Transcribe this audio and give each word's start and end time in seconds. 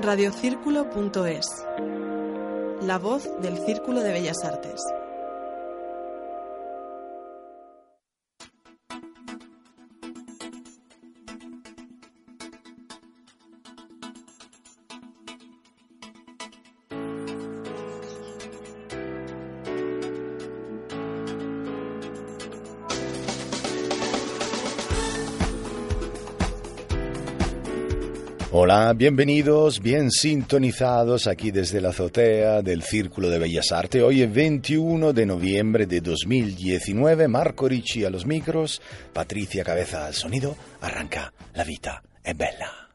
Radiocírculo.es 0.00 1.46
La 2.82 2.98
voz 2.98 3.28
del 3.42 3.58
Círculo 3.58 4.00
de 4.00 4.12
Bellas 4.12 4.44
Artes. 4.44 4.80
Hola, 28.70 28.92
bienvenidos, 28.92 29.80
bien 29.80 30.10
sintonizados 30.10 31.26
aquí 31.26 31.50
desde 31.50 31.80
la 31.80 31.88
azotea 31.88 32.60
del 32.60 32.82
Círculo 32.82 33.30
de 33.30 33.38
Bellas 33.38 33.72
Artes. 33.72 34.02
Hoy 34.02 34.20
es 34.20 34.30
21 34.30 35.14
de 35.14 35.24
noviembre 35.24 35.86
de 35.86 36.02
2019. 36.02 37.28
Marco 37.28 37.66
Ricci 37.66 38.04
a 38.04 38.10
los 38.10 38.26
micros, 38.26 38.82
Patricia 39.14 39.64
Cabeza 39.64 40.04
al 40.04 40.12
sonido. 40.12 40.54
Arranca, 40.82 41.32
la 41.54 41.64
vida 41.64 42.02
es 42.22 42.36
bella. 42.36 42.87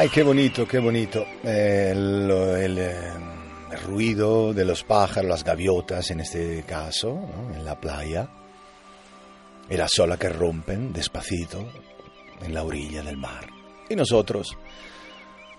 Ay, 0.00 0.10
qué 0.10 0.22
bonito, 0.22 0.64
qué 0.64 0.78
bonito. 0.78 1.26
Eh, 1.42 1.90
el, 1.90 3.78
ruido 3.84 4.54
de 4.54 4.64
los 4.64 4.84
pájaros, 4.84 5.28
las 5.28 5.42
gaviotas 5.42 6.12
en 6.12 6.20
este 6.20 6.62
caso, 6.62 7.18
en 7.52 7.64
la 7.64 7.80
playa. 7.80 8.28
Y 9.68 9.76
las 9.76 9.98
olas 9.98 10.16
que 10.16 10.28
rompen 10.28 10.92
despacito 10.92 11.68
en 12.40 12.54
la 12.54 12.62
orilla 12.62 13.02
del 13.02 13.16
mar. 13.16 13.48
Y 13.88 13.96
nosotros, 13.96 14.56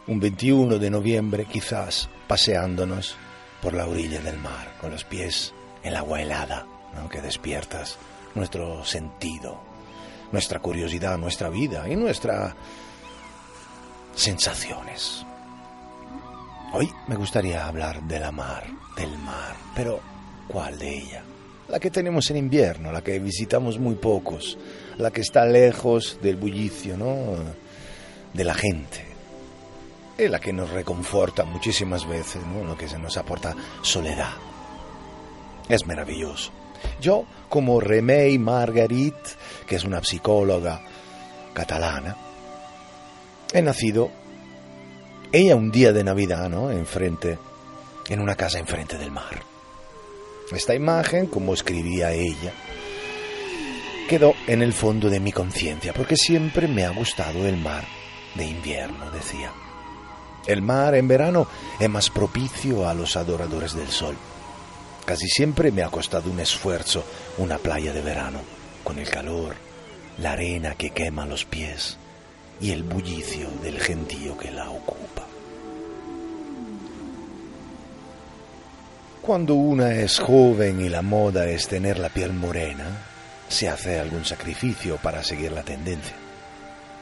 un 0.07 0.21
21 0.21 0.79
de 0.79 0.89
noviembre, 0.89 1.43
quizás 1.43 2.07
paseándonos 2.25 3.17
por 3.61 3.73
la 3.73 3.87
orilla 3.87 4.21
del 4.21 4.37
mar, 4.37 4.73
con 4.79 4.91
los 4.91 5.03
pies 5.03 5.53
en 5.83 5.91
la 5.91 5.99
agua 5.99 6.21
helada, 6.21 6.65
¿no? 6.95 7.09
que 7.09 7.19
despiertas 7.19 7.97
nuestro 8.35 8.85
sentido, 8.85 9.59
nuestra 10.31 10.59
curiosidad, 10.59 11.17
nuestra 11.17 11.49
vida 11.49 11.89
y 11.89 11.97
nuestra 11.97 12.55
sensaciones. 14.15 15.25
Hoy 16.71 16.89
me 17.07 17.15
gustaría 17.15 17.65
hablar 17.65 18.03
de 18.03 18.19
la 18.19 18.31
mar, 18.31 18.63
del 18.95 19.17
mar, 19.19 19.55
pero 19.75 19.99
¿cuál 20.47 20.77
de 20.77 20.97
ella? 20.97 21.23
La 21.67 21.79
que 21.79 21.89
tenemos 21.89 22.29
en 22.29 22.37
invierno, 22.37 22.91
la 22.91 23.01
que 23.01 23.19
visitamos 23.19 23.79
muy 23.79 23.95
pocos, 23.95 24.57
la 24.97 25.11
que 25.11 25.21
está 25.21 25.45
lejos 25.45 26.19
del 26.21 26.35
bullicio, 26.35 26.97
¿no? 26.97 27.35
De 28.33 28.43
la 28.43 28.53
gente. 28.53 29.05
Y 30.17 30.27
la 30.27 30.39
que 30.39 30.51
nos 30.53 30.69
reconforta 30.69 31.45
muchísimas 31.45 32.07
veces, 32.07 32.41
¿no? 32.45 32.63
Lo 32.63 32.77
que 32.77 32.87
se 32.87 32.99
nos 32.99 33.17
aporta 33.17 33.55
soledad. 33.81 34.33
Es 35.67 35.87
maravilloso. 35.87 36.51
Yo, 37.01 37.25
como 37.47 37.79
Remey 37.79 38.37
Margarit, 38.37 39.15
que 39.67 39.75
es 39.75 39.83
una 39.83 40.03
psicóloga 40.03 40.81
catalana, 41.53 42.15
he 43.53 43.61
nacido 43.61 44.11
ella 45.31 45.55
un 45.55 45.71
día 45.71 45.93
de 45.93 46.03
Navidad, 46.03 46.49
¿no? 46.49 46.71
Enfrente, 46.71 47.37
en 48.07 48.19
una 48.19 48.35
casa 48.35 48.59
enfrente 48.59 48.97
del 48.97 49.11
mar. 49.11 49.43
Esta 50.51 50.73
imagen, 50.73 51.27
como 51.27 51.53
escribía 51.53 52.11
ella, 52.11 52.51
quedó 54.07 54.33
en 54.47 54.63
el 54.63 54.73
fondo 54.73 55.09
de 55.09 55.19
mi 55.19 55.31
conciencia, 55.31 55.93
porque 55.93 56.15
siempre 56.15 56.67
me 56.67 56.85
ha 56.85 56.89
gustado 56.89 57.45
el 57.45 57.57
mar 57.57 57.85
de 58.35 58.45
invierno, 58.45 59.11
decía. 59.11 59.51
El 60.47 60.63
mar 60.63 60.95
en 60.95 61.07
verano 61.07 61.47
es 61.79 61.89
más 61.89 62.09
propicio 62.09 62.87
a 62.87 62.95
los 62.95 63.15
adoradores 63.15 63.75
del 63.75 63.89
sol. 63.89 64.15
Casi 65.05 65.27
siempre 65.27 65.71
me 65.71 65.83
ha 65.83 65.89
costado 65.89 66.31
un 66.31 66.39
esfuerzo 66.39 67.03
una 67.37 67.57
playa 67.59 67.93
de 67.93 68.01
verano, 68.01 68.39
con 68.83 68.97
el 68.97 69.09
calor, 69.09 69.55
la 70.17 70.31
arena 70.31 70.73
que 70.75 70.89
quema 70.89 71.25
los 71.25 71.45
pies 71.45 71.97
y 72.61 72.71
el 72.71 72.83
bullicio 72.83 73.49
del 73.63 73.79
gentío 73.79 74.37
que 74.37 74.51
la 74.51 74.69
ocupa. 74.69 75.25
Cuando 79.21 79.53
una 79.53 79.93
es 79.93 80.19
joven 80.19 80.81
y 80.81 80.89
la 80.89 81.01
moda 81.01 81.47
es 81.47 81.67
tener 81.67 81.99
la 81.99 82.09
piel 82.09 82.33
morena, 82.33 82.85
se 83.47 83.69
hace 83.69 83.99
algún 83.99 84.25
sacrificio 84.25 84.97
para 84.97 85.23
seguir 85.23 85.51
la 85.51 85.63
tendencia. 85.63 86.15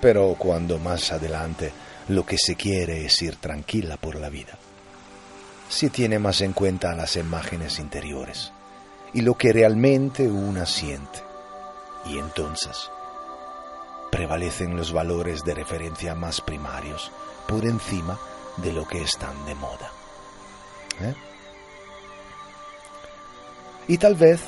Pero 0.01 0.35
cuando 0.37 0.77
más 0.77 1.11
adelante 1.11 1.71
lo 2.09 2.25
que 2.25 2.37
se 2.37 2.55
quiere 2.55 3.05
es 3.05 3.21
ir 3.21 3.37
tranquila 3.37 3.97
por 3.97 4.15
la 4.15 4.29
vida, 4.29 4.57
se 5.69 5.89
tiene 5.89 6.19
más 6.19 6.41
en 6.41 6.53
cuenta 6.53 6.95
las 6.95 7.15
imágenes 7.15 7.79
interiores 7.79 8.51
y 9.13 9.21
lo 9.21 9.35
que 9.35 9.53
realmente 9.53 10.27
una 10.27 10.65
siente. 10.65 11.19
Y 12.05 12.17
entonces 12.17 12.89
prevalecen 14.17 14.75
los 14.75 14.91
valores 14.91 15.43
de 15.43 15.53
referencia 15.53 16.15
más 16.15 16.41
primarios 16.41 17.11
por 17.47 17.63
encima 17.65 18.17
de 18.57 18.73
lo 18.73 18.87
que 18.87 19.03
están 19.03 19.45
de 19.45 19.53
moda. 19.53 19.91
¿Eh? 20.99 21.13
Y 23.87 23.99
tal 23.99 24.15
vez, 24.15 24.41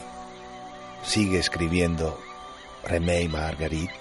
sigue 1.04 1.38
escribiendo 1.38 2.20
Remey 2.84 3.28
Margarit, 3.28 3.92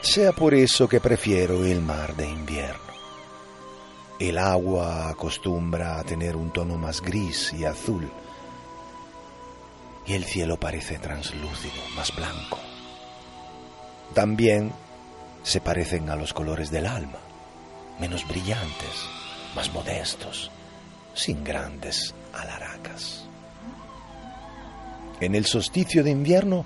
sea 0.00 0.30
por 0.30 0.54
eso 0.54 0.88
que 0.88 1.00
prefiero 1.00 1.64
el 1.64 1.82
mar 1.82 2.14
de 2.14 2.28
invierno. 2.28 2.94
El 4.20 4.38
agua 4.38 5.08
acostumbra 5.08 5.98
a 5.98 6.04
tener 6.04 6.36
un 6.36 6.52
tono 6.52 6.76
más 6.76 7.00
gris 7.00 7.52
y 7.52 7.64
azul, 7.64 8.08
y 10.06 10.12
el 10.12 10.24
cielo 10.24 10.56
parece 10.56 11.00
translúcido, 11.00 11.82
más 11.96 12.14
blanco. 12.14 12.60
También 14.14 14.72
se 15.44 15.60
parecen 15.60 16.08
a 16.10 16.16
los 16.16 16.32
colores 16.32 16.70
del 16.70 16.86
alma, 16.86 17.18
menos 18.00 18.26
brillantes, 18.26 19.06
más 19.54 19.72
modestos, 19.72 20.50
sin 21.14 21.44
grandes 21.44 22.14
alaracas. 22.32 23.26
En 25.20 25.34
el 25.34 25.44
solsticio 25.44 26.02
de 26.02 26.10
invierno, 26.10 26.64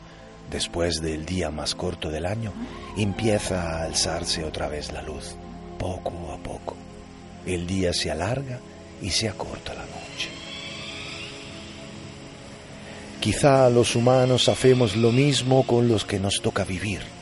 después 0.51 1.03
del 1.03 1.27
día 1.27 1.51
más 1.51 1.75
corto 1.75 2.09
del 2.09 2.25
año, 2.25 2.53
empieza 2.97 3.63
a 3.63 3.83
alzarse 3.83 4.45
otra 4.45 4.69
vez 4.69 4.93
la 4.93 5.03
luz, 5.03 5.35
poco 5.79 6.33
a 6.33 6.39
poco. 6.39 6.77
El 7.45 7.67
día 7.67 7.93
se 7.93 8.11
alarga 8.11 8.61
y 9.03 9.11
se 9.11 9.29
acorta 9.29 9.75
la 9.75 9.83
noche. 9.83 10.31
Quizá 13.21 13.69
los 13.71 13.97
humanos 13.97 14.49
hacemos 14.49 14.97
lo 14.97 15.11
mismo 15.11 15.67
con 15.67 15.89
los 15.89 16.05
que 16.05 16.21
nos 16.21 16.41
toca 16.41 16.65
vivir. 16.65 17.18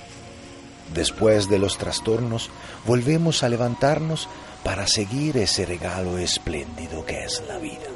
Después 0.94 1.48
de 1.48 1.58
los 1.58 1.78
trastornos, 1.78 2.50
volvemos 2.86 3.42
a 3.42 3.48
levantarnos 3.48 4.28
para 4.62 4.86
seguir 4.86 5.36
ese 5.36 5.66
regalo 5.66 6.18
espléndido 6.18 7.04
que 7.04 7.24
es 7.24 7.42
la 7.46 7.58
vida. 7.58 7.88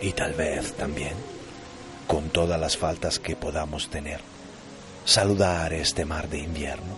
Y 0.00 0.12
tal 0.12 0.34
vez 0.34 0.72
también, 0.74 1.14
con 2.06 2.30
todas 2.30 2.58
las 2.58 2.76
faltas 2.76 3.18
que 3.18 3.36
podamos 3.36 3.88
tener, 3.88 4.20
saludar 5.04 5.72
este 5.72 6.04
mar 6.04 6.28
de 6.28 6.38
invierno 6.38 6.96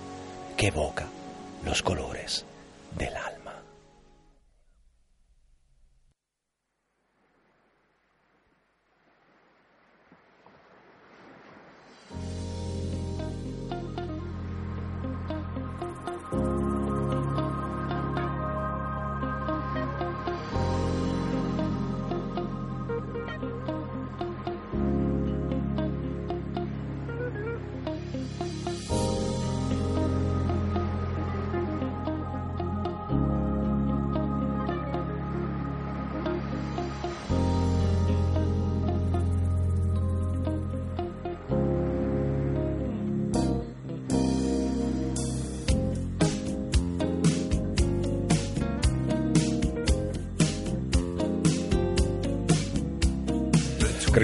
que 0.56 0.68
evoca 0.68 1.06
los 1.64 1.82
colores 1.82 2.44
del 2.96 3.14
alma. 3.16 3.33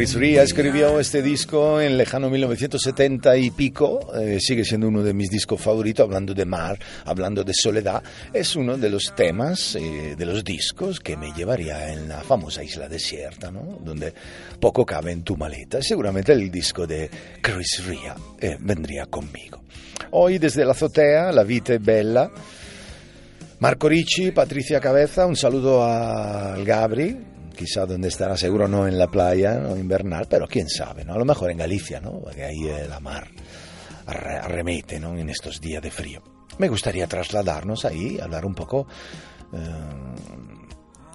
Chris 0.00 0.14
Ria 0.14 0.42
escribió 0.42 0.98
este 0.98 1.20
disco 1.20 1.78
en 1.78 1.98
lejano 1.98 2.30
1970 2.30 3.36
y 3.36 3.50
pico, 3.50 4.10
eh, 4.18 4.38
sigue 4.40 4.64
siendo 4.64 4.88
uno 4.88 5.02
de 5.02 5.12
mis 5.12 5.28
discos 5.28 5.60
favoritos, 5.60 6.04
hablando 6.04 6.32
de 6.32 6.46
mar, 6.46 6.78
hablando 7.04 7.44
de 7.44 7.52
soledad, 7.52 8.02
es 8.32 8.56
uno 8.56 8.78
de 8.78 8.88
los 8.88 9.12
temas 9.14 9.76
eh, 9.76 10.14
de 10.16 10.24
los 10.24 10.42
discos 10.42 11.00
que 11.00 11.18
me 11.18 11.34
llevaría 11.34 11.92
en 11.92 12.08
la 12.08 12.22
famosa 12.22 12.64
isla 12.64 12.88
desierta, 12.88 13.50
¿no? 13.50 13.78
donde 13.84 14.14
poco 14.58 14.86
cabe 14.86 15.12
en 15.12 15.22
tu 15.22 15.36
maleta. 15.36 15.82
Seguramente 15.82 16.32
el 16.32 16.50
disco 16.50 16.86
de 16.86 17.10
Chris 17.42 17.84
Ria 17.86 18.16
eh, 18.40 18.56
vendría 18.58 19.04
conmigo. 19.04 19.60
Hoy 20.12 20.38
desde 20.38 20.64
la 20.64 20.70
azotea, 20.70 21.30
la 21.30 21.44
vita 21.44 21.74
es 21.74 21.84
bella. 21.84 22.30
Marco 23.58 23.86
Ricci, 23.86 24.30
Patricia 24.30 24.80
Cabeza, 24.80 25.26
un 25.26 25.36
saludo 25.36 25.84
al 25.84 26.64
Gabri, 26.64 27.18
quizá 27.60 27.84
donde 27.84 28.08
estará, 28.08 28.38
seguro 28.38 28.66
no 28.66 28.88
en 28.88 28.96
la 28.96 29.08
playa, 29.08 29.56
no 29.56 29.76
invernal, 29.76 30.26
pero 30.30 30.48
quién 30.48 30.66
sabe, 30.66 31.04
¿no? 31.04 31.12
A 31.12 31.18
lo 31.18 31.26
mejor 31.26 31.50
en 31.50 31.58
Galicia, 31.58 32.00
¿no? 32.00 32.18
Porque 32.18 32.42
ahí 32.42 32.62
la 32.88 33.00
mar 33.00 33.28
arremete, 34.06 34.98
¿no? 34.98 35.14
En 35.18 35.28
estos 35.28 35.60
días 35.60 35.82
de 35.82 35.90
frío. 35.90 36.22
Me 36.56 36.68
gustaría 36.68 37.06
trasladarnos 37.06 37.84
ahí, 37.84 38.18
hablar 38.18 38.46
un 38.46 38.54
poco 38.54 38.86
eh, 39.52 39.58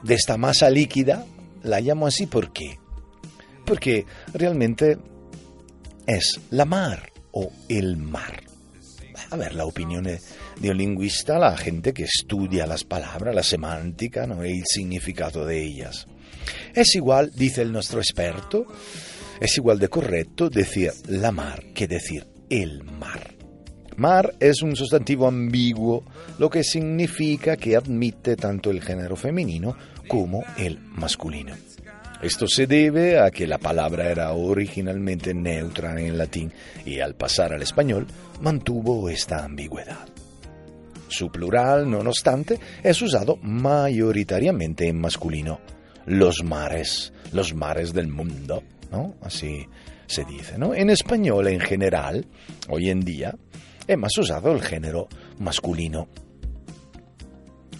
de 0.03 0.13
esta 0.13 0.37
masa 0.37 0.69
líquida, 0.69 1.25
la 1.63 1.79
llamo 1.81 2.05
así 2.05 2.27
¿por 2.27 2.53
qué? 2.53 2.77
Porque 3.65 4.05
realmente 4.31 4.99
es 6.05 6.39
la 6.51 6.65
mar 6.65 7.11
o 7.31 7.51
el 7.67 7.97
mar. 7.97 8.43
A 9.31 9.35
ver, 9.35 9.55
la 9.55 9.65
opinión 9.65 10.03
de 10.03 10.69
un 10.69 10.77
lingüista, 10.77 11.39
la 11.39 11.57
gente 11.57 11.91
que 11.91 12.03
estudia 12.03 12.67
las 12.67 12.83
palabras, 12.83 13.33
la 13.33 13.41
semántica 13.41 14.27
¿no? 14.27 14.45
y 14.45 14.59
el 14.59 14.65
significado 14.65 15.43
de 15.43 15.63
ellas. 15.63 16.07
Es 16.73 16.95
igual, 16.95 17.31
dice 17.33 17.61
el 17.61 17.71
nuestro 17.71 17.99
experto, 17.99 18.65
es 19.39 19.57
igual 19.57 19.79
de 19.79 19.89
correcto 19.89 20.49
decir 20.49 20.91
la 21.07 21.31
mar 21.31 21.63
que 21.73 21.87
decir 21.87 22.25
el 22.49 22.83
mar. 22.83 23.33
Mar 23.97 24.35
es 24.39 24.61
un 24.61 24.75
sustantivo 24.75 25.27
ambiguo, 25.27 26.03
lo 26.37 26.49
que 26.49 26.63
significa 26.63 27.55
que 27.55 27.75
admite 27.75 28.35
tanto 28.35 28.69
el 28.69 28.81
género 28.81 29.15
femenino 29.15 29.75
como 30.07 30.43
el 30.57 30.79
masculino. 30.79 31.55
Esto 32.21 32.47
se 32.47 32.65
debe 32.67 33.19
a 33.19 33.29
que 33.31 33.47
la 33.47 33.57
palabra 33.57 34.09
era 34.09 34.31
originalmente 34.33 35.33
neutra 35.33 35.99
en 36.01 36.17
latín 36.17 36.51
y 36.85 36.99
al 36.99 37.15
pasar 37.15 37.53
al 37.53 37.61
español 37.61 38.07
mantuvo 38.41 39.09
esta 39.09 39.43
ambigüedad. 39.43 40.07
Su 41.07 41.29
plural, 41.29 41.89
no 41.89 41.99
obstante, 41.99 42.59
es 42.83 43.01
usado 43.01 43.37
mayoritariamente 43.41 44.87
en 44.87 44.99
masculino 44.99 45.59
los 46.05 46.43
mares, 46.43 47.13
los 47.31 47.53
mares 47.53 47.93
del 47.93 48.07
mundo, 48.07 48.63
¿no? 48.91 49.15
Así 49.21 49.67
se 50.07 50.23
dice, 50.25 50.57
¿no? 50.57 50.73
En 50.73 50.89
español 50.89 51.47
en 51.47 51.59
general, 51.59 52.25
hoy 52.69 52.89
en 52.89 53.01
día, 53.01 53.35
hemos 53.87 54.17
usado 54.17 54.51
el 54.51 54.61
género 54.61 55.07
masculino. 55.39 56.07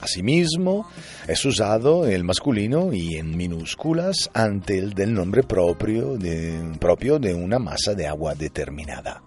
Asimismo, 0.02 0.88
es 1.28 1.44
usado 1.46 2.06
el 2.06 2.24
masculino 2.24 2.94
y 2.94 3.16
en 3.16 3.36
minúsculas 3.36 4.30
ante 4.34 4.78
el 4.78 4.94
del 4.94 5.14
nombre 5.14 5.44
propio 5.44 6.18
de, 6.18 6.78
propio 6.80 7.18
de 7.18 7.34
una 7.34 7.60
masa 7.60 7.94
de 7.96 8.06
agua 8.06 8.36
determinada. 8.36 9.24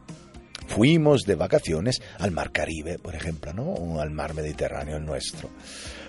Fuimos 0.68 1.22
de 1.22 1.34
vacaciones 1.34 2.00
al 2.18 2.30
mar 2.30 2.52
Caribe, 2.52 2.98
por 2.98 3.14
ejemplo, 3.14 3.52
¿no? 3.54 3.62
o 3.62 4.00
al 4.00 4.10
mar 4.10 4.34
Mediterráneo 4.34 5.00
nuestro. 5.00 5.48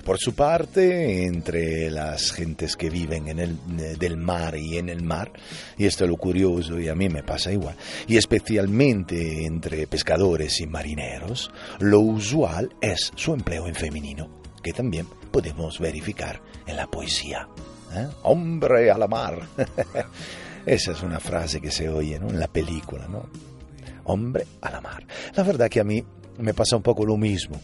Por 0.10 0.18
su 0.18 0.34
parte, 0.34 1.28
entre 1.28 1.92
las 1.92 2.32
gentes 2.32 2.76
que 2.76 2.90
viven 2.90 3.28
en 3.28 3.38
el 3.38 4.00
del 4.00 4.18
mar 4.18 4.58
y 4.58 4.80
en 4.80 4.90
el 4.90 5.04
mar, 5.04 5.32
y 5.78 5.86
esto 5.86 6.04
es 6.04 6.10
lo 6.10 6.18
curioso 6.18 6.80
y 6.80 6.88
a 6.88 6.96
mí 6.96 7.10
me 7.10 7.22
pasa 7.22 7.52
igual, 7.52 7.76
y 8.08 8.18
especialmente 8.18 9.46
entre 9.46 9.86
pescadores 9.86 10.62
y 10.62 10.66
marineros, 10.66 11.52
lo 11.78 12.00
usual 12.00 12.76
es 12.82 13.12
su 13.14 13.36
empleo 13.36 13.68
en 13.68 13.76
femenino, 13.76 14.42
que 14.64 14.74
también 14.74 15.06
podemos 15.30 15.78
verificar 15.78 16.42
en 16.66 16.76
la 16.76 16.88
poesía. 16.88 17.48
¿eh? 17.94 18.08
Hombre 18.24 18.90
a 18.90 18.98
la 18.98 19.08
mar. 19.08 19.40
Esa 20.66 20.94
es 20.94 21.04
una 21.04 21.20
frase 21.20 21.62
que 21.62 21.70
se 21.70 21.88
oye 21.88 22.16
en 22.16 22.40
la 22.40 22.48
película, 22.48 23.08
¿no? 23.08 23.30
Hombre 24.06 24.48
a 24.62 24.72
la 24.72 24.82
mar. 24.82 25.06
La 25.36 25.44
verdad 25.44 25.70
que 25.70 25.82
a 25.82 25.84
mí 25.84 26.04
me 26.40 26.56
pasa 26.56 26.78
un 26.78 26.82
poco 26.82 27.06
lo 27.06 27.16
mismo. 27.16 27.62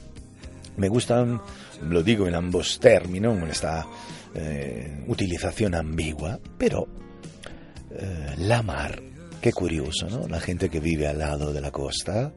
Me 0.77 0.89
gustan 0.89 1.41
lo 1.83 2.03
digo 2.03 2.27
en 2.27 2.35
ambos 2.35 2.79
términos, 2.79 3.37
en 3.37 3.49
esta 3.49 3.85
eh, 4.33 5.03
utilización 5.07 5.75
ambigua, 5.75 6.39
pero 6.57 6.87
eh, 7.91 8.35
la 8.39 8.61
mar, 8.61 9.01
qué 9.41 9.51
curioso, 9.51 10.07
¿no? 10.09 10.27
La 10.27 10.39
gente 10.39 10.69
que 10.69 10.79
vive 10.79 11.07
al 11.07 11.19
lado 11.19 11.53
de 11.53 11.61
la 11.61 11.71
costa, 11.71 12.33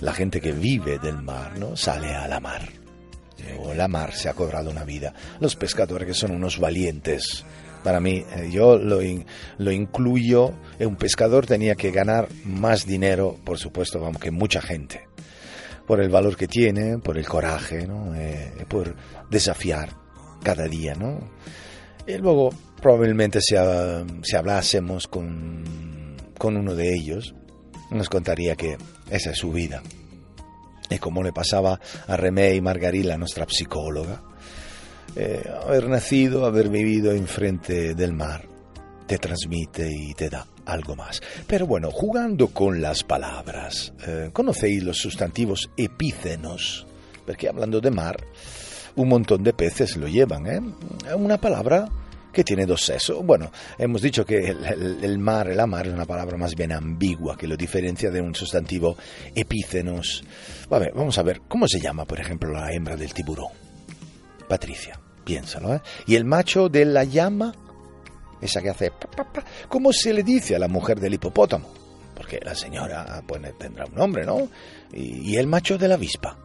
la 0.00 0.12
gente 0.12 0.40
que 0.40 0.52
vive 0.52 0.98
del 0.98 1.22
mar, 1.22 1.58
¿no? 1.58 1.76
Sale 1.76 2.14
a 2.14 2.28
la 2.28 2.40
mar. 2.40 2.62
O 3.60 3.74
la 3.74 3.88
mar 3.88 4.12
se 4.12 4.28
ha 4.28 4.34
cobrado 4.34 4.70
una 4.70 4.84
vida. 4.84 5.12
Los 5.38 5.54
pescadores 5.56 6.08
que 6.08 6.14
son 6.14 6.30
unos 6.30 6.58
valientes. 6.58 7.44
Para 7.82 8.00
mí, 8.00 8.24
eh, 8.36 8.48
yo 8.50 8.78
lo, 8.78 9.00
lo 9.58 9.72
incluyo, 9.72 10.54
un 10.80 10.96
pescador 10.96 11.44
tenía 11.44 11.74
que 11.74 11.90
ganar 11.90 12.28
más 12.44 12.86
dinero, 12.86 13.36
por 13.44 13.58
supuesto, 13.58 14.00
vamos, 14.00 14.22
que 14.22 14.30
mucha 14.30 14.62
gente 14.62 15.13
por 15.86 16.00
el 16.00 16.08
valor 16.08 16.36
que 16.36 16.48
tiene, 16.48 16.98
por 16.98 17.18
el 17.18 17.26
coraje, 17.26 17.86
¿no? 17.86 18.14
Eh, 18.14 18.64
por 18.68 18.94
desafiar 19.30 19.90
cada 20.42 20.66
día, 20.66 20.94
¿no? 20.94 21.18
Y 22.06 22.18
luego 22.18 22.50
probablemente 22.80 23.40
si, 23.40 23.54
si 24.22 24.36
hablásemos 24.36 25.06
con, 25.08 26.16
con 26.38 26.56
uno 26.56 26.74
de 26.74 26.94
ellos, 26.94 27.34
nos 27.90 28.08
contaría 28.08 28.56
que 28.56 28.76
esa 29.10 29.30
es 29.30 29.38
su 29.38 29.52
vida. 29.52 29.82
Y 30.90 30.98
como 30.98 31.22
le 31.22 31.32
pasaba 31.32 31.80
a 32.06 32.16
Remé 32.16 32.54
y 32.54 32.60
Margarila, 32.60 33.16
nuestra 33.16 33.46
psicóloga, 33.48 34.22
eh, 35.16 35.42
haber 35.64 35.88
nacido, 35.88 36.44
haber 36.44 36.68
vivido 36.68 37.12
enfrente 37.12 37.94
del 37.94 38.12
mar, 38.12 38.48
te 39.06 39.18
transmite 39.18 39.88
y 39.90 40.14
te 40.14 40.30
da 40.30 40.46
algo 40.66 40.96
más. 40.96 41.20
Pero 41.46 41.66
bueno, 41.66 41.90
jugando 41.90 42.48
con 42.48 42.80
las 42.80 43.02
palabras, 43.02 43.92
eh, 44.06 44.30
¿conocéis 44.32 44.82
los 44.82 44.98
sustantivos 44.98 45.70
epícenos? 45.76 46.86
Porque 47.26 47.48
hablando 47.48 47.80
de 47.80 47.90
mar, 47.90 48.16
un 48.96 49.08
montón 49.08 49.42
de 49.42 49.52
peces 49.52 49.96
lo 49.96 50.06
llevan, 50.08 50.46
¿eh? 50.46 50.60
Una 51.16 51.38
palabra 51.38 51.88
que 52.32 52.44
tiene 52.44 52.66
dos 52.66 52.82
sesos. 52.82 53.24
Bueno, 53.24 53.50
hemos 53.78 54.02
dicho 54.02 54.26
que 54.26 54.38
el, 54.38 55.18
mar, 55.18 55.48
el 55.48 55.66
mar 55.66 55.86
es 55.86 55.94
una 55.94 56.04
palabra 56.04 56.36
más 56.36 56.54
bien 56.54 56.72
ambigua 56.72 57.36
que 57.36 57.46
lo 57.46 57.56
diferencia 57.56 58.10
de 58.10 58.20
un 58.20 58.34
sustantivo 58.34 58.96
epícenos. 59.34 60.24
vamos 60.68 61.16
a 61.16 61.22
ver, 61.22 61.42
¿cómo 61.48 61.68
se 61.68 61.80
llama, 61.80 62.04
por 62.04 62.20
ejemplo, 62.20 62.52
la 62.52 62.72
hembra 62.72 62.96
del 62.96 63.14
tiburón? 63.14 63.52
Patricia, 64.48 64.98
piénsalo, 65.24 65.74
¿eh? 65.74 65.80
¿Y 66.06 66.16
el 66.16 66.24
macho 66.24 66.68
de 66.68 66.84
la 66.84 67.04
llama? 67.04 67.54
Esa 68.40 68.62
que 68.62 68.70
hace... 68.70 68.92
¿Cómo 69.68 69.92
se 69.92 70.12
le 70.12 70.22
dice 70.22 70.56
a 70.56 70.58
la 70.58 70.68
mujer 70.68 71.00
del 71.00 71.14
hipopótamo? 71.14 71.68
Porque 72.14 72.40
la 72.42 72.54
señora 72.54 73.22
pues, 73.26 73.42
tendrá 73.58 73.86
un 73.86 73.94
nombre, 73.94 74.24
¿no? 74.24 74.48
Y, 74.92 75.36
el 75.36 75.46
macho 75.46 75.76
de 75.76 75.88
la 75.88 75.94
avispa. 75.94 76.38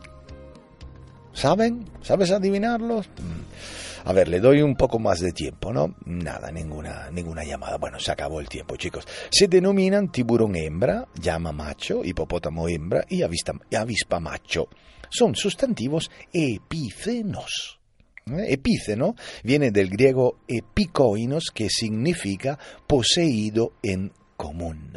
¿Saben? 1.33 1.85
¿Sabes 2.01 2.31
adivinarlos? 2.31 3.07
Mm. 3.07 4.05
A 4.05 4.13
ver, 4.13 4.27
le 4.27 4.39
doy 4.39 4.61
un 4.61 4.75
poco 4.75 4.97
más 4.97 5.19
de 5.19 5.31
tiempo, 5.31 5.71
¿no? 5.71 5.95
Nada, 6.05 6.51
ninguna, 6.51 7.09
ninguna 7.11 7.43
llamada. 7.43 7.77
Bueno, 7.77 7.99
se 7.99 8.11
acabó 8.11 8.39
el 8.39 8.49
tiempo, 8.49 8.75
chicos. 8.75 9.07
Se 9.29 9.47
denominan 9.47 10.11
tiburón 10.11 10.55
hembra, 10.55 11.07
llama 11.21 11.51
macho, 11.51 12.03
hipopótamo 12.03 12.67
hembra 12.67 13.05
y 13.07 13.21
avispa 13.21 14.19
macho. 14.19 14.69
Son 15.09 15.35
sustantivos 15.35 16.09
epícenos. 16.31 17.78
¿Eh? 18.27 18.53
Epíceno 18.53 19.15
viene 19.43 19.71
del 19.71 19.89
griego 19.89 20.39
epikoinos, 20.47 21.51
que 21.53 21.69
significa 21.69 22.57
poseído 22.87 23.73
en 23.83 24.11
común. 24.37 24.93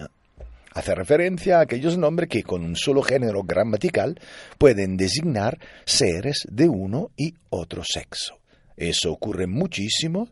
Hace 0.75 0.95
referencia 0.95 1.59
a 1.59 1.63
aquellos 1.63 1.99
nombres 1.99 2.29
que 2.31 2.43
con 2.43 2.65
un 2.65 2.77
solo 2.77 3.03
género 3.03 3.43
gramatical 3.43 4.19
pueden 4.57 4.97
designar 4.97 5.59
seres 5.85 6.47
de 6.51 6.69
uno 6.69 7.11
y 7.17 7.35
otro 7.51 7.83
sexo. 7.85 8.39
Eso 8.77 9.13
ocurre 9.13 9.47
muchísimo 9.47 10.31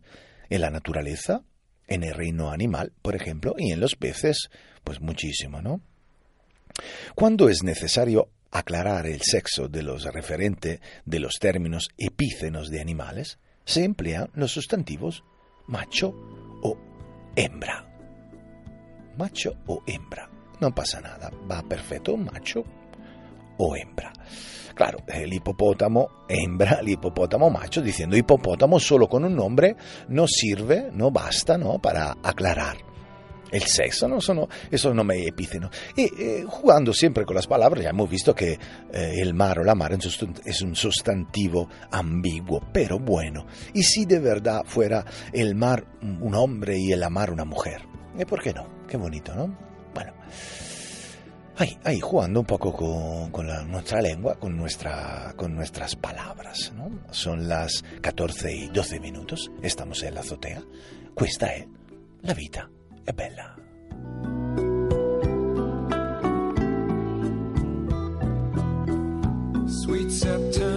en 0.49 0.63
la 0.63 0.71
naturaleza, 0.71 1.43
en 1.89 2.05
el 2.05 2.15
reino 2.15 2.51
animal, 2.51 2.93
por 3.03 3.17
ejemplo, 3.17 3.55
y 3.59 3.73
en 3.73 3.81
los 3.81 3.97
peces, 3.97 4.49
pues 4.83 5.01
muchísimo, 5.01 5.61
¿no? 5.61 5.83
Cuando 7.15 7.49
es 7.49 7.63
necesario 7.63 8.31
aclarar 8.51 9.07
el 9.07 9.21
sexo 9.23 9.69
de 9.69 9.83
los 9.83 10.05
referentes 10.05 10.81
de 11.05 11.21
los 11.21 11.39
términos 11.39 11.89
epícenos 11.97 12.71
de 12.71 12.81
animales, 12.81 13.39
se 13.65 13.85
emplean 13.85 14.31
los 14.35 14.53
sustantivos 14.53 15.25
macho 15.67 16.15
o 16.63 16.77
hembra. 17.37 17.87
Macho 19.17 19.55
o 19.67 19.83
hembra. 19.87 20.29
No 20.61 20.75
pasa 20.75 21.01
nada, 21.01 21.31
va 21.51 21.63
perfecto, 21.63 22.17
macho 22.17 22.65
o 23.59 23.77
hembra. 23.77 24.13
Claro, 24.75 24.99
el 25.07 25.33
hipopótamo 25.33 26.25
hembra, 26.29 26.79
el 26.81 26.89
hipopótamo 26.89 27.51
macho, 27.51 27.83
diciendo 27.83 28.17
hipopótamo 28.17 28.81
solo 28.81 29.09
con 29.09 29.25
un 29.25 29.37
nombre 29.37 29.77
no 30.09 30.27
sirve, 30.27 30.91
no 30.93 31.11
basta, 31.11 31.59
¿no? 31.59 31.79
Para 31.79 32.17
aclarar 32.23 32.90
el 33.51 33.63
sexo, 33.63 34.09
¿no? 34.09 34.21
Son 34.21 34.47
esos 34.71 34.95
nombres 34.95 35.27
epícenos. 35.27 35.71
Y 35.97 36.03
eh, 36.03 36.45
jugando 36.47 36.93
siempre 36.93 37.25
con 37.25 37.37
palabras, 37.49 37.85
ya 37.85 37.91
hemos 37.91 38.09
visto 38.09 38.35
que 38.35 38.53
eh, 38.93 39.15
el 39.19 39.35
mar 39.35 39.59
o 39.59 39.65
la 39.65 39.75
mar 39.75 39.97
es 40.45 40.63
un 40.63 40.77
sustantivo 40.77 41.69
ambiguo, 41.91 42.61
pero 42.73 42.99
bueno. 42.99 43.47
¿Y 43.75 43.83
si 43.83 44.05
de 44.05 44.19
verdad 44.19 44.63
fuera 44.65 45.05
el 45.33 45.55
mar 45.55 45.85
un 46.03 46.35
hombre 46.35 46.79
y 46.79 46.93
el 46.93 47.09
mar 47.11 47.31
una 47.31 47.45
mujer? 47.45 47.83
¿Y 48.19 48.25
por 48.25 48.43
qué 48.43 48.53
no? 48.53 48.67
Qué 48.87 48.97
bonito, 48.97 49.35
¿no? 49.35 49.57
Bueno. 49.95 50.13
Ahí, 51.57 51.79
ahí, 51.85 52.01
jugando 52.01 52.41
un 52.41 52.47
poco 52.47 52.73
con, 52.73 53.47
nuestra 53.71 54.01
lengua, 54.01 54.37
con, 54.37 54.57
nuestra, 54.57 55.35
con 55.37 55.55
nuestras 55.55 55.95
palabras. 55.95 56.73
¿no? 56.75 56.91
Son 57.11 57.49
las 57.49 57.85
14 58.01 58.55
y 58.55 58.69
12 58.69 58.99
minutos, 58.99 59.51
estamos 59.63 60.03
en 60.03 60.15
la 60.15 60.21
azotea. 60.21 60.63
Questa 61.15 61.53
è 61.53 61.67
la 62.23 62.33
vita 62.33 62.80
è 63.05 63.13
bella. 63.13 63.55
Sweet 69.67 70.11
September, 70.11 70.70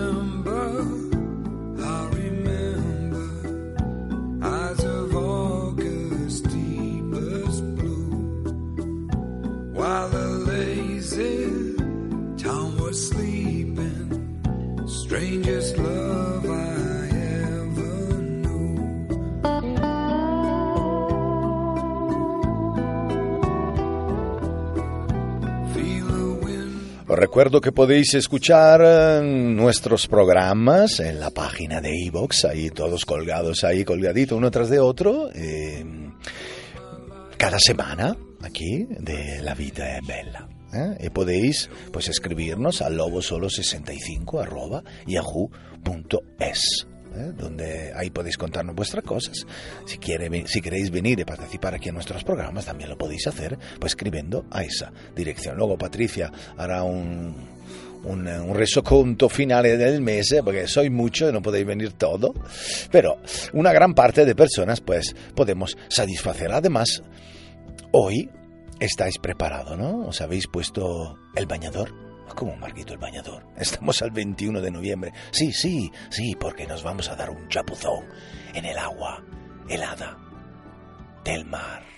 Os 27.14 27.20
recuerdo 27.20 27.62
que 27.62 27.72
podéis 27.72 28.16
escuchar 28.16 28.82
eh, 28.84 29.22
nuestros 29.22 30.08
programas 30.08 31.00
en 31.00 31.20
la 31.20 31.30
página 31.30 31.80
de 31.80 31.96
iVoox, 32.06 32.46
ahí 32.46 32.72
todos 32.72 33.06
colgados, 33.06 33.64
ahí 33.64 33.86
colgadito 33.86 34.36
uno 34.36 34.50
tras 34.50 34.68
de 34.68 34.80
otro, 34.80 35.30
eh, 35.36 35.86
cada 37.38 37.60
semana, 37.60 38.18
aquí, 38.42 38.88
de 38.90 39.44
La 39.44 39.54
Vida 39.54 39.96
es 39.96 40.08
Bella. 40.08 40.48
¿eh? 40.74 41.06
Y 41.06 41.10
podéis 41.12 41.70
pues 41.92 42.10
escribirnos 42.10 42.82
a 42.82 42.90
lobosolo65 42.90 44.42
arroba 44.42 44.84
yahoo.es. 45.06 46.88
¿eh? 47.16 47.32
donde 47.38 47.92
ahí 47.96 48.10
podéis 48.10 48.38
contarnos 48.38 48.76
vuestras 48.76 49.04
cosas. 49.04 49.46
Si, 49.86 49.98
quiere, 49.98 50.48
si 50.48 50.62
queréis 50.62 50.92
venir 50.92 51.20
y 51.20 51.26
participar 51.26 51.76
aquí 51.76 51.90
en 51.90 51.96
nuestros 51.96 52.24
programas, 52.24 52.66
también 52.66 52.90
lo 52.90 52.98
podéis 52.98 53.28
hacer 53.28 53.58
pues 53.80 53.92
escribiendo 53.92 54.46
a 54.52 54.64
esa 54.64 54.92
dirección. 55.16 55.58
Luego 55.58 55.78
Patricia 55.78 56.32
hará 56.58 56.84
un, 56.84 57.36
un, 58.04 58.54
resoconto 58.54 59.30
finale 59.30 59.78
del 59.78 60.02
mes, 60.02 60.36
porque 60.44 60.68
soy 60.68 60.90
mucho 60.90 61.30
y 61.30 61.34
no 61.34 61.42
podéis 61.42 61.66
venir 61.66 61.94
todo, 61.94 62.34
pero 62.92 63.18
una 63.54 63.72
gran 63.72 63.94
parte 63.94 64.26
de 64.26 64.36
personas 64.36 64.82
pues 64.82 65.16
podemos 65.36 65.78
satisfacer. 65.88 66.52
Además, 66.52 67.04
hoy 67.92 68.30
estáis 68.80 69.18
preparados, 69.18 69.78
¿no? 69.78 70.08
¿Os 70.08 70.22
habéis 70.22 70.48
puesto 70.48 71.18
el 71.36 71.46
bañador? 71.46 72.13
¿Cómo 72.36 72.56
Marquito 72.56 72.94
el 72.94 73.00
bañador? 73.00 73.46
Estamos 73.58 74.02
al 74.02 74.12
21 74.12 74.62
de 74.62 74.72
noviembre. 74.72 75.14
Sí, 75.32 75.52
sí, 75.52 75.92
sí, 76.10 76.36
porque 76.40 76.66
nos 76.66 76.84
vamos 76.84 77.10
a 77.10 77.16
dar 77.16 77.30
un 77.30 77.48
chapuzón 77.48 78.06
en 78.54 78.66
el 78.66 78.78
agua 78.78 79.24
helada 79.70 80.18
del 81.24 81.46
mar. 81.46 81.93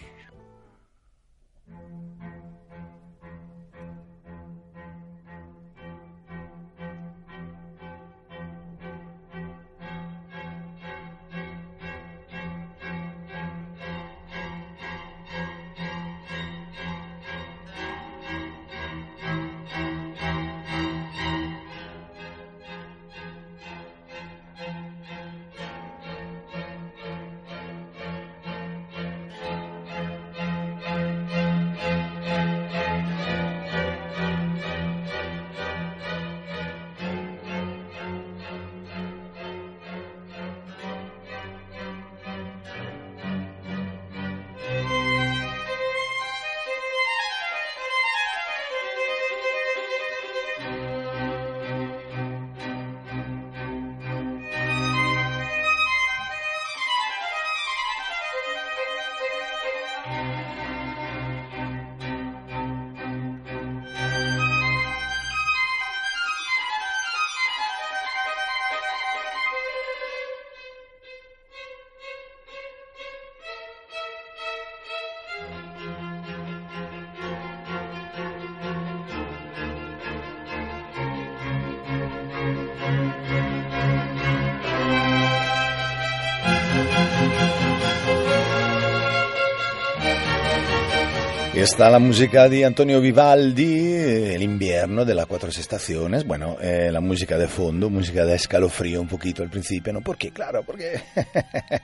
Está 91.66 91.90
la 91.90 91.98
música 91.98 92.48
de 92.48 92.64
Antonio 92.64 93.02
Vivaldi, 93.02 93.92
El 93.92 94.44
invierno 94.44 95.04
de 95.04 95.16
las 95.16 95.26
cuatro 95.26 95.50
estaciones. 95.50 96.24
Bueno, 96.24 96.58
eh, 96.62 96.92
la 96.92 97.02
música 97.02 97.40
de 97.40 97.48
fondo, 97.48 97.90
música 97.90 98.24
de 98.24 98.36
escalofrío 98.36 99.02
un 99.02 99.08
poquito 99.08 99.42
al 99.42 99.50
principio, 99.50 99.92
¿no? 99.92 100.02
¿Por 100.02 100.16
qué? 100.16 100.30
Claro, 100.30 100.62
porque, 100.64 101.02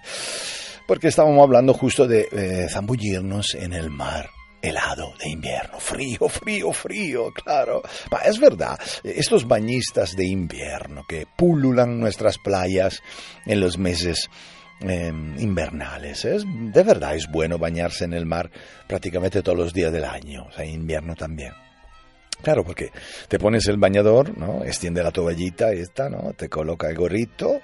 porque 0.88 1.07
estábamos 1.07 1.41
hablando 1.41 1.73
justo 1.73 2.07
de 2.07 2.27
eh, 2.31 2.67
zambullirnos 2.69 3.55
en 3.55 3.73
el 3.73 3.89
mar. 3.89 4.29
helado 4.61 5.15
de 5.17 5.29
invierno, 5.29 5.79
frío, 5.79 6.29
frío, 6.29 6.71
frío, 6.71 7.31
claro. 7.33 7.81
Es 8.23 8.39
verdad, 8.39 8.77
estos 9.03 9.47
bañistas 9.47 10.15
de 10.15 10.27
invierno 10.27 11.05
que 11.09 11.25
pululan 11.35 12.00
nuestras 12.00 12.38
playas 12.38 13.01
en 13.47 13.59
los 13.59 13.79
meses 13.79 14.29
eh, 14.88 15.07
invernales. 15.39 16.25
Es, 16.25 16.43
de 16.45 16.83
verdad 16.83 17.15
es 17.15 17.29
bueno 17.29 17.57
bañarse 17.57 18.05
en 18.05 18.13
el 18.13 18.25
mar 18.25 18.50
prácticamente 18.88 19.41
todos 19.41 19.57
los 19.57 19.73
días 19.73 19.91
del 19.91 20.05
año, 20.05 20.45
o 20.47 20.51
sea, 20.51 20.65
invierno 20.65 21.15
también. 21.15 21.53
Claro, 22.41 22.63
porque 22.63 22.89
te 23.27 23.38
pones 23.38 23.67
el 23.67 23.77
bañador, 23.77 24.35
¿no? 24.35 24.63
Extiende 24.63 25.03
la 25.03 25.11
toallita 25.11 25.71
esta, 25.73 26.09
¿no? 26.09 26.33
Te 26.33 26.50
coloca 26.50 26.89
el 26.89 26.95
gorrito, 26.95 27.61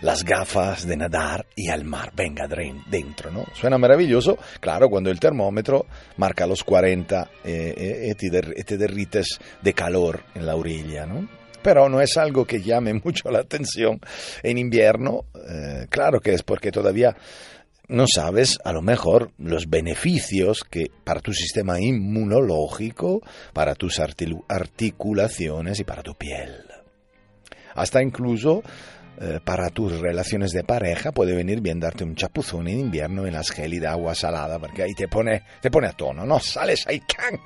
las 0.00 0.24
gafas 0.24 0.88
de 0.88 0.96
nadar 0.96 1.46
y 1.54 1.68
al 1.68 1.84
mar. 1.84 2.10
Venga, 2.16 2.48
dentro, 2.90 3.30
¿no? 3.30 3.44
Suena 3.54 3.78
maravilloso, 3.78 4.36
claro, 4.58 4.88
cuando 4.88 5.10
el 5.10 5.20
termómetro 5.20 5.86
marca 6.16 6.48
los 6.48 6.64
40 6.64 7.30
eh, 7.44 7.74
eh, 8.10 8.28
der- 8.28 8.54
y 8.56 8.64
te 8.64 8.76
derrites 8.76 9.38
de 9.62 9.72
calor 9.72 10.24
en 10.34 10.46
la 10.46 10.56
orilla, 10.56 11.06
¿no? 11.06 11.28
Pero 11.62 11.88
no 11.88 12.00
es 12.00 12.16
algo 12.16 12.44
que 12.44 12.62
llame 12.62 12.94
mucho 13.04 13.30
la 13.30 13.40
atención 13.40 14.00
en 14.42 14.58
invierno. 14.58 15.24
eh, 15.34 15.86
claro 15.88 16.20
que 16.20 16.34
es 16.34 16.42
porque 16.42 16.70
todavía 16.70 17.16
no 17.88 18.04
sabes 18.06 18.58
a 18.64 18.72
lo 18.72 18.82
mejor 18.82 19.32
los 19.38 19.68
beneficios 19.68 20.62
que 20.62 20.90
para 21.04 21.20
tu 21.20 21.32
sistema 21.32 21.80
inmunológico, 21.80 23.22
para 23.54 23.74
tus 23.74 23.98
articulaciones 23.98 25.80
y 25.80 25.84
para 25.84 26.02
tu 26.02 26.14
piel. 26.14 26.64
Hasta 27.74 28.02
incluso 28.02 28.62
eh, 29.20 29.40
para 29.42 29.68
tus 29.70 29.98
relaciones 29.98 30.52
de 30.52 30.62
pareja 30.62 31.10
puede 31.10 31.34
venir 31.34 31.60
bien 31.60 31.80
darte 31.80 32.04
un 32.04 32.14
chapuzón 32.14 32.68
en 32.68 32.78
invierno 32.78 33.26
en 33.26 33.32
las 33.32 33.50
gélida 33.50 33.90
agua 33.90 34.14
salada, 34.14 34.60
porque 34.60 34.84
ahí 34.84 34.94
te 34.94 35.08
pone, 35.08 35.42
te 35.60 35.72
pone 35.72 35.88
a 35.88 35.92
tono, 35.92 36.24
¿no? 36.24 36.38
Sales 36.38 36.86
ahí 36.86 37.00
¡can! 37.00 37.40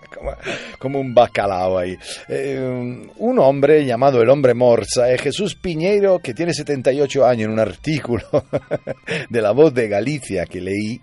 como, 0.79 1.01
un 1.01 1.15
bacalao 1.15 1.79
ahí. 1.79 1.97
Eh, 2.29 3.09
un 3.17 3.39
hombre 3.39 3.87
llamado 3.87 4.21
el 4.21 4.29
hombre 4.29 4.53
morsa, 4.53 5.11
eh, 5.11 5.17
Jesús 5.17 5.55
Piñeiro, 5.55 6.19
que 6.19 6.35
tiene 6.35 6.53
78 6.53 7.25
años, 7.25 7.47
en 7.47 7.53
un 7.53 7.61
artículo 7.61 8.27
de 9.31 9.41
La 9.41 9.53
Voz 9.53 9.73
de 9.73 9.89
Galicia 9.89 10.45
que 10.45 10.61
leí 10.61 11.01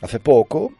hace 0.00 0.18
poco, 0.18 0.72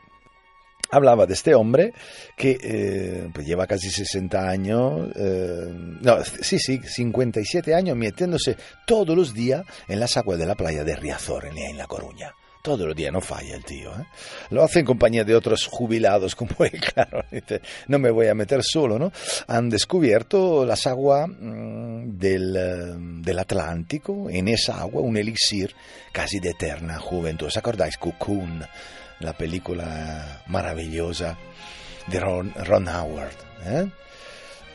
hablaba 0.90 1.26
de 1.26 1.34
este 1.34 1.54
hombre 1.54 1.92
que 2.36 2.58
eh, 2.62 3.28
pues 3.32 3.46
lleva 3.46 3.66
casi 3.66 3.90
60 3.90 4.48
años, 4.48 5.10
eh, 5.16 5.68
no, 6.00 6.24
sí, 6.24 6.58
sí, 6.58 6.80
57 6.82 7.74
años 7.74 7.96
metiéndose 7.96 8.56
todos 8.86 9.16
los 9.16 9.34
días 9.34 9.64
en 9.88 10.00
las 10.00 10.16
aguas 10.16 10.38
de 10.38 10.46
la 10.46 10.54
playa 10.54 10.84
de 10.84 10.96
Riazor, 10.96 11.46
en, 11.46 11.76
La 11.76 11.86
Coruña. 11.86 12.32
Todos 12.62 12.84
los 12.84 12.96
días, 12.96 13.12
no 13.12 13.20
falla 13.20 13.54
el 13.54 13.64
tío. 13.64 13.92
¿eh? 13.92 14.04
Lo 14.50 14.64
hace 14.64 14.80
en 14.80 14.86
compañía 14.86 15.22
de 15.22 15.36
otros 15.36 15.66
jubilados 15.70 16.34
como 16.34 16.50
él, 16.64 16.80
claro. 16.80 17.24
dice, 17.30 17.60
no 17.86 18.00
me 18.00 18.10
voy 18.10 18.26
a 18.26 18.34
meter 18.34 18.60
solo, 18.64 18.98
¿no? 18.98 19.12
Han 19.46 19.70
descubierto 19.70 20.66
las 20.66 20.84
aguas 20.88 21.28
mm, 21.28 22.18
del, 22.18 22.56
eh, 22.56 22.94
del 23.22 23.38
Atlántico, 23.38 24.28
en 24.28 24.48
esa 24.48 24.80
agua, 24.80 25.00
un 25.00 25.16
elixir 25.16 25.76
casi 26.10 26.40
de 26.40 26.50
eterna 26.50 26.98
juventud. 26.98 27.46
¿Os 27.46 27.56
acordáis? 27.56 27.98
Cocoon, 27.98 28.64
la 29.20 29.32
película 29.32 30.42
maravillosa 30.46 31.36
de 32.06 32.20
Ron, 32.20 32.52
Ron 32.54 32.88
Howard, 32.88 33.36
¿eh? 33.64 33.86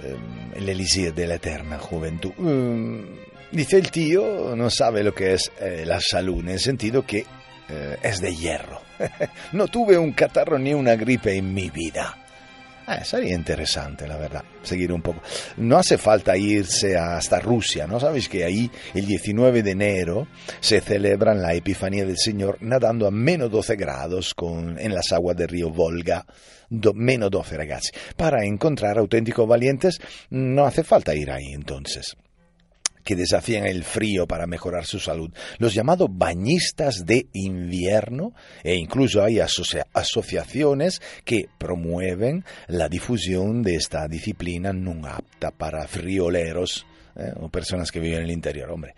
Em, 0.03 0.53
el 0.55 0.69
elixir 0.69 1.13
de 1.13 1.27
la 1.27 1.35
eterna 1.35 1.77
juventud. 1.77 2.33
Mm, 2.37 3.01
dice 3.51 3.77
el 3.77 3.91
tío, 3.91 4.55
no 4.55 4.69
sabe 4.69 5.03
lo 5.03 5.13
que 5.13 5.33
es 5.33 5.51
eh, 5.59 5.83
la 5.85 5.99
salud, 5.99 6.39
en 6.39 6.49
el 6.49 6.59
sentido 6.59 7.05
que 7.05 7.25
eh, 7.69 7.97
es 8.01 8.19
de 8.19 8.35
hierro. 8.35 8.81
no 9.51 9.67
tuve 9.67 9.97
un 9.97 10.11
catarro 10.13 10.57
ni 10.57 10.73
una 10.73 10.95
gripe 10.95 11.35
en 11.35 11.53
mi 11.53 11.69
vida. 11.69 12.17
Ah, 12.93 13.05
sería 13.05 13.33
interesante, 13.33 14.05
la 14.05 14.17
verdad, 14.17 14.43
seguir 14.63 14.91
un 14.91 15.01
poco. 15.01 15.21
No 15.55 15.77
hace 15.77 15.97
falta 15.97 16.35
irse 16.35 16.97
hasta 16.97 17.39
Rusia, 17.39 17.87
¿no? 17.87 18.01
Sabéis 18.01 18.27
que 18.27 18.43
ahí 18.43 18.69
el 18.93 19.05
19 19.05 19.63
de 19.63 19.71
enero 19.71 20.27
se 20.59 20.81
celebra 20.81 21.33
la 21.33 21.53
Epifanía 21.53 22.03
del 22.03 22.17
Señor 22.17 22.57
nadando 22.59 23.07
a 23.07 23.11
menos 23.11 23.49
12 23.49 23.77
grados 23.77 24.33
con, 24.33 24.77
en 24.77 24.93
las 24.93 25.09
aguas 25.13 25.37
del 25.37 25.47
río 25.47 25.69
Volga. 25.69 26.25
Menos 26.93 27.31
12, 27.31 27.55
ragazzi. 27.55 27.91
Para 28.17 28.43
encontrar 28.43 28.97
auténticos 28.97 29.47
valientes 29.47 29.97
no 30.29 30.65
hace 30.65 30.83
falta 30.83 31.15
ir 31.15 31.31
ahí 31.31 31.53
entonces 31.53 32.17
que 33.03 33.15
desafían 33.15 33.65
el 33.65 33.83
frío 33.83 34.27
para 34.27 34.47
mejorar 34.47 34.85
su 34.85 34.99
salud, 34.99 35.31
los 35.57 35.73
llamados 35.73 36.09
bañistas 36.11 37.05
de 37.05 37.27
invierno, 37.33 38.33
e 38.63 38.75
incluso 38.75 39.23
hay 39.23 39.39
asocia 39.39 39.87
asociaciones 39.93 41.01
que 41.23 41.47
promueven 41.57 42.43
la 42.67 42.89
difusión 42.89 43.63
de 43.63 43.75
esta 43.75 44.07
disciplina 44.07 44.73
no 44.73 45.07
apta 45.07 45.51
para 45.51 45.87
frioleros. 45.87 46.85
¿Eh? 47.15 47.31
o 47.39 47.49
personas 47.49 47.91
que 47.91 47.99
viven 47.99 48.19
en 48.19 48.25
el 48.25 48.31
interior, 48.31 48.71
hombre. 48.71 48.93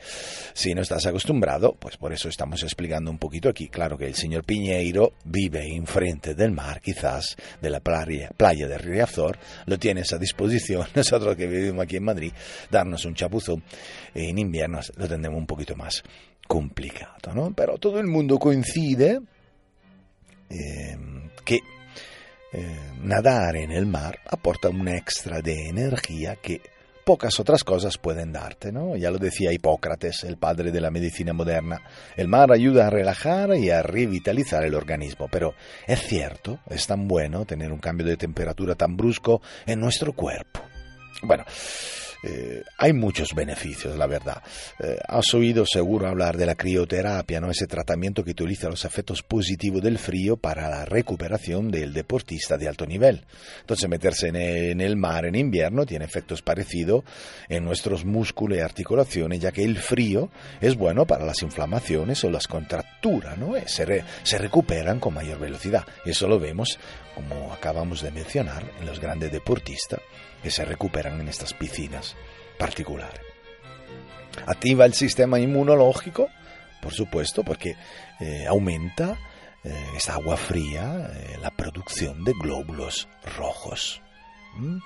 Si 0.53 0.73
no 0.73 0.81
estás 0.81 1.05
acostumbrado, 1.05 1.75
pues 1.79 1.97
por 1.97 2.13
eso 2.13 2.29
estamos 2.29 2.63
explicando 2.63 3.11
un 3.11 3.17
poquito 3.17 3.49
aquí. 3.49 3.67
Claro 3.67 3.97
que 3.97 4.07
el 4.07 4.15
señor 4.15 4.43
Piñeiro 4.43 5.13
vive 5.25 5.67
enfrente 5.75 6.35
del 6.35 6.51
mar, 6.51 6.81
quizás, 6.81 7.35
de 7.61 7.69
la 7.69 7.79
playa, 7.79 8.31
playa 8.35 8.67
de 8.67 8.77
Riazor, 8.77 9.37
lo 9.65 9.77
tienes 9.77 10.11
a 10.13 10.17
disposición. 10.17 10.87
Nosotros 10.95 11.35
que 11.35 11.47
vivimos 11.47 11.83
aquí 11.83 11.97
en 11.97 12.03
Madrid, 12.03 12.33
darnos 12.69 13.05
un 13.05 13.15
chapuzón 13.15 13.63
en 14.13 14.37
invierno 14.37 14.79
lo 14.95 15.07
tendremos 15.07 15.39
un 15.39 15.47
poquito 15.47 15.75
más 15.75 16.03
complicado, 16.47 17.33
¿no? 17.33 17.53
Pero 17.53 17.77
todo 17.77 17.99
el 17.99 18.07
mundo 18.07 18.37
coincide 18.37 19.21
eh, 20.49 20.97
que 21.45 21.59
eh, 22.51 22.91
nadar 23.01 23.55
en 23.55 23.71
el 23.71 23.85
mar 23.85 24.19
aporta 24.29 24.69
un 24.69 24.87
extra 24.87 25.41
de 25.41 25.69
energía 25.69 26.35
que 26.35 26.61
pocas 27.03 27.39
otras 27.39 27.63
cosas 27.63 27.97
pueden 27.97 28.31
darte, 28.31 28.71
¿no? 28.71 28.95
Ya 28.95 29.11
lo 29.11 29.17
decía 29.17 29.53
Hipócrates, 29.53 30.23
el 30.23 30.37
padre 30.37 30.71
de 30.71 30.81
la 30.81 30.91
medicina 30.91 31.33
moderna. 31.33 31.81
El 32.15 32.27
mar 32.27 32.51
ayuda 32.51 32.87
a 32.87 32.89
relajar 32.89 33.55
y 33.55 33.69
a 33.69 33.81
revitalizar 33.81 34.63
el 34.63 34.75
organismo, 34.75 35.27
pero 35.31 35.53
es 35.87 36.01
cierto, 36.01 36.59
es 36.69 36.87
tan 36.87 37.07
bueno 37.07 37.45
tener 37.45 37.71
un 37.71 37.79
cambio 37.79 38.05
de 38.05 38.17
temperatura 38.17 38.75
tan 38.75 38.95
brusco 38.95 39.41
en 39.65 39.79
nuestro 39.79 40.13
cuerpo. 40.13 40.61
Bueno, 41.21 41.45
eh, 42.23 42.63
hay 42.77 42.93
muchos 42.93 43.33
beneficios, 43.35 43.97
la 43.97 44.07
verdad. 44.07 44.41
Eh, 44.79 44.97
has 45.07 45.33
oído 45.33 45.65
seguro 45.65 46.07
hablar 46.07 46.37
de 46.37 46.45
la 46.45 46.55
crioterapia, 46.55 47.41
¿no? 47.41 47.51
Ese 47.51 47.67
tratamiento 47.67 48.23
que 48.23 48.31
utiliza 48.31 48.69
los 48.69 48.85
efectos 48.85 49.21
positivos 49.23 49.81
del 49.81 49.97
frío 49.97 50.37
para 50.37 50.69
la 50.69 50.85
recuperación 50.85 51.69
del 51.69 51.93
deportista 51.93 52.57
de 52.57 52.69
alto 52.69 52.85
nivel. 52.85 53.25
Entonces, 53.59 53.89
meterse 53.89 54.29
en 54.29 54.37
el, 54.37 54.71
en 54.71 54.81
el 54.81 54.95
mar 54.95 55.25
en 55.25 55.35
invierno 55.35 55.85
tiene 55.85 56.05
efectos 56.05 56.41
parecidos 56.41 57.03
en 57.49 57.65
nuestros 57.65 58.05
músculos 58.05 58.57
y 58.57 58.61
articulaciones, 58.61 59.41
ya 59.41 59.51
que 59.51 59.63
el 59.63 59.77
frío 59.77 60.29
es 60.61 60.75
bueno 60.75 61.05
para 61.05 61.25
las 61.25 61.41
inflamaciones 61.41 62.23
o 62.23 62.29
las 62.29 62.47
contracturas, 62.47 63.37
¿no? 63.37 63.57
Eh, 63.57 63.63
Se, 63.67 63.85
re, 63.85 64.03
se 64.23 64.37
recuperan 64.37 64.99
con 64.99 65.13
mayor 65.13 65.39
velocidad. 65.39 65.83
Eso 66.05 66.27
lo 66.27 66.39
vemos, 66.39 66.79
como 67.15 67.51
acabamos 67.51 68.01
de 68.01 68.11
mencionar, 68.11 68.63
en 68.79 68.85
los 68.85 68.99
grandes 68.99 69.31
deportistas 69.31 69.99
que 70.43 70.51
se 70.51 70.65
recuperan 70.65 71.19
en 71.21 71.29
estas 71.29 71.53
piscinas 71.53 72.15
particulares. 72.59 73.21
Activa 74.45 74.85
el 74.85 74.93
sistema 74.93 75.39
inmunológico, 75.39 76.27
por 76.81 76.93
supuesto, 76.93 77.43
porque 77.43 77.75
eh, 78.19 78.45
aumenta 78.47 79.17
eh, 79.63 79.73
esta 79.95 80.15
agua 80.15 80.37
fría 80.37 81.09
eh, 81.13 81.37
la 81.41 81.51
producción 81.51 82.23
de 82.23 82.33
glóbulos 82.33 83.07
rojos. 83.37 84.01
¿Mm? 84.55 84.79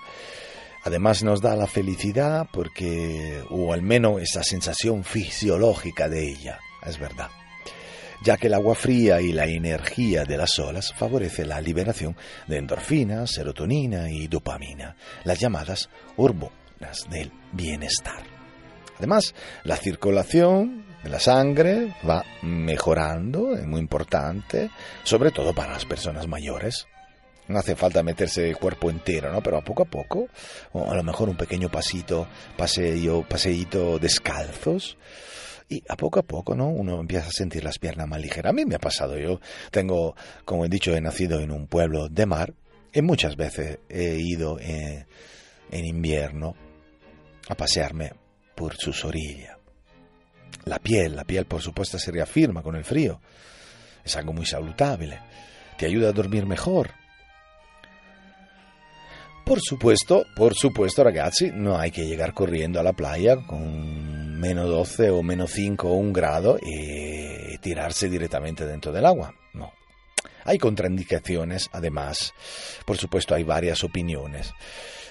Además 0.84 1.24
nos 1.24 1.42
da 1.42 1.56
la 1.56 1.68
felicidad 1.68 2.48
porque, 2.54 3.44
o 3.50 3.74
al 3.74 3.82
menos 3.82 4.22
esa 4.22 4.44
sensación 4.44 5.04
fisiológica 5.04 6.08
de 6.08 6.30
ella, 6.30 6.60
es 6.86 6.98
verdad 6.98 7.30
ya 8.24 8.38
que 8.38 8.48
el 8.48 8.54
agua 8.54 8.76
fría 8.76 9.22
y 9.22 9.32
la 9.32 9.46
energía 9.46 10.24
de 10.24 10.38
las 10.38 10.58
olas 10.60 10.94
favorece 10.94 11.46
la 11.46 11.62
liberación 11.62 12.16
de 12.48 12.58
endorfinas, 12.58 13.32
serotonina 13.32 14.10
y 14.10 14.28
dopamina, 14.28 14.96
las 15.24 15.40
llamadas 15.40 15.90
hormonas 16.16 17.08
del 17.10 17.32
bienestar. 17.52 18.24
Además, 18.98 19.36
la 19.64 19.78
circulación 19.78 20.86
de 21.04 21.10
la 21.10 21.20
sangre 21.20 21.96
va 22.08 22.26
mejorando, 22.42 23.56
es 23.56 23.66
muy 23.66 23.80
importante, 23.80 24.72
sobre 25.04 25.32
todo 25.32 25.54
para 25.54 25.74
las 25.74 25.86
personas 25.86 26.28
mayores. 26.28 26.88
No 27.48 27.60
hace 27.60 27.78
falta 27.78 28.04
meterse 28.04 28.50
el 28.50 28.58
cuerpo 28.58 28.90
entero, 28.90 29.32
¿no? 29.32 29.42
Pero 29.42 29.64
poco 29.64 29.84
a 29.84 29.86
poco, 29.86 30.28
o 30.74 30.92
a 30.92 30.96
lo 30.96 31.04
mejor 31.04 31.30
un 31.30 31.38
pequeño 31.38 31.70
pasito, 31.70 32.28
paseo, 32.58 33.24
paseíto 33.24 34.00
descalzos, 34.00 34.98
y 35.70 35.84
a 35.90 35.98
poco 35.98 36.20
a 36.20 36.24
poco, 36.24 36.56
¿no? 36.56 36.70
Uno 36.70 37.00
empieza 37.00 37.28
a 37.28 37.32
sentir 37.32 37.64
las 37.64 37.80
piernas 37.80 38.08
más 38.08 38.22
ligeras. 38.22 38.52
A 38.52 38.54
mí 38.54 38.66
me 38.66 38.76
ha 38.76 38.80
pasado. 38.80 39.18
Yo 39.18 39.40
tengo, 39.72 40.16
como 40.46 40.66
he 40.66 40.70
dicho, 40.70 40.96
he 40.96 41.02
nacido 41.02 41.40
en 41.40 41.52
un 41.52 41.68
pueblo 41.68 42.08
de 42.10 42.26
mar 42.26 42.54
y 42.94 43.02
muchas 43.02 43.36
veces 43.36 43.80
he 43.90 44.18
ido 44.18 44.60
en, 44.60 45.06
en 45.72 45.86
invierno 45.86 46.56
a 47.50 47.56
pasearme 47.56 48.14
por 48.56 48.76
sus 48.76 49.04
orillas. 49.04 49.58
La 50.66 50.80
piel, 50.80 51.16
la 51.16 51.24
piel 51.24 51.46
por 51.46 51.62
supuesto 51.62 52.00
se 52.00 52.12
reafirma 52.12 52.62
con 52.62 52.76
el 52.76 52.84
frío. 52.84 53.22
Es 54.04 54.16
algo 54.16 54.34
muy 54.34 54.46
saludable. 54.46 55.20
Te 55.78 55.86
ayuda 55.86 56.10
a 56.10 56.14
dormir 56.14 56.46
mejor. 56.46 56.92
Por 59.46 59.60
supuesto, 59.62 60.26
por 60.36 60.56
supuesto 60.56 61.04
ragazzi, 61.04 61.52
no 61.54 61.78
hay 61.78 61.92
que 61.92 62.06
llegar 62.06 62.34
corriendo 62.34 62.82
a 62.82 62.84
la 62.84 62.92
playa 62.92 63.38
con 63.46 64.27
menos 64.38 64.70
12 64.70 65.10
o 65.10 65.24
menos 65.24 65.52
5 65.52 65.90
o 65.90 65.94
un 65.96 66.14
grado 66.14 66.58
y 66.62 67.58
tirarse 67.58 68.10
directamente 68.10 68.66
dentro 68.66 68.92
del 68.92 69.06
agua. 69.06 69.34
No. 69.54 69.74
Hay 70.44 70.58
contraindicaciones, 70.58 71.70
además. 71.74 72.34
Por 72.86 72.98
supuesto, 72.98 73.36
hay 73.36 73.44
varias 73.44 73.84
opiniones. 73.84 74.54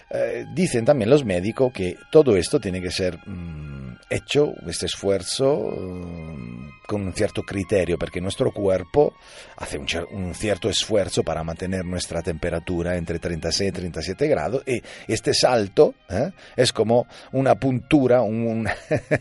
Eh, 0.09 0.47
dicen 0.55 0.85
también 0.85 1.11
los 1.11 1.25
médicos 1.25 1.73
que 1.73 1.97
todo 2.13 2.37
esto 2.37 2.61
tiene 2.61 2.81
que 2.81 2.93
ser 2.93 3.19
mm, 3.27 3.97
hecho, 4.09 4.53
este 4.69 4.87
esfuerzo, 4.87 5.57
mm, 5.77 6.69
con 6.87 7.03
un 7.03 7.13
cierto 7.13 7.43
criterio, 7.43 7.99
porque 7.99 8.21
nuestro 8.21 8.53
cuerpo 8.53 9.15
hace 9.57 9.79
un, 9.79 9.87
un 10.13 10.33
cierto 10.35 10.69
esfuerzo 10.71 11.25
para 11.25 11.43
mantener 11.43 11.85
nuestra 11.85 12.23
temperatura 12.23 12.97
entre 12.97 13.19
36 13.19 13.69
y 13.71 13.73
37 13.73 14.29
grados, 14.29 14.63
y 14.65 14.81
este 15.13 15.35
salto 15.35 15.95
¿eh? 16.09 16.31
es 16.55 16.73
como 16.73 17.09
una 17.33 17.57
puntura, 17.57 18.23
un- 18.23 18.69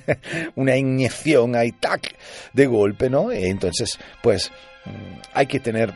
una 0.55 0.77
inyección 0.77 1.55
ahí, 1.55 1.71
tac, 1.71 2.15
de 2.53 2.67
golpe, 2.67 3.09
¿no? 3.09 3.31
Entonces, 3.31 3.97
pues, 4.21 4.51
mm, 4.85 5.19
hay 5.33 5.47
que 5.47 5.59
tener 5.59 5.91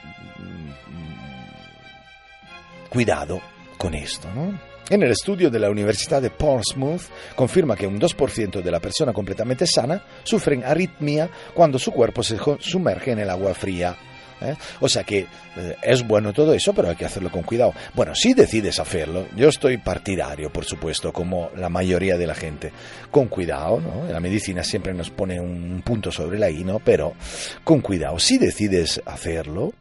cuidado 2.90 3.40
con 3.78 3.94
esto, 3.94 4.28
¿no? 4.34 4.60
En 4.90 5.04
el 5.04 5.12
estudio 5.12 5.52
de 5.52 5.60
la 5.60 5.70
Universidad 5.70 6.20
de 6.20 6.32
Portsmouth 6.32 7.04
confirma 7.36 7.76
que 7.76 7.86
un 7.86 8.00
2% 8.00 8.64
de 8.64 8.72
la 8.72 8.80
persona 8.80 9.14
completamente 9.14 9.68
sana 9.68 10.04
sufren 10.24 10.64
arritmia 10.64 11.30
cuando 11.54 11.78
su 11.78 11.92
cuerpo 11.92 12.24
se 12.24 12.38
sumerge 12.60 13.12
en 13.12 13.20
el 13.20 13.30
agua 13.30 13.54
fría. 13.54 13.96
¿eh? 14.42 14.56
O 14.80 14.90
sea 14.90 15.04
que 15.04 15.28
eh, 15.58 15.76
es 15.84 16.08
bueno 16.08 16.34
todo 16.34 16.56
eso, 16.56 16.74
pero 16.74 16.90
hay 16.90 16.96
que 16.96 17.06
hacerlo 17.06 17.30
con 17.30 17.44
cuidado. 17.44 17.74
Bueno, 17.94 18.16
si 18.16 18.34
decides 18.34 18.80
hacerlo, 18.80 19.28
yo 19.36 19.50
estoy 19.50 19.78
partidario, 19.78 20.52
por 20.52 20.66
supuesto, 20.66 21.14
como 21.14 21.52
la 21.56 21.70
mayoría 21.70 22.18
de 22.18 22.26
la 22.26 22.34
gente, 22.34 22.72
con 23.12 23.28
cuidado, 23.28 23.80
¿no? 23.80 24.12
La 24.12 24.20
medicina 24.20 24.64
siempre 24.64 24.96
nos 24.96 25.12
pone 25.12 25.40
un 25.40 25.84
punto 25.86 26.12
sobre 26.12 26.40
la 26.40 26.50
I. 26.50 26.66
Pero 26.84 27.14
con 27.64 27.82
cuidado. 27.82 28.18
Si 28.18 28.40
decides 28.40 29.02
hacerlo, 29.06 29.72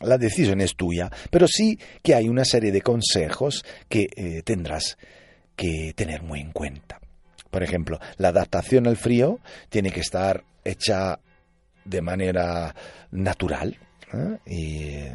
la 0.00 0.18
decisión 0.18 0.60
es 0.60 0.74
tuya, 0.76 1.10
pero 1.30 1.46
sí 1.46 1.78
que 2.02 2.14
hay 2.14 2.28
una 2.28 2.44
serie 2.44 2.72
de 2.72 2.82
consejos 2.82 3.64
que 3.88 4.08
eh, 4.16 4.42
tendrás 4.42 4.98
que 5.56 5.92
tener 5.94 6.22
muy 6.22 6.40
en 6.40 6.52
cuenta. 6.52 7.00
Por 7.50 7.62
ejemplo, 7.62 7.98
la 8.16 8.28
adaptación 8.28 8.86
al 8.86 8.96
frío 8.96 9.40
tiene 9.68 9.90
que 9.90 10.00
estar 10.00 10.44
hecha 10.64 11.20
de 11.84 12.02
manera 12.02 12.74
natural 13.10 13.78
¿eh? 14.12 14.38
y 14.46 14.82
eh, 14.84 15.14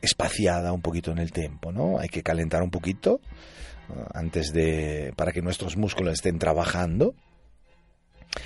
espaciada 0.00 0.72
un 0.72 0.82
poquito 0.82 1.12
en 1.12 1.18
el 1.18 1.32
tiempo, 1.32 1.72
¿no? 1.72 1.98
Hay 1.98 2.08
que 2.08 2.22
calentar 2.22 2.62
un 2.62 2.70
poquito 2.70 3.20
antes 4.14 4.52
de 4.52 5.12
para 5.16 5.32
que 5.32 5.42
nuestros 5.42 5.76
músculos 5.76 6.14
estén 6.14 6.38
trabajando. 6.38 7.14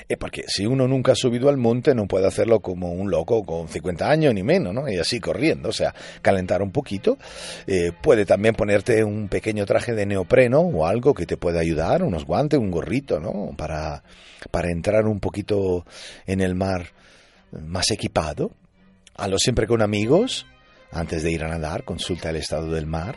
Eh, 0.08 0.16
porque 0.16 0.44
si 0.46 0.66
uno 0.66 0.88
nunca 0.88 1.12
ha 1.12 1.16
subido 1.16 1.48
al 1.48 1.56
monte 1.56 1.94
no 1.94 2.06
puede 2.06 2.26
hacerlo 2.26 2.60
como 2.60 2.92
un 2.92 3.10
loco 3.10 3.44
con 3.44 3.68
50 3.68 4.08
años 4.08 4.34
ni 4.34 4.42
menos, 4.42 4.74
¿no? 4.74 4.88
Y 4.88 4.98
así 4.98 5.20
corriendo, 5.20 5.68
o 5.68 5.72
sea, 5.72 5.94
calentar 6.22 6.62
un 6.62 6.72
poquito. 6.72 7.18
Eh, 7.66 7.92
puede 8.00 8.24
también 8.24 8.54
ponerte 8.54 9.04
un 9.04 9.28
pequeño 9.28 9.64
traje 9.66 9.94
de 9.94 10.06
neopreno 10.06 10.60
o 10.60 10.86
algo 10.86 11.14
que 11.14 11.26
te 11.26 11.36
pueda 11.36 11.60
ayudar, 11.60 12.02
unos 12.02 12.24
guantes, 12.24 12.58
un 12.58 12.70
gorrito, 12.70 13.20
¿no? 13.20 13.54
Para, 13.56 14.02
para 14.50 14.70
entrar 14.70 15.06
un 15.06 15.20
poquito 15.20 15.84
en 16.26 16.40
el 16.40 16.54
mar 16.54 16.92
más 17.52 17.90
equipado. 17.90 18.50
Hazlo 19.14 19.38
siempre 19.38 19.66
con 19.66 19.82
amigos. 19.82 20.46
Antes 20.92 21.22
de 21.22 21.32
ir 21.32 21.42
a 21.42 21.48
nadar, 21.48 21.84
consulta 21.84 22.30
el 22.30 22.36
estado 22.36 22.70
del 22.70 22.86
mar. 22.86 23.16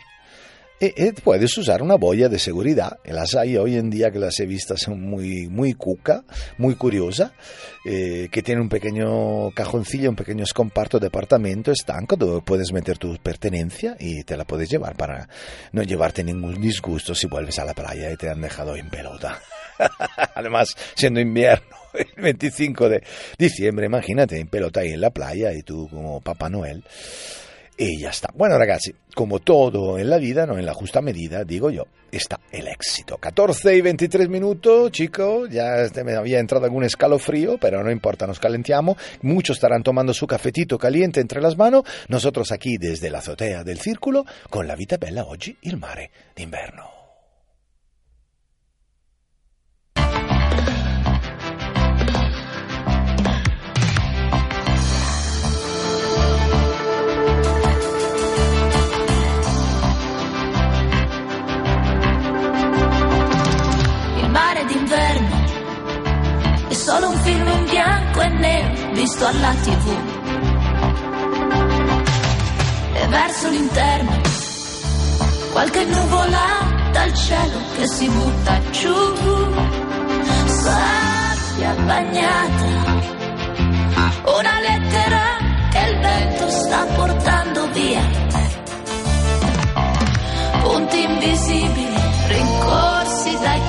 E, 0.81 0.93
e 0.95 1.13
puedes 1.13 1.57
usar 1.57 1.81
una 1.81 1.95
boya 1.95 2.29
de 2.29 2.39
seguridad. 2.39 2.99
Las 3.03 3.35
hay 3.35 3.57
hoy 3.57 3.75
en 3.75 3.89
día 3.89 4.11
que 4.11 4.19
las 4.19 4.39
he 4.39 4.45
visto 4.45 4.77
son 4.77 5.01
muy, 5.01 5.49
muy 5.49 5.73
cuca, 5.73 6.23
muy 6.57 6.75
curiosa, 6.75 7.33
eh, 7.85 8.29
que 8.31 8.41
tiene 8.41 8.61
un 8.61 8.69
pequeño 8.69 9.51
cajoncillo, 9.51 10.09
un 10.09 10.15
pequeño 10.15 10.45
comparto 10.55 10.97
de 10.97 11.07
apartamento 11.07 11.71
estanco 11.71 12.15
donde 12.15 12.41
puedes 12.41 12.71
meter 12.71 12.97
tu 12.97 13.17
pertenencia 13.17 13.97
y 13.99 14.23
te 14.23 14.37
la 14.37 14.45
puedes 14.45 14.69
llevar 14.69 14.95
para 14.95 15.27
no 15.73 15.83
llevarte 15.83 16.23
ningún 16.23 16.61
disgusto 16.61 17.13
si 17.13 17.27
vuelves 17.27 17.59
a 17.59 17.65
la 17.65 17.73
playa 17.73 18.09
y 18.11 18.15
te 18.15 18.29
han 18.29 18.39
dejado 18.39 18.77
en 18.77 18.89
pelota. 18.89 19.37
Además, 20.35 20.77
siendo 20.95 21.19
invierno, 21.19 21.75
el 21.93 22.23
25 22.23 22.87
de 22.87 23.03
diciembre, 23.37 23.85
imagínate 23.87 24.39
en 24.39 24.47
pelota 24.47 24.79
ahí 24.79 24.91
en 24.93 25.01
la 25.01 25.09
playa 25.09 25.51
y 25.53 25.61
tú 25.61 25.89
como 25.89 26.21
Papá 26.21 26.49
Noel. 26.49 26.85
Y 27.81 27.97
ya 27.97 28.09
está. 28.09 28.29
Bueno, 28.35 28.57
ragazzi, 28.57 28.93
como 29.15 29.39
todo 29.39 29.97
en 29.97 30.09
la 30.09 30.17
vida, 30.17 30.45
no 30.45 30.57
en 30.57 30.65
la 30.65 30.73
justa 30.73 31.01
medida, 31.01 31.45
digo 31.45 31.71
yo, 31.71 31.85
está 32.11 32.37
el 32.51 32.67
éxito. 32.67 33.17
14 33.17 33.73
y 33.73 33.79
23 33.79 34.27
minutos, 34.27 34.91
chicos, 34.91 35.49
ya 35.49 35.77
este 35.77 36.03
me 36.03 36.13
había 36.13 36.39
entrado 36.39 36.65
algún 36.65 36.83
escalofrío, 36.83 37.57
pero 37.57 37.81
no 37.81 37.89
importa, 37.89 38.27
nos 38.27 38.37
calentiamo. 38.37 38.97
Muchos 39.21 39.55
estarán 39.55 39.81
tomando 39.81 40.13
su 40.13 40.27
cafetito 40.27 40.77
caliente 40.77 41.21
entre 41.21 41.39
las 41.39 41.57
manos. 41.57 41.83
Nosotros 42.09 42.51
aquí 42.51 42.75
desde 42.77 43.09
la 43.09 43.19
azotea 43.19 43.63
del 43.63 43.79
círculo, 43.79 44.25
con 44.49 44.67
la 44.67 44.75
vita 44.75 44.97
bella 44.97 45.23
oggi, 45.23 45.55
il 45.61 45.77
mare 45.77 46.11
d'inverno. 46.35 46.98
Solo 66.89 67.09
un 67.09 67.17
film 67.19 67.47
in 67.47 67.65
bianco 67.65 68.19
e 68.21 68.29
nero 68.29 68.93
visto 68.93 69.27
alla 69.27 69.53
tv. 69.61 69.85
E 72.93 73.07
verso 73.07 73.49
l'interno 73.49 74.21
qualche 75.51 75.85
nuvola 75.85 76.89
dal 76.91 77.13
cielo 77.13 77.59
che 77.75 77.87
si 77.87 78.09
butta 78.09 78.59
giù. 78.71 78.95
Sabbia 80.45 81.73
bagnata, 81.85 82.65
una 84.39 84.59
lettera 84.59 85.23
che 85.71 85.89
il 85.91 85.99
vento 85.99 86.49
sta 86.49 86.85
portando 86.95 87.67
via 87.71 88.19
punti 90.63 91.03
invisibili 91.03 92.01
rincorsi 92.27 93.37
dai 93.39 93.68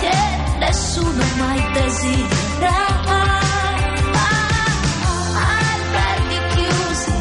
che 0.00 0.16
nessuno 0.58 1.24
mai 1.36 1.70
desidera. 1.72 3.00
Alberghi 5.34 6.40
chiusi, 6.54 7.12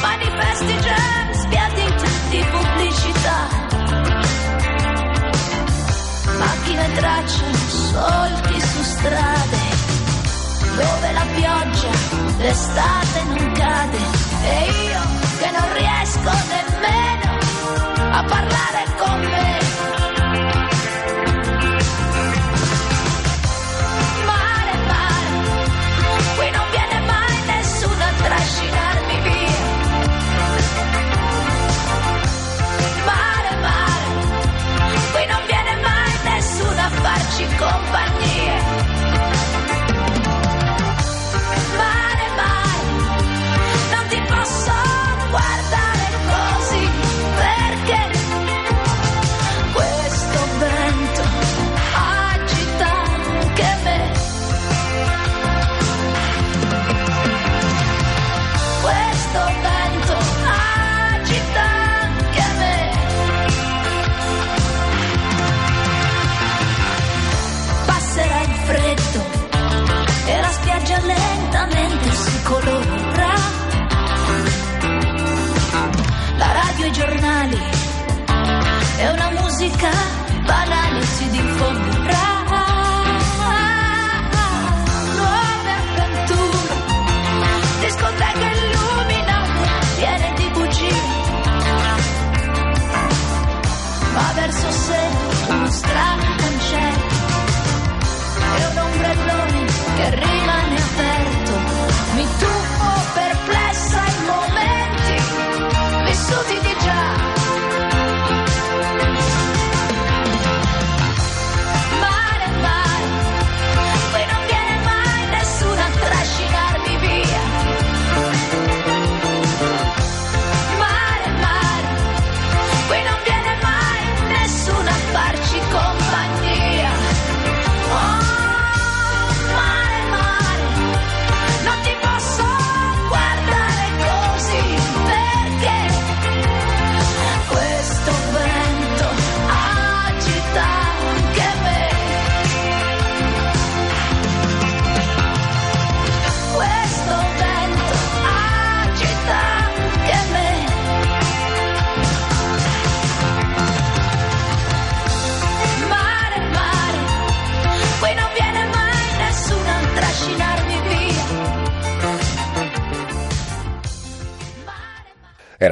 manifesti 0.00 0.80
già 0.80 1.32
sbiaditi 1.32 2.08
di 2.30 2.44
pubblicità. 2.50 3.38
Macchine 6.38 6.92
tracciano 6.92 7.56
solchi 7.68 8.60
su 8.60 8.82
strade 8.82 9.66
dove 10.76 11.12
la 11.12 11.26
pioggia 11.34 11.90
d'estate 12.38 13.24
non 13.24 13.52
cade. 13.52 13.98
E 14.44 14.70
io 14.86 15.00
che 15.38 15.50
non 15.50 15.72
riesco 15.74 16.30
nemmeno 16.54 17.38
a 18.12 18.24
parlare 18.24 18.84
con 18.96 19.20
me. 19.20 19.67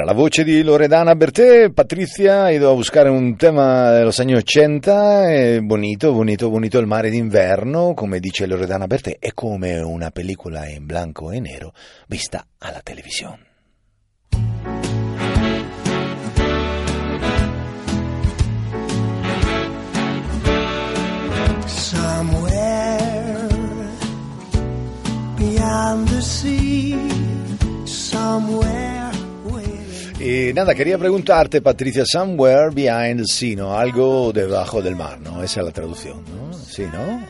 La 0.07 0.13
voce 0.13 0.45
di 0.45 0.63
Loredana 0.63 1.17
Bertè, 1.17 1.73
Patrizia, 1.73 2.49
ido 2.53 2.71
a 2.71 2.75
buscare 2.75 3.09
un 3.09 3.37
tema 3.37 3.91
de 3.91 4.05
los 4.05 4.21
años 4.21 4.39
80, 4.39 5.33
eh, 5.33 5.61
bonito, 5.61 6.13
bonito, 6.13 6.49
bonito 6.49 6.79
il 6.79 6.87
mare 6.87 7.11
d'inverno, 7.11 7.93
come 7.93 8.21
dice 8.21 8.47
Loredana 8.47 8.87
Bertè, 8.87 9.17
è 9.19 9.33
come 9.33 9.81
una 9.81 10.13
pellicola 10.13 10.69
in 10.69 10.87
blanco 10.87 11.33
e 11.33 11.41
nero 11.41 11.73
vista 12.07 12.47
alla 12.59 12.83
televisione. 12.85 13.41
Somewhere 21.67 23.49
beyond 25.37 26.09
the 26.09 26.21
sea, 26.23 26.97
somewhere 27.83 28.86
Y 30.27 30.53
nada, 30.53 30.75
quería 30.75 30.99
preguntarte, 30.99 31.63
Patricia, 31.63 32.03
Somewhere 32.05 32.71
Behind 32.75 33.21
the 33.21 33.27
Sea, 33.27 33.55
¿no? 33.55 33.79
Algo 33.79 34.33
debajo 34.33 34.83
del 34.83 34.97
mar, 34.97 35.21
¿no? 35.21 35.41
Esa 35.41 35.61
es 35.61 35.67
la 35.67 35.73
traducción, 35.73 36.25
¿no? 36.25 36.53
Sí, 36.53 36.83
¿no? 36.93 37.23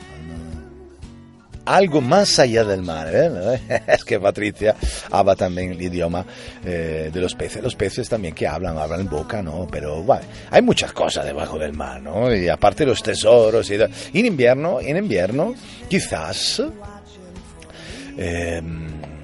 Algo 1.66 2.00
más 2.00 2.38
allá 2.38 2.64
del 2.64 2.80
mar, 2.80 3.10
¿eh? 3.12 3.60
Es 3.86 4.02
que 4.02 4.18
Patricia 4.18 4.76
habla 5.10 5.36
también 5.36 5.72
el 5.72 5.82
idioma 5.82 6.24
eh, 6.64 7.10
de 7.12 7.20
los 7.20 7.34
peces. 7.34 7.62
Los 7.62 7.76
peces 7.76 8.08
también 8.08 8.34
que 8.34 8.46
hablan, 8.46 8.78
hablan 8.78 9.00
en 9.00 9.10
boca, 9.10 9.42
¿no? 9.42 9.68
Pero, 9.70 10.02
vale, 10.02 10.24
hay 10.50 10.62
muchas 10.62 10.94
cosas 10.94 11.26
debajo 11.26 11.58
del 11.58 11.74
mar, 11.74 12.00
¿no? 12.00 12.34
Y 12.34 12.48
aparte 12.48 12.86
los 12.86 13.02
tesoros 13.02 13.70
y... 13.70 13.74
En 13.74 14.24
invierno, 14.24 14.80
en 14.80 14.96
invierno, 14.96 15.54
quizás... 15.86 16.62
em, 18.16 19.15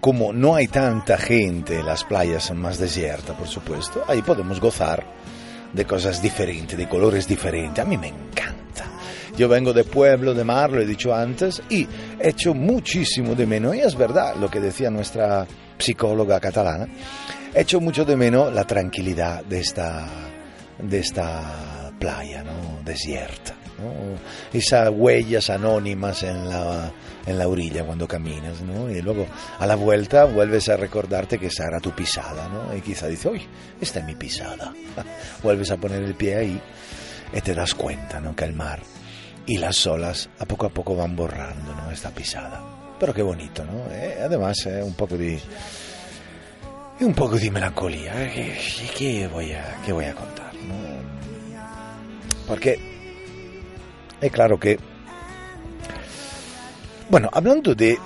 como 0.00 0.32
no 0.32 0.54
hay 0.54 0.66
tanta 0.68 1.18
gente, 1.18 1.82
las 1.82 2.04
playas 2.04 2.44
son 2.44 2.58
más 2.58 2.78
desiertas, 2.78 3.36
por 3.36 3.48
supuesto, 3.48 4.02
ahí 4.08 4.22
podemos 4.22 4.60
gozar 4.60 5.04
de 5.72 5.84
cosas 5.84 6.22
diferentes, 6.22 6.76
de 6.76 6.88
colores 6.88 7.28
diferentes. 7.28 7.84
A 7.84 7.86
mí 7.86 7.96
me 7.96 8.08
encanta. 8.08 8.86
Yo 9.36 9.48
vengo 9.48 9.72
de 9.72 9.84
pueblo, 9.84 10.34
de 10.34 10.42
mar, 10.42 10.70
lo 10.70 10.80
he 10.80 10.86
dicho 10.86 11.14
antes, 11.14 11.62
y 11.68 11.86
echo 12.18 12.54
muchísimo 12.54 13.34
de 13.34 13.46
menos, 13.46 13.76
y 13.76 13.80
es 13.80 13.94
verdad 13.94 14.34
lo 14.36 14.50
que 14.50 14.60
decía 14.60 14.90
nuestra 14.90 15.46
psicóloga 15.78 16.40
catalana, 16.40 16.88
echo 17.54 17.80
mucho 17.80 18.04
de 18.04 18.16
menos 18.16 18.52
la 18.52 18.64
tranquilidad 18.64 19.44
de 19.44 19.60
esta, 19.60 20.06
de 20.78 20.98
esta 20.98 21.92
playa, 21.98 22.42
¿no? 22.42 22.82
Desierta. 22.84 23.59
¿No? 23.80 23.92
Esas 24.52 24.90
huellas 24.92 25.50
anónimas 25.50 26.22
en 26.22 26.48
la, 26.48 26.92
en 27.26 27.38
la 27.38 27.48
orilla 27.48 27.84
cuando 27.84 28.06
caminas, 28.06 28.60
¿no? 28.62 28.90
Y 28.90 29.00
luego 29.02 29.26
a 29.58 29.66
la 29.66 29.74
vuelta 29.76 30.24
vuelves 30.26 30.68
a 30.68 30.76
recordarte 30.76 31.38
que 31.38 31.46
esa 31.46 31.66
era 31.66 31.80
tu 31.80 31.90
pisada, 31.92 32.48
¿no? 32.48 32.76
Y 32.76 32.80
quizá 32.80 33.06
dices, 33.08 33.26
uy, 33.32 33.42
esta 33.80 34.00
es 34.00 34.04
mi 34.04 34.14
pisada. 34.14 34.72
vuelves 35.42 35.70
a 35.70 35.76
poner 35.76 36.02
el 36.02 36.14
pie 36.14 36.36
ahí 36.36 36.60
y 37.32 37.40
te 37.40 37.54
das 37.54 37.74
cuenta, 37.74 38.20
¿no? 38.20 38.34
Que 38.36 38.44
el 38.44 38.52
mar 38.52 38.80
y 39.46 39.56
las 39.58 39.86
olas 39.86 40.28
a 40.38 40.44
poco 40.44 40.66
a 40.66 40.70
poco 40.70 40.94
van 40.94 41.16
borrando, 41.16 41.74
¿no? 41.74 41.90
Esta 41.90 42.10
pisada. 42.10 42.62
Pero 43.00 43.14
qué 43.14 43.22
bonito, 43.22 43.64
¿no? 43.64 43.90
Eh, 43.90 44.18
además, 44.22 44.66
eh, 44.66 44.82
un 44.82 44.92
poco 44.94 45.16
de... 45.16 45.40
Un 47.00 47.14
poco 47.14 47.36
de 47.36 47.50
melancolía. 47.50 48.12
eh, 48.24 48.30
¿Qué, 48.30 48.86
qué 48.94 49.26
voy, 49.26 49.52
a, 49.52 49.78
qué 49.86 49.92
voy 49.92 50.04
a 50.04 50.14
contar? 50.14 50.52
¿no? 50.54 50.74
Porque 52.46 52.99
es 54.20 54.32
claro 54.32 54.58
que, 54.58 54.78
bueno, 57.08 57.28
hablando 57.32 57.74
de, 57.74 57.98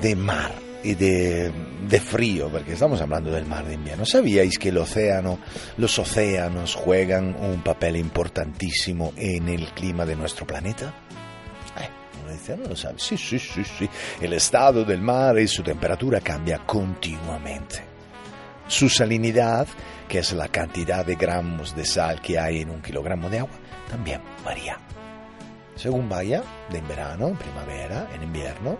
de 0.00 0.16
mar 0.16 0.52
y 0.82 0.94
de, 0.94 1.52
de 1.88 2.00
frío, 2.00 2.48
porque 2.48 2.72
estamos 2.72 3.00
hablando 3.00 3.30
del 3.30 3.46
mar 3.46 3.64
de 3.66 3.74
invierno, 3.74 4.04
¿sabíais 4.04 4.58
que 4.58 4.70
el 4.70 4.78
océano, 4.78 5.38
los 5.76 5.98
océanos 5.98 6.74
juegan 6.74 7.36
un 7.40 7.62
papel 7.62 7.96
importantísimo 7.96 9.12
en 9.16 9.48
el 9.48 9.68
clima 9.72 10.04
de 10.06 10.16
nuestro 10.16 10.46
planeta? 10.46 10.94
Eh, 12.48 12.56
no 12.56 12.68
lo 12.68 12.76
sabe. 12.76 12.98
Sí, 12.98 13.16
sí, 13.16 13.38
sí, 13.38 13.62
sí. 13.64 13.88
El 14.20 14.32
estado 14.32 14.84
del 14.84 15.00
mar 15.00 15.38
y 15.38 15.48
su 15.48 15.62
temperatura 15.62 16.20
cambia 16.20 16.58
continuamente. 16.58 17.82
Su 18.68 18.88
salinidad, 18.88 19.66
que 20.08 20.18
es 20.20 20.32
la 20.32 20.48
cantidad 20.48 21.04
de 21.04 21.16
gramos 21.16 21.74
de 21.74 21.84
sal 21.84 22.20
que 22.20 22.38
hay 22.38 22.60
en 22.60 22.70
un 22.70 22.80
kilogramo 22.80 23.28
de 23.28 23.40
agua, 23.40 23.56
también 23.90 24.20
varía. 24.44 24.78
Según 25.80 26.08
vaya, 26.10 26.42
en 26.74 26.86
verano, 26.86 27.28
en 27.28 27.36
primavera, 27.36 28.10
en 28.14 28.22
invierno. 28.22 28.78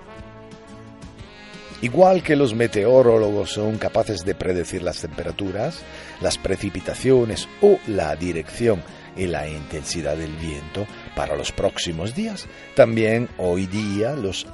Igual 1.80 2.22
que 2.22 2.36
los 2.36 2.52
meteorólogos 2.54 3.52
son 3.52 3.78
capaces 3.78 4.22
de 4.22 4.34
predecir 4.34 4.82
las 4.82 5.00
temperaturas, 5.00 5.80
las 6.20 6.36
precipitaciones 6.36 7.48
o 7.62 7.78
la 7.86 8.14
dirección 8.16 8.82
y 9.16 9.26
la 9.26 9.48
intensidad 9.48 10.14
del 10.14 10.36
viento 10.36 10.86
para 11.16 11.36
los 11.36 11.52
próximos 11.52 12.14
días, 12.14 12.46
también 12.76 13.30
hoy 13.38 13.64
día 13.66 14.12
los 14.12 14.46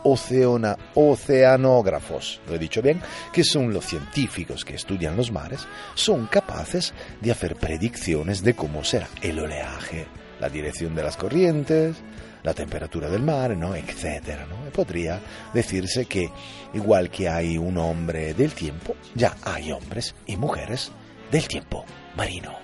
oceanógrafos, 0.94 2.40
lo 2.46 2.54
he 2.54 2.60
dicho 2.60 2.80
bien, 2.80 3.00
que 3.32 3.42
son 3.42 3.72
los 3.72 3.86
científicos 3.86 4.64
que 4.64 4.76
estudian 4.76 5.16
los 5.16 5.32
mares, 5.32 5.66
son 5.96 6.28
capaces 6.28 6.94
de 7.20 7.32
hacer 7.32 7.56
predicciones 7.56 8.44
de 8.44 8.54
cómo 8.54 8.84
será 8.84 9.08
el 9.20 9.40
oleaje, 9.40 10.06
la 10.38 10.48
dirección 10.48 10.94
de 10.94 11.02
las 11.02 11.16
corrientes, 11.16 11.96
la 12.46 12.54
temperatura 12.54 13.10
del 13.10 13.24
mar, 13.24 13.56
¿no? 13.56 13.74
etcétera, 13.74 14.46
¿no? 14.46 14.70
Podría 14.70 15.20
decirse 15.52 16.06
que 16.06 16.30
igual 16.74 17.10
que 17.10 17.28
hay 17.28 17.58
un 17.58 17.76
hombre 17.76 18.34
del 18.34 18.52
tiempo, 18.52 18.94
ya 19.16 19.36
hay 19.42 19.72
hombres 19.72 20.14
y 20.26 20.36
mujeres 20.36 20.92
del 21.32 21.48
tiempo 21.48 21.84
marino. 22.16 22.54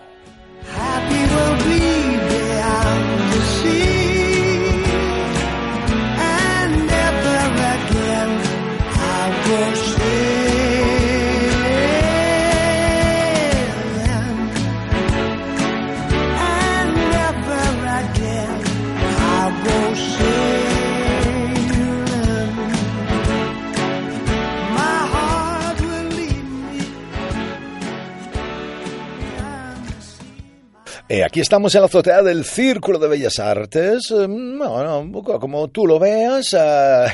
Estamos 31.42 31.74
en 31.74 31.80
la 31.82 31.86
azotea 31.86 32.22
del 32.22 32.44
Círculo 32.44 32.98
de 32.98 33.08
Bellas 33.08 33.38
Artes. 33.38 34.10
Eh, 34.10 34.26
No, 34.28 34.82
no, 34.82 35.00
un 35.00 35.12
poco 35.12 35.38
como 35.38 35.68
tú 35.68 35.86
lo 35.86 35.98
veas. 35.98 36.54
eh, 36.54 37.06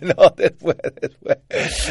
no, 0.02 0.32
después, 0.36 0.76
después. 1.00 1.38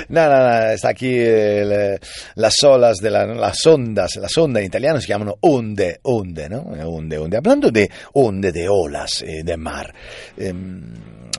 No, 0.10 0.30
no, 0.30 0.38
no, 0.38 0.70
está 0.72 0.90
aquí 0.90 1.14
el, 1.14 1.72
eh, 1.72 2.00
las 2.36 2.56
olas 2.64 2.98
de 2.98 3.10
la, 3.10 3.26
las 3.26 3.66
ondas, 3.66 4.16
las 4.18 4.38
ondas 4.38 4.62
en 4.62 4.68
italiano 4.68 5.02
se 5.02 5.08
llaman 5.08 5.34
onde, 5.42 6.00
onde, 6.04 6.48
¿no? 6.50 6.60
Onde, 6.62 7.18
onde. 7.18 7.38
Hablando 7.38 7.72
de 7.72 7.90
onde, 8.14 8.52
de 8.52 8.70
olas, 8.70 9.24
de 9.44 9.58
mar. 9.58 9.94
em, 10.38 10.94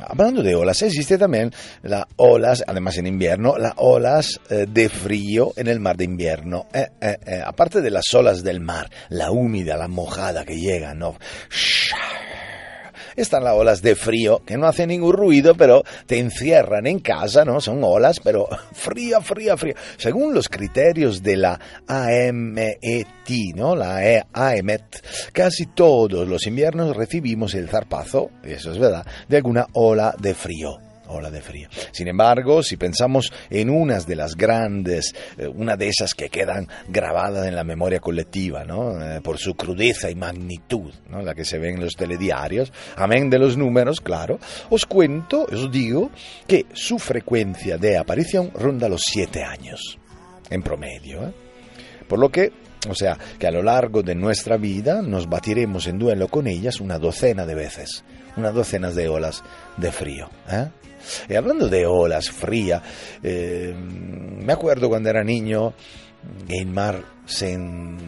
Hablando 0.08 0.42
de 0.42 0.54
olas, 0.54 0.82
existe 0.82 1.18
también 1.18 1.52
las 1.82 2.04
olas, 2.16 2.62
además 2.66 2.98
en 2.98 3.06
invierno, 3.06 3.56
las 3.58 3.74
olas 3.76 4.40
eh, 4.50 4.66
de 4.68 4.88
frío 4.88 5.52
en 5.56 5.68
el 5.68 5.80
mar 5.80 5.96
de 5.96 6.04
invierno. 6.04 6.66
Eh, 6.72 6.88
eh, 7.00 7.42
aparte 7.44 7.80
de 7.80 7.90
las 7.90 8.12
olas 8.14 8.42
del 8.42 8.60
mar, 8.60 8.90
la 9.08 9.30
húmeda, 9.30 9.76
la 9.76 9.88
mojada 9.88 10.44
que 10.44 10.56
llega, 10.56 10.94
¿no? 10.94 11.16
Están 13.16 13.44
las 13.44 13.54
olas 13.54 13.82
de 13.82 13.94
frío, 13.94 14.42
que 14.44 14.56
no 14.56 14.66
hacen 14.66 14.88
ningún 14.88 15.12
ruido, 15.12 15.54
pero 15.54 15.82
te 16.06 16.18
encierran 16.18 16.86
en 16.86 16.98
casa, 17.00 17.44
¿no? 17.44 17.60
Son 17.60 17.80
olas, 17.82 18.20
pero 18.22 18.48
fría, 18.72 19.20
fría, 19.20 19.56
fría. 19.56 19.74
Según 19.96 20.34
los 20.34 20.48
criterios 20.48 21.22
de 21.22 21.36
la 21.36 21.60
AMET, 21.86 22.78
¿no? 23.54 23.76
La 23.76 24.04
E- 24.06 24.24
AEMET, 24.32 25.04
casi 25.32 25.66
todos 25.66 26.26
los 26.28 26.46
inviernos 26.46 26.96
recibimos 26.96 27.54
el 27.54 27.68
zarpazo, 27.68 28.30
eso 28.42 28.72
es 28.72 28.78
verdad, 28.78 29.06
de 29.28 29.36
alguna 29.36 29.66
ola 29.72 30.14
de 30.18 30.34
frío 30.34 30.78
ola 31.12 31.30
de 31.30 31.40
frío. 31.40 31.68
Sin 31.92 32.08
embargo, 32.08 32.62
si 32.62 32.76
pensamos 32.76 33.32
en 33.50 33.70
unas 33.70 34.06
de 34.06 34.16
las 34.16 34.36
grandes, 34.36 35.14
eh, 35.38 35.46
una 35.46 35.76
de 35.76 35.88
esas 35.88 36.14
que 36.14 36.28
quedan 36.28 36.68
grabadas 36.88 37.46
en 37.46 37.54
la 37.54 37.64
memoria 37.64 38.00
colectiva, 38.00 38.64
¿no? 38.64 39.00
Eh, 39.02 39.20
por 39.20 39.38
su 39.38 39.54
crudeza 39.54 40.10
y 40.10 40.14
magnitud, 40.14 40.92
¿no? 41.08 41.22
la 41.22 41.34
que 41.34 41.44
se 41.44 41.58
ve 41.58 41.70
en 41.70 41.80
los 41.80 41.94
telediarios, 41.94 42.72
amén 42.96 43.30
de 43.30 43.38
los 43.38 43.56
números, 43.56 44.00
claro, 44.00 44.38
os 44.70 44.86
cuento, 44.86 45.46
os 45.50 45.70
digo, 45.70 46.10
que 46.46 46.66
su 46.72 46.98
frecuencia 46.98 47.78
de 47.78 47.96
aparición 47.96 48.50
ronda 48.54 48.88
los 48.88 49.02
siete 49.04 49.42
años, 49.42 49.98
en 50.50 50.62
promedio. 50.62 51.28
¿eh? 51.28 51.32
Por 52.08 52.18
lo 52.18 52.30
que, 52.30 52.52
o 52.88 52.94
sea, 52.94 53.18
que 53.38 53.46
a 53.46 53.50
lo 53.50 53.62
largo 53.62 54.02
de 54.02 54.14
nuestra 54.14 54.56
vida 54.56 55.02
nos 55.02 55.28
batiremos 55.28 55.86
en 55.86 55.98
duelo 55.98 56.28
con 56.28 56.46
ellas 56.46 56.80
una 56.80 56.98
docena 56.98 57.46
de 57.46 57.54
veces, 57.54 58.04
unas 58.36 58.54
docenas 58.54 58.94
de 58.94 59.08
olas 59.08 59.42
de 59.76 59.92
frío. 59.92 60.30
¿eh? 60.50 60.68
Y 61.28 61.34
hablando 61.34 61.68
de 61.68 61.86
olas 61.86 62.30
frías, 62.30 62.82
eh, 63.22 63.74
me 63.76 64.52
acuerdo 64.52 64.88
cuando 64.88 65.08
era 65.10 65.22
niño 65.24 65.74
que 66.48 66.58
el 66.58 66.66
mar 66.66 67.02
se 67.26 67.52
en- 67.52 67.98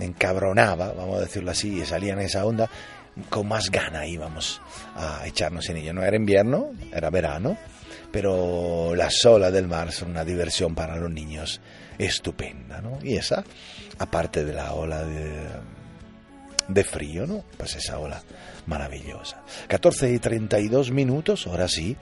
encabronaba, 0.00 0.92
vamos 0.92 1.18
a 1.18 1.20
decirlo 1.20 1.50
así, 1.50 1.80
y 1.80 1.84
salía 1.84 2.12
en 2.12 2.20
esa 2.20 2.44
onda, 2.44 2.68
con 3.28 3.48
más 3.48 3.70
gana 3.70 4.06
íbamos 4.06 4.60
a 4.94 5.26
echarnos 5.26 5.68
en 5.70 5.78
ella. 5.78 5.92
No 5.92 6.02
era 6.02 6.16
invierno, 6.16 6.70
era 6.92 7.10
verano, 7.10 7.56
pero 8.12 8.94
las 8.94 9.24
olas 9.26 9.52
del 9.52 9.66
mar 9.66 9.90
son 9.92 10.10
una 10.10 10.24
diversión 10.24 10.74
para 10.74 10.96
los 10.96 11.10
niños 11.10 11.60
estupenda, 11.98 12.80
¿no? 12.80 12.98
Y 13.02 13.16
esa, 13.16 13.42
aparte 13.98 14.44
de 14.44 14.52
la 14.54 14.72
ola 14.72 15.02
de, 15.02 15.32
de 16.68 16.84
frío, 16.84 17.26
¿no? 17.26 17.44
Pues 17.56 17.74
esa 17.76 17.98
ola 17.98 18.22
maravillosa. 18.66 19.42
14 19.66 20.12
y 20.12 20.18
32 20.18 20.90
minutos, 20.90 21.46
ahora 21.46 21.66
sí, 21.66 21.96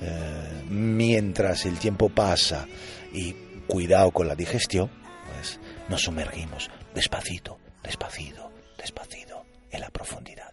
eh, 0.00 0.62
mientras 0.68 1.66
el 1.66 1.78
tiempo 1.78 2.08
pasa 2.08 2.66
y 3.12 3.34
cuidado 3.66 4.10
con 4.12 4.28
la 4.28 4.34
digestión, 4.34 4.90
pues 5.34 5.58
nos 5.88 6.02
sumergimos 6.02 6.70
despacito, 6.94 7.58
despacito, 7.82 8.50
despacito 8.78 9.44
en 9.70 9.80
la 9.80 9.90
profundidad 9.90 10.51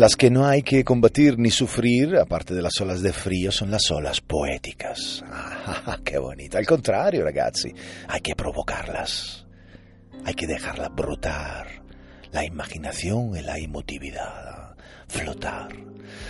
Las 0.00 0.16
que 0.16 0.30
no 0.30 0.46
hay 0.46 0.62
que 0.62 0.82
combatir 0.82 1.38
ni 1.38 1.50
sufrir, 1.50 2.16
aparte 2.16 2.54
de 2.54 2.62
las 2.62 2.80
olas 2.80 3.02
de 3.02 3.12
frío, 3.12 3.52
son 3.52 3.70
las 3.70 3.90
olas 3.90 4.22
poéticas. 4.22 5.22
Ah, 5.26 5.98
¡Qué 6.04 6.16
bonito! 6.16 6.56
Al 6.56 6.64
contrario, 6.64 7.22
ragazzi, 7.22 7.70
hay 8.08 8.20
que 8.22 8.34
provocarlas. 8.34 9.44
Hay 10.24 10.32
que 10.32 10.46
dejarlas 10.46 10.88
brotar. 10.96 11.82
La 12.32 12.46
imaginación 12.46 13.36
y 13.36 13.42
la 13.42 13.58
emotividad. 13.58 14.74
Flotar. 15.06 15.68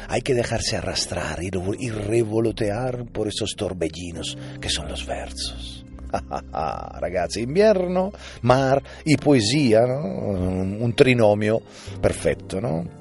Hay 0.09 0.22
que 0.22 0.35
dejarse 0.35 0.76
arrastrar 0.76 1.40
y 1.40 1.52
revo- 1.52 1.76
y 1.78 1.90
revolotear 1.90 3.04
por 3.04 3.28
esos 3.28 3.54
torbellinos 3.56 4.37
que 4.61 4.68
son 4.68 4.88
los 4.88 5.06
versos. 5.06 5.87
Ragazzi, 6.52 7.42
invierno, 7.42 8.11
mar 8.42 8.83
y 9.04 9.16
poesía, 9.16 9.83
¿no? 9.87 10.00
un 10.02 10.92
trinomio 10.96 11.62
perfecto, 12.02 12.61
¿no? 12.61 12.98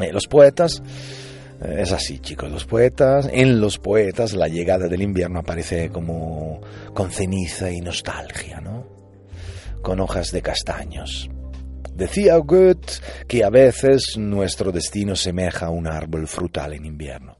Eh, 0.00 0.12
los 0.12 0.26
poetas, 0.26 0.82
eh, 1.62 1.76
es 1.78 1.92
así 1.92 2.18
chicos, 2.18 2.50
los 2.50 2.66
poetas, 2.66 3.28
en 3.32 3.60
los 3.60 3.78
poetas 3.78 4.34
la 4.34 4.48
llegada 4.48 4.88
del 4.88 5.02
invierno 5.02 5.40
aparece 5.40 5.88
como 5.90 6.60
con 6.92 7.10
ceniza 7.10 7.70
y 7.70 7.80
nostalgia, 7.80 8.60
¿no? 8.60 8.86
Con 9.82 10.00
hojas 10.00 10.32
de 10.32 10.42
castaños. 10.42 11.30
Decía 11.94 12.36
Goethe 12.36 13.00
que 13.26 13.42
a 13.42 13.48
veces 13.48 14.18
nuestro 14.18 14.70
destino 14.70 15.16
semeja 15.16 15.66
a 15.66 15.70
un 15.70 15.86
árbol 15.86 16.28
frutal 16.28 16.74
en 16.74 16.84
invierno. 16.84 17.38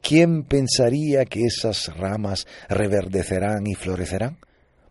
¿Quién 0.00 0.44
pensaría 0.44 1.26
que 1.26 1.44
esas 1.44 1.94
ramas 1.94 2.46
reverdecerán 2.70 3.66
y 3.66 3.74
florecerán? 3.74 4.38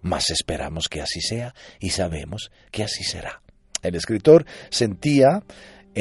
Mas 0.02 0.30
esperamos 0.30 0.88
que 0.88 1.02
así 1.02 1.22
sea 1.22 1.56
y 1.80 1.90
sabemos 1.90 2.52
que 2.72 2.84
así 2.84 3.04
será. 3.04 3.42
El 3.82 3.96
escritor 3.96 4.46
sentía 4.70 5.44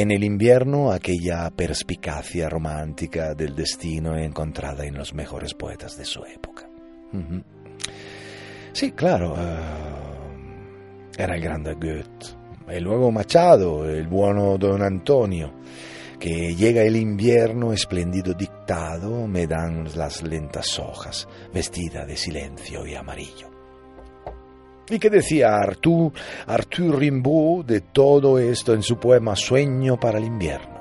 en 0.00 0.12
el 0.12 0.22
invierno 0.22 0.92
aquella 0.92 1.50
perspicacia 1.50 2.48
romántica 2.48 3.34
del 3.34 3.56
destino 3.56 4.16
encontrada 4.16 4.86
en 4.86 4.94
los 4.94 5.12
mejores 5.12 5.54
poetas 5.54 5.98
de 5.98 6.04
su 6.04 6.24
época. 6.24 6.68
Sí, 8.72 8.92
claro, 8.92 9.34
eh, 9.36 9.58
era 11.18 11.34
el 11.34 11.42
grande 11.42 11.74
Goethe. 11.74 12.76
Y 12.76 12.78
luego 12.78 13.10
Machado, 13.10 13.90
el 13.90 14.06
bueno 14.06 14.56
don 14.56 14.82
Antonio, 14.82 15.52
que 16.20 16.54
llega 16.54 16.82
el 16.82 16.94
invierno, 16.94 17.72
espléndido 17.72 18.34
dictado, 18.34 19.26
me 19.26 19.48
dan 19.48 19.88
las 19.96 20.22
lentas 20.22 20.78
hojas, 20.78 21.26
vestida 21.52 22.06
de 22.06 22.16
silencio 22.16 22.86
y 22.86 22.94
amarillo. 22.94 23.47
¿Y 24.90 24.98
qué 24.98 25.10
decía 25.10 25.56
Arthur, 25.56 26.12
Arthur 26.46 26.98
Rimbaud 26.98 27.64
de 27.64 27.80
todo 27.80 28.38
esto 28.38 28.72
en 28.72 28.82
su 28.82 28.98
poema 28.98 29.36
Sueño 29.36 30.00
para 30.00 30.18
el 30.18 30.24
invierno? 30.24 30.78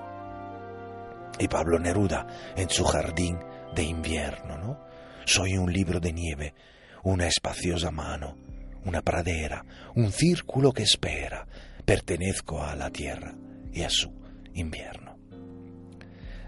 Y 1.40 1.48
Pablo 1.48 1.78
Neruda 1.78 2.26
en 2.56 2.70
su 2.70 2.86
Jardín 2.86 3.38
de 3.76 3.84
invierno, 3.84 4.58
¿no? 4.58 4.80
Soy 5.26 5.58
un 5.58 5.72
libro 5.72 6.00
de 6.00 6.14
nieve, 6.14 6.54
una 7.04 7.28
espaciosa 7.28 7.92
mano, 7.92 8.38
una 8.86 9.02
pradera, 9.02 9.66
un 9.96 10.12
círculo 10.12 10.72
que 10.72 10.84
espera. 10.84 11.46
Pertenezco 11.84 12.64
a 12.64 12.76
la 12.76 12.90
tierra 12.90 13.36
y 13.74 13.84
a 13.84 13.90
su 13.90 14.10
invierno. 14.54 15.18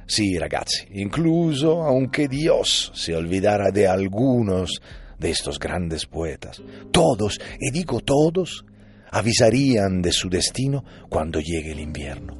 Sí, 0.07 0.39
ragazzi, 0.39 0.87
incluso 0.93 1.83
aunque 1.83 2.27
Dios 2.27 2.91
se 2.95 3.15
olvidara 3.15 3.69
de 3.69 3.87
algunos 3.87 4.81
de 5.19 5.31
estos 5.31 5.59
grandes 5.59 6.05
poetas, 6.05 6.61
todos, 6.91 7.39
y 7.59 7.71
digo 7.71 7.99
todos, 7.99 8.65
avisarían 9.11 10.01
de 10.01 10.11
su 10.11 10.29
destino 10.29 10.83
cuando 11.09 11.39
llegue 11.39 11.71
el 11.71 11.79
invierno, 11.79 12.37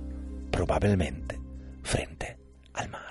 probablemente 0.52 1.40
frente 1.84 2.38
al 2.74 2.90
mar. 2.90 3.10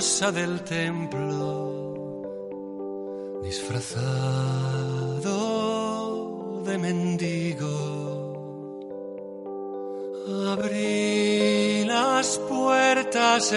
Del 0.00 0.64
templo, 0.64 2.22
disfrazado 3.42 4.22
de 6.64 6.78
mendigo. 6.78 7.68
Abrí 10.52 11.84
las 11.84 12.38
puertas 12.48 13.52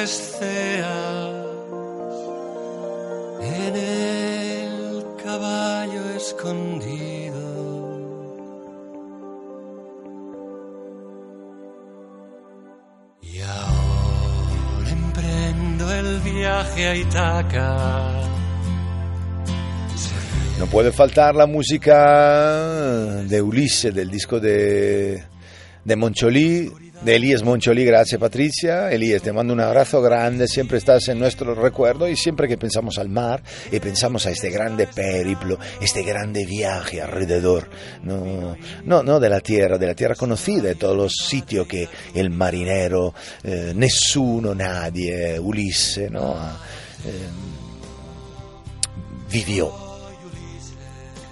No 20.58 20.66
puede 20.66 20.92
faltar 20.92 21.36
la 21.36 21.46
música 21.46 22.64
de 23.24 23.40
Ulises, 23.40 23.94
del 23.94 24.10
disco 24.10 24.40
de, 24.40 25.22
de 25.86 25.96
Moncholí, 25.96 26.72
de 27.04 27.16
Elías 27.16 27.44
Moncholí. 27.44 27.86
Gracias, 27.86 28.20
Patricia. 28.20 28.92
Elías, 28.92 29.22
te 29.22 29.32
mando 29.32 29.54
un 29.54 29.60
abrazo 29.60 30.02
grande. 30.02 30.48
Siempre 30.48 30.80
estás 30.80 31.08
en 31.10 31.20
nuestro 31.20 31.54
recuerdo 31.54 32.10
y 32.10 32.16
siempre 32.16 32.48
que 32.48 32.58
pensamos 32.58 32.98
al 32.98 33.10
mar 33.10 33.44
y 33.72 33.80
pensamos 33.80 34.26
a 34.26 34.32
este 34.32 34.50
grande 34.50 34.88
periplo, 34.88 35.60
este 35.80 36.02
grande 36.02 36.48
viaje 36.48 37.00
alrededor, 37.00 37.70
no, 38.02 38.58
no, 38.86 39.04
no 39.04 39.20
de 39.20 39.30
la 39.30 39.40
tierra, 39.40 39.78
de 39.78 39.86
la 39.86 39.94
tierra 39.94 40.16
conocida, 40.16 40.70
de 40.70 40.76
todos 40.76 40.98
los 40.98 41.14
sitios 41.14 41.68
que 41.68 41.88
el 42.16 42.32
marinero, 42.32 43.14
eh, 43.44 43.72
nessuno, 43.76 44.56
nadie, 44.56 45.40
Ulisse, 45.40 46.10
¿no? 46.10 46.38
Eh, 47.06 47.30
vivió 49.32 49.72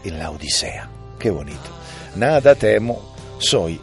en 0.04 0.20
la 0.20 0.32
Odisea. 0.32 0.90
Qué 1.20 1.30
bonito. 1.30 1.70
Nada 2.16 2.56
temo, 2.56 3.16
soy 3.38 3.80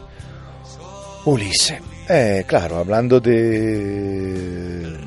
Ulisse. 1.25 1.81
Eh, 2.07 2.43
claro, 2.47 2.77
hablando 2.77 3.19
de... 3.19 4.97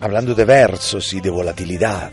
Hablando 0.00 0.34
de 0.34 0.44
versos 0.44 1.12
y 1.14 1.20
de 1.20 1.30
volatilidad, 1.30 2.10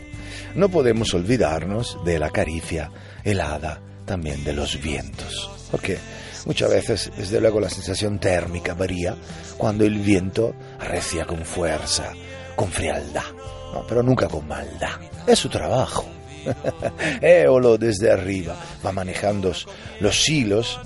no 0.55 0.69
podemos 0.69 1.13
olvidarnos 1.13 1.97
de 2.05 2.17
la 2.17 2.29
caricia 2.29 2.89
helada 3.23 3.81
también 4.05 4.43
de 4.43 4.53
los 4.53 4.81
vientos. 4.81 5.49
Porque 5.69 5.97
muchas 6.45 6.69
veces, 6.69 7.11
desde 7.17 7.39
luego, 7.39 7.59
la 7.59 7.69
sensación 7.69 8.19
térmica 8.19 8.73
varía 8.73 9.15
cuando 9.57 9.85
el 9.85 9.99
viento 9.99 10.55
arrecia 10.79 11.25
con 11.25 11.43
fuerza, 11.45 12.11
con 12.55 12.71
frialdad, 12.71 13.31
¿no? 13.73 13.85
pero 13.87 14.03
nunca 14.03 14.27
con 14.27 14.47
maldad. 14.47 14.99
Es 15.25 15.39
su 15.39 15.49
trabajo. 15.49 16.05
Éolo 17.21 17.77
desde 17.77 18.11
arriba 18.11 18.55
va 18.85 18.91
manejando 18.91 19.53
los 20.01 20.29
hilos 20.29 20.79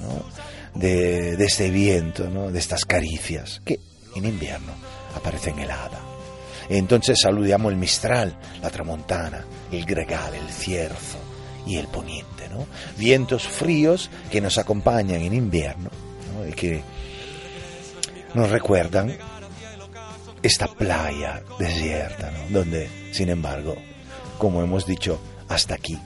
de, 0.76 1.36
de, 1.36 1.46
este 1.46 1.72
viento, 1.72 2.52
de 2.52 2.60
estas 2.60 2.86
caricias, 2.86 3.62
que 3.66 3.80
en 4.16 4.26
invierno 4.26 4.74
aparecen 5.16 5.58
helada. 5.58 6.00
Entonces 6.70 7.18
saludamos 7.22 7.72
el 7.72 7.78
mistral, 7.78 8.38
la 8.62 8.70
tramontana, 8.70 9.46
el 9.72 9.86
gregal, 9.86 10.36
el 10.36 10.50
cierzo 10.50 11.27
y 11.68 11.78
el 11.78 11.88
poniente, 11.88 12.48
¿no? 12.50 12.66
vientos 12.98 13.48
fríos 13.48 14.10
que 14.32 14.42
nos 14.42 14.58
acompañan 14.58 15.22
en 15.22 15.34
invierno 15.34 15.90
¿no? 16.34 16.48
y 16.48 16.54
que 16.54 16.82
nos 18.34 18.50
recuerdan 18.50 19.16
esta 20.42 20.68
playa 20.68 21.42
desierta, 21.60 22.32
¿no? 22.32 22.60
donde, 22.60 22.90
sin 23.12 23.30
embargo, 23.30 23.76
como 24.38 24.62
hemos 24.62 24.86
dicho, 24.86 25.20
hasta 25.50 25.76
aquí 25.76 25.98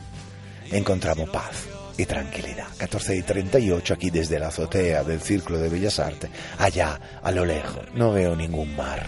encontramos 0.71 1.29
paz 1.29 1.67
y 1.97 2.05
tranquilidad. 2.05 2.67
14 2.77 3.17
y 3.17 3.21
38 3.21 3.93
aquí 3.93 4.09
desde 4.09 4.39
la 4.39 4.47
azotea 4.47 5.03
del 5.03 5.21
Círculo 5.21 5.59
de 5.59 5.69
Bellas 5.69 5.99
Artes, 5.99 6.29
allá 6.57 6.99
a 7.21 7.31
lo 7.31 7.45
lejos, 7.45 7.85
no 7.93 8.11
veo 8.11 8.35
ningún 8.35 8.75
mar, 8.75 9.07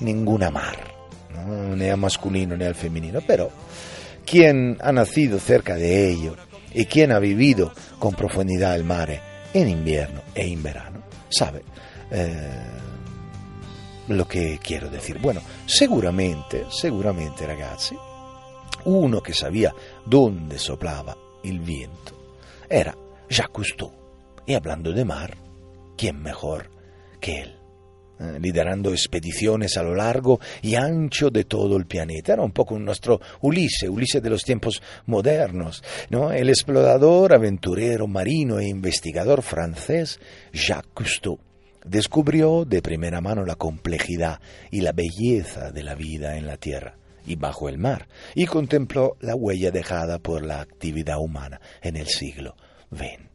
ninguna 0.00 0.50
mar, 0.50 0.92
¿no? 1.34 1.76
ni 1.76 1.88
al 1.88 1.98
masculino 1.98 2.56
ni 2.56 2.64
al 2.64 2.74
femenino, 2.74 3.20
pero 3.26 3.50
quien 4.24 4.78
ha 4.80 4.92
nacido 4.92 5.38
cerca 5.38 5.74
de 5.74 6.10
ello 6.10 6.36
y 6.72 6.86
quien 6.86 7.12
ha 7.12 7.18
vivido 7.18 7.72
con 7.98 8.14
profundidad 8.14 8.74
el 8.74 8.84
mar 8.84 9.20
en 9.52 9.68
invierno 9.68 10.22
e 10.34 10.46
en 10.46 10.62
verano, 10.62 11.02
sabe 11.28 11.62
eh, 12.10 12.66
lo 14.08 14.26
que 14.26 14.58
quiero 14.62 14.88
decir. 14.88 15.18
Bueno, 15.18 15.40
seguramente, 15.66 16.66
seguramente 16.70 17.46
ragazzi, 17.46 17.96
uno 18.84 19.22
que 19.22 19.34
sabía 19.34 19.74
dónde 20.06 20.58
soplaba 20.58 21.16
el 21.44 21.60
viento 21.60 22.12
era 22.68 22.96
Jacques 23.28 23.52
Cousteau. 23.52 23.92
Y 24.46 24.54
hablando 24.54 24.92
de 24.92 25.04
mar, 25.04 25.36
¿quién 25.96 26.20
mejor 26.20 26.70
que 27.20 27.42
él? 27.42 27.61
Eh, 28.22 28.38
liderando 28.40 28.90
expediciones 28.92 29.76
a 29.76 29.82
lo 29.82 29.96
largo 29.96 30.38
y 30.62 30.76
ancho 30.76 31.30
de 31.30 31.44
todo 31.44 31.76
el 31.76 31.86
planeta. 31.86 32.34
Era 32.34 32.42
un 32.42 32.52
poco 32.52 32.78
nuestro 32.78 33.20
Ulisse, 33.40 33.88
Ulisse 33.88 34.20
de 34.20 34.30
los 34.30 34.44
tiempos 34.44 34.80
modernos, 35.06 35.82
¿no? 36.08 36.30
El 36.30 36.48
explorador, 36.48 37.34
aventurero, 37.34 38.06
marino 38.06 38.60
e 38.60 38.68
investigador 38.68 39.42
francés 39.42 40.20
Jacques 40.52 40.92
Cousteau 40.94 41.38
descubrió 41.84 42.64
de 42.64 42.80
primera 42.80 43.20
mano 43.20 43.44
la 43.44 43.56
complejidad 43.56 44.40
y 44.70 44.82
la 44.82 44.92
belleza 44.92 45.72
de 45.72 45.82
la 45.82 45.96
vida 45.96 46.36
en 46.36 46.46
la 46.46 46.58
Tierra 46.58 46.94
y 47.26 47.34
bajo 47.34 47.68
el 47.68 47.78
mar, 47.78 48.06
y 48.34 48.46
contempló 48.46 49.16
la 49.20 49.34
huella 49.34 49.72
dejada 49.72 50.20
por 50.20 50.44
la 50.44 50.60
actividad 50.60 51.18
humana 51.18 51.60
en 51.80 51.96
el 51.96 52.06
siglo 52.06 52.54
XX. 52.90 53.31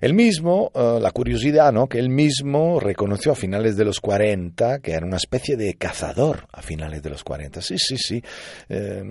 El 0.00 0.14
mismo, 0.14 0.70
uh, 0.74 1.00
la 1.00 1.10
curiosidad, 1.10 1.72
¿no? 1.72 1.88
Que 1.88 1.98
él 1.98 2.10
mismo 2.10 2.80
reconoció 2.80 3.32
a 3.32 3.34
finales 3.34 3.76
de 3.76 3.84
los 3.84 4.00
40 4.00 4.80
que 4.80 4.92
era 4.92 5.06
una 5.06 5.16
especie 5.16 5.56
de 5.56 5.74
cazador 5.74 6.46
a 6.52 6.62
finales 6.62 7.02
de 7.02 7.10
los 7.10 7.24
40. 7.24 7.60
Sí, 7.60 7.78
sí, 7.78 7.96
sí. 7.96 8.22
Eh, 8.68 9.02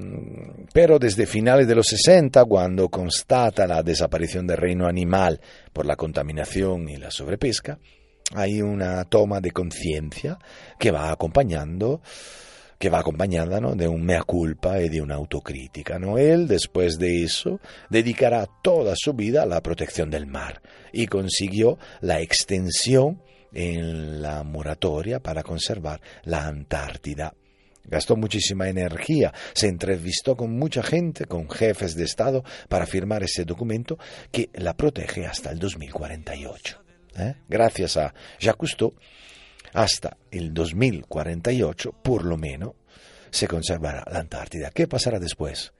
pero 0.74 1.00
desde 1.00 1.26
finales 1.26 1.68
de 1.68 1.76
los 1.76 1.88
60, 1.88 2.46
cuando 2.46 2.90
constata 2.90 3.68
la 3.68 3.84
desaparición 3.84 4.48
del 4.48 4.58
reino 4.58 4.88
animal 4.88 5.40
por 5.74 5.86
la 5.86 5.96
contaminación 5.96 6.90
y 6.90 6.98
la 6.98 7.12
sobrepesca, 7.12 7.80
hay 8.34 8.62
una 8.62 9.04
toma 9.06 9.40
de 9.40 9.52
conciencia 9.52 10.38
que 10.80 10.92
va 10.92 11.12
acompañando 11.12 12.02
que 12.78 12.90
va 12.90 13.00
acompañada 13.00 13.60
de 13.60 13.88
un 13.88 14.04
mea 14.04 14.24
culpa 14.24 14.82
y 14.82 14.90
de 14.90 15.02
una 15.02 15.16
autocrítica. 15.16 16.00
¿no? 16.00 16.18
Él, 16.18 16.48
después 16.48 16.98
de 16.98 17.24
eso, 17.24 17.60
dedicará 17.90 18.48
toda 18.62 18.94
su 18.96 19.14
vida 19.14 19.44
a 19.44 19.46
la 19.46 19.62
protección 19.62 20.10
del 20.10 20.28
mar 20.28 20.62
y 20.92 21.08
consiguió 21.08 21.78
la 22.02 22.22
extensión 22.22 23.22
en 23.54 24.22
la 24.22 24.44
moratoria 24.44 25.20
para 25.20 25.42
conservar 25.44 26.02
la 26.24 26.46
Antártida. 26.46 27.34
Gastó 27.88 28.16
muchísima 28.16 28.68
energía, 28.68 29.32
se 29.54 29.68
entrevistó 29.68 30.36
con 30.36 30.58
mucha 30.58 30.82
gente, 30.82 31.26
con 31.26 31.50
jefes 31.50 31.96
de 31.96 32.04
Estado, 32.04 32.44
para 32.68 32.88
firmar 32.88 33.24
ese 33.24 33.46
documento 33.46 34.00
que 34.32 34.50
la 34.56 34.76
protege 34.76 35.26
hasta 35.26 35.52
el 35.52 35.60
2048. 35.60 36.82
¿Eh? 37.18 37.36
Gracias 37.48 37.96
a 37.98 38.14
Jacques 38.40 38.58
Cousteau, 38.58 38.94
hasta 39.76 40.18
el 40.32 40.54
2048, 40.54 41.92
por 42.02 42.24
lo 42.24 42.38
menos, 42.38 42.72
se 43.30 43.48
conservará 43.48 44.04
la 44.10 44.20
Antártida. 44.20 44.72
¿Qué 44.72 44.88
pasará 44.88 45.20
después? 45.20 45.74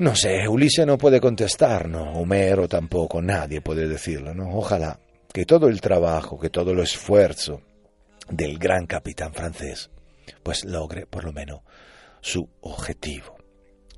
No 0.00 0.16
sé, 0.16 0.48
Ulises 0.48 0.86
no 0.86 0.98
puede 0.98 1.20
contestar, 1.20 1.88
no, 1.88 2.12
Homero 2.14 2.66
tampoco, 2.66 3.22
nadie 3.22 3.60
puede 3.60 3.86
decirlo, 3.86 4.34
¿no? 4.34 4.50
Ojalá 4.56 4.98
que 5.32 5.44
todo 5.44 5.68
el 5.68 5.80
trabajo, 5.80 6.40
que 6.40 6.50
todo 6.50 6.72
el 6.72 6.80
esfuerzo 6.80 7.62
del 8.28 8.58
gran 8.58 8.86
capitán 8.86 9.32
francés, 9.32 9.90
pues 10.42 10.64
logre 10.64 11.06
por 11.06 11.24
lo 11.24 11.32
menos 11.32 11.60
su 12.20 12.48
objetivo. 12.62 13.36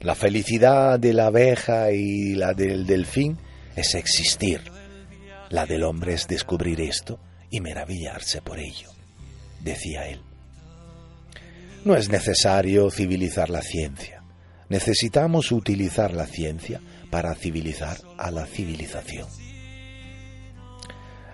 La 0.00 0.14
felicidad 0.14 0.98
de 0.98 1.14
la 1.14 1.26
abeja 1.26 1.92
y 1.92 2.34
la 2.34 2.53
del 2.53 2.84
delfín 2.84 3.38
es 3.76 3.94
existir. 3.94 4.61
La 5.48 5.64
del 5.64 5.84
hombre 5.84 6.14
es 6.14 6.26
descubrir 6.26 6.80
esto 6.80 7.18
y 7.53 7.61
maravillarse 7.61 8.42
por 8.42 8.59
ello, 8.59 8.90
decía 9.61 10.09
él. 10.09 10.20
No 11.84 11.94
es 11.94 12.09
necesario 12.09 12.90
civilizar 12.90 13.50
la 13.50 13.62
ciencia. 13.62 14.22
Necesitamos 14.68 15.53
utilizar 15.53 16.14
la 16.14 16.26
ciencia 16.26 16.80
para 17.11 17.34
civilizar 17.34 17.98
a 18.18 18.30
la 18.30 18.46
civilización. 18.46 19.28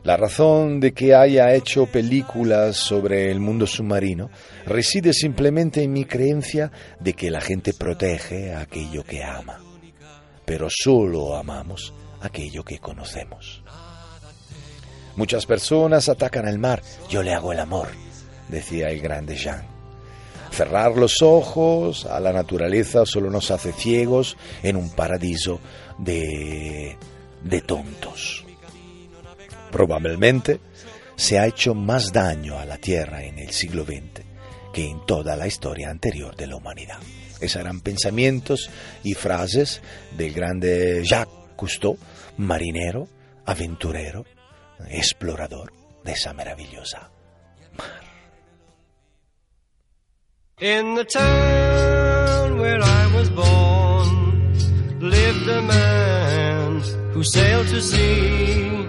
La 0.02 0.16
razón 0.16 0.80
de 0.80 0.92
que 0.92 1.14
haya 1.14 1.54
hecho 1.54 1.86
películas 1.86 2.76
sobre 2.76 3.30
el 3.30 3.40
mundo 3.40 3.66
submarino 3.66 4.30
reside 4.64 5.12
simplemente 5.12 5.82
en 5.82 5.92
mi 5.92 6.04
creencia 6.04 6.72
de 6.98 7.12
que 7.12 7.30
la 7.30 7.40
gente 7.40 7.74
protege 7.74 8.54
aquello 8.54 9.04
que 9.04 9.22
ama, 9.22 9.60
pero 10.44 10.68
solo 10.70 11.36
amamos 11.36 11.92
aquello 12.20 12.64
que 12.64 12.78
conocemos. 12.78 13.62
Muchas 15.18 15.46
personas 15.46 16.08
atacan 16.08 16.46
al 16.46 16.60
mar, 16.60 16.80
yo 17.10 17.24
le 17.24 17.34
hago 17.34 17.50
el 17.50 17.58
amor, 17.58 17.88
decía 18.46 18.86
el 18.90 19.00
grande 19.00 19.34
Jean. 19.34 19.66
Cerrar 20.52 20.96
los 20.96 21.22
ojos 21.22 22.06
a 22.06 22.20
la 22.20 22.32
naturaleza 22.32 23.04
solo 23.04 23.28
nos 23.28 23.50
hace 23.50 23.72
ciegos 23.72 24.36
en 24.62 24.76
un 24.76 24.90
paradiso 24.90 25.58
de, 25.98 26.96
de 27.42 27.60
tontos. 27.62 28.44
Probablemente 29.72 30.60
se 31.16 31.40
ha 31.40 31.48
hecho 31.48 31.74
más 31.74 32.12
daño 32.12 32.56
a 32.56 32.64
la 32.64 32.78
Tierra 32.78 33.24
en 33.24 33.40
el 33.40 33.50
siglo 33.50 33.84
XX 33.84 34.22
que 34.72 34.88
en 34.88 35.04
toda 35.04 35.34
la 35.34 35.48
historia 35.48 35.90
anterior 35.90 36.36
de 36.36 36.46
la 36.46 36.54
humanidad. 36.54 36.98
Esos 37.40 37.60
eran 37.60 37.80
pensamientos 37.80 38.70
y 39.02 39.14
frases 39.14 39.82
del 40.16 40.32
grande 40.32 41.02
Jacques 41.04 41.34
Cousteau, 41.56 41.98
marinero, 42.36 43.08
aventurero, 43.46 44.24
explorador 44.88 45.72
de 46.04 46.12
esa 46.12 46.32
maravillosa 46.32 47.10
mar. 47.76 48.00
In 50.60 50.94
the 50.94 51.04
town 51.04 52.58
where 52.58 52.82
I 52.82 53.14
was 53.14 53.30
born 53.30 54.52
lived 55.00 55.48
a 55.48 55.62
man 55.62 56.82
who 57.12 57.22
sailed 57.22 57.68
to 57.68 57.80
sea, 57.80 58.88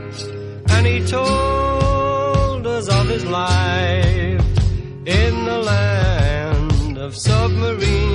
and 0.69 0.85
he 0.85 1.05
told 1.05 2.65
us 2.65 2.89
of 2.89 3.07
his 3.07 3.25
life 3.25 4.45
in 5.05 5.45
the 5.45 5.59
land 5.63 6.97
of 6.97 7.15
submarines. 7.15 8.08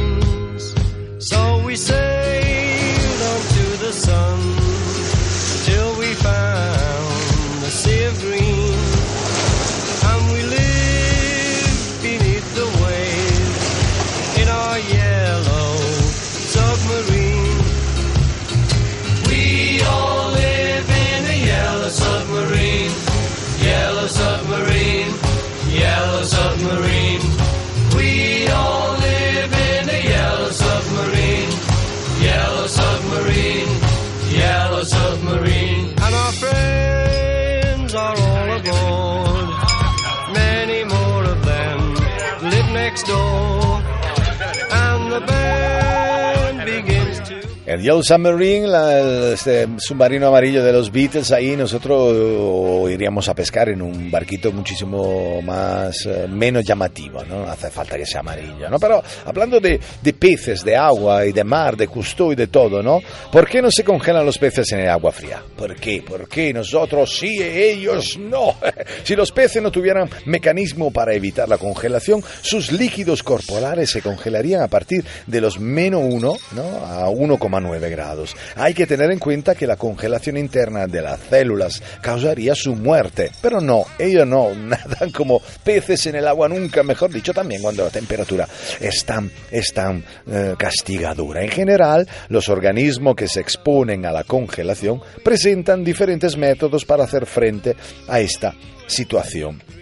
El 47.74 47.82
Yellow 47.82 48.02
Submarine, 48.04 48.68
la- 48.68 49.00
el 49.00 49.32
este 49.34 49.66
submarino 49.78 50.28
amarillo 50.28 50.62
de 50.62 50.72
los 50.72 50.92
Beatles, 50.92 51.32
ahí 51.32 51.56
nosotros 51.56 52.88
iríamos 52.88 53.28
a 53.28 53.34
pescar 53.34 53.68
en 53.68 53.82
un 53.82 54.12
barquito 54.12 54.52
muchísimo 54.52 55.42
más, 55.42 56.06
eh, 56.06 56.26
menos 56.28 56.64
llamativo, 56.64 57.24
¿no? 57.24 57.42
Hace 57.44 57.70
falta 57.70 57.96
que 57.96 58.06
sea 58.06 58.20
amarillo, 58.20 58.70
¿no? 58.70 58.78
Pero 58.78 59.02
hablando 59.24 59.58
de, 59.58 59.80
de 60.00 60.12
peces, 60.12 60.62
de 60.64 60.76
agua 60.76 61.26
y 61.26 61.32
de 61.32 61.42
mar, 61.42 61.76
de 61.76 61.88
Cousteau 61.88 62.30
y 62.32 62.36
de 62.36 62.46
todo, 62.46 62.80
¿no? 62.80 63.00
¿Por 63.32 63.48
qué 63.48 63.60
no 63.60 63.70
se 63.72 63.82
congelan 63.82 64.24
los 64.24 64.38
peces 64.38 64.70
en 64.70 64.78
el 64.80 64.88
agua 64.88 65.10
fría? 65.10 65.42
¿Por 65.56 65.74
qué? 65.74 66.00
¿Por 66.02 66.28
qué 66.28 66.52
nosotros 66.54 67.16
sí, 67.18 67.42
ellos 67.42 68.16
no? 68.18 68.54
si 69.02 69.16
los 69.16 69.32
peces 69.32 69.60
no 69.60 69.72
tuvieran 69.72 70.08
mecanismo 70.26 70.92
para 70.92 71.12
evitar 71.12 71.48
la 71.48 71.58
congelación, 71.58 72.22
sus 72.40 72.70
líquidos 72.70 73.24
corporales 73.24 73.90
se 73.90 74.00
congelarían 74.00 74.62
a 74.62 74.68
partir 74.68 75.04
de 75.26 75.40
los 75.40 75.58
menos 75.58 76.02
1 76.04 76.32
¿no? 76.52 76.62
a 76.86 77.08
1,9 77.08 77.63
grados. 77.72 78.36
Hay 78.56 78.74
que 78.74 78.86
tener 78.86 79.10
en 79.10 79.18
cuenta 79.18 79.54
que 79.54 79.66
la 79.66 79.76
congelación 79.76 80.36
interna 80.36 80.86
de 80.86 81.02
las 81.02 81.20
células 81.20 81.82
causaría 82.00 82.54
su 82.54 82.74
muerte, 82.74 83.30
pero 83.40 83.60
no, 83.60 83.84
ellos 83.98 84.26
no 84.26 84.54
nadan 84.54 85.10
como 85.10 85.40
peces 85.62 86.06
en 86.06 86.16
el 86.16 86.28
agua 86.28 86.48
nunca, 86.48 86.82
mejor 86.82 87.12
dicho, 87.12 87.32
también 87.32 87.62
cuando 87.62 87.84
la 87.84 87.90
temperatura 87.90 88.48
es 88.80 89.04
tan, 89.04 89.30
es 89.50 89.72
tan 89.72 90.04
eh, 90.26 90.54
castigadora. 90.58 91.42
En 91.42 91.50
general, 91.50 92.08
los 92.28 92.48
organismos 92.48 93.16
que 93.16 93.28
se 93.28 93.40
exponen 93.40 94.06
a 94.06 94.12
la 94.12 94.24
congelación 94.24 95.00
presentan 95.22 95.84
diferentes 95.84 96.36
métodos 96.36 96.84
para 96.84 97.04
hacer 97.04 97.26
frente 97.26 97.76
a 98.08 98.20
esta 98.20 98.54
situación. 98.86 99.73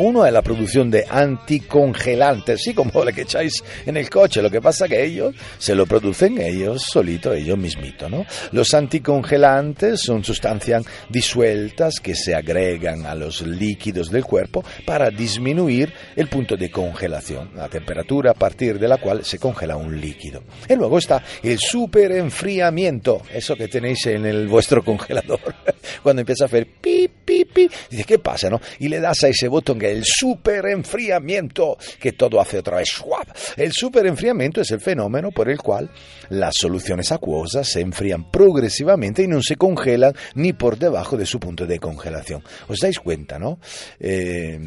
Uno 0.00 0.24
es 0.24 0.32
la 0.32 0.42
producción 0.42 0.90
de 0.90 1.04
anticongelantes, 1.08 2.60
sí, 2.62 2.74
como 2.74 3.04
la 3.04 3.12
que 3.12 3.22
echáis 3.22 3.62
en 3.84 3.96
el 3.96 4.08
coche. 4.08 4.42
Lo 4.42 4.50
que 4.50 4.60
pasa 4.60 4.88
que 4.88 5.04
ellos 5.04 5.34
se 5.58 5.74
lo 5.74 5.86
producen 5.86 6.40
ellos 6.40 6.84
solitos, 6.90 7.36
ellos 7.36 7.58
mismitos, 7.58 8.10
¿no? 8.10 8.24
Los 8.52 8.74
anticongelantes 8.74 10.00
son 10.00 10.22
sustancias 10.22 10.84
disueltas 11.08 12.00
que 12.00 12.14
se 12.14 12.34
agregan 12.34 13.06
a 13.06 13.14
los 13.14 13.42
líquidos 13.42 14.10
del 14.10 14.24
cuerpo 14.24 14.64
para 14.86 15.10
disminuir 15.10 15.92
el 16.16 16.28
punto 16.28 16.56
de 16.56 16.70
congelación, 16.70 17.50
la 17.54 17.68
temperatura 17.68 18.32
a 18.32 18.34
partir 18.34 18.78
de 18.78 18.88
la 18.88 18.98
cual 18.98 19.24
se 19.24 19.38
congela 19.38 19.76
un 19.76 20.00
líquido. 20.00 20.42
Y 20.68 20.74
luego 20.74 20.98
está 20.98 21.22
el 21.42 21.58
superenfriamiento, 21.58 23.22
eso 23.32 23.56
que 23.56 23.68
tenéis 23.68 24.06
en 24.06 24.26
el 24.26 24.46
vuestro 24.48 24.84
congelador. 24.84 25.54
Cuando 26.02 26.20
empieza 26.20 26.44
a 26.44 26.46
hacer 26.46 26.66
pi, 26.80 27.08
pi, 27.24 27.44
pi, 27.44 27.68
dices, 27.90 28.06
¿qué 28.06 28.18
pasa, 28.18 28.48
no? 28.48 28.60
Y 28.78 28.88
le 28.88 29.00
das 29.00 29.24
a 29.24 29.28
ese 29.28 29.48
botón 29.48 29.78
que 29.78 29.87
el 29.90 30.04
superenfriamiento, 30.04 31.76
que 32.00 32.12
todo 32.12 32.40
hace 32.40 32.58
otra 32.58 32.76
vez 32.78 32.88
¡schwab! 32.88 33.26
El 33.56 33.72
superenfriamiento 33.72 34.60
es 34.60 34.70
el 34.70 34.80
fenómeno 34.80 35.30
por 35.30 35.48
el 35.48 35.58
cual 35.58 35.90
las 36.30 36.54
soluciones 36.56 37.10
acuosas 37.12 37.68
se 37.68 37.80
enfrían 37.80 38.30
progresivamente 38.30 39.22
y 39.22 39.26
no 39.28 39.40
se 39.42 39.56
congelan 39.56 40.14
ni 40.34 40.52
por 40.52 40.78
debajo 40.78 41.16
de 41.16 41.26
su 41.26 41.40
punto 41.40 41.66
de 41.66 41.78
congelación. 41.78 42.42
¿Os 42.68 42.78
dais 42.80 42.98
cuenta, 42.98 43.38
no? 43.38 43.58
Eh, 43.98 44.58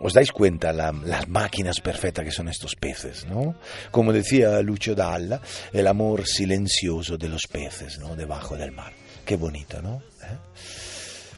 os 0.00 0.12
dais 0.12 0.30
cuenta 0.32 0.72
la- 0.72 0.92
las 1.04 1.28
máquinas 1.28 1.80
perfectas 1.80 2.24
que 2.24 2.30
son 2.32 2.48
estos 2.48 2.74
peces, 2.76 3.26
¿no? 3.26 3.56
Como 3.90 4.12
decía 4.12 4.60
Lucio 4.62 4.94
Dalla, 4.94 5.40
el 5.72 5.86
amor 5.86 6.26
silencioso 6.26 7.16
de 7.16 7.28
los 7.28 7.46
peces, 7.46 7.98
¿no? 7.98 8.14
Debajo 8.16 8.56
del 8.56 8.72
mar. 8.72 8.92
Qué 9.24 9.36
bonito, 9.36 9.80
¿no? 9.82 10.02
¿Eh? 10.22 10.36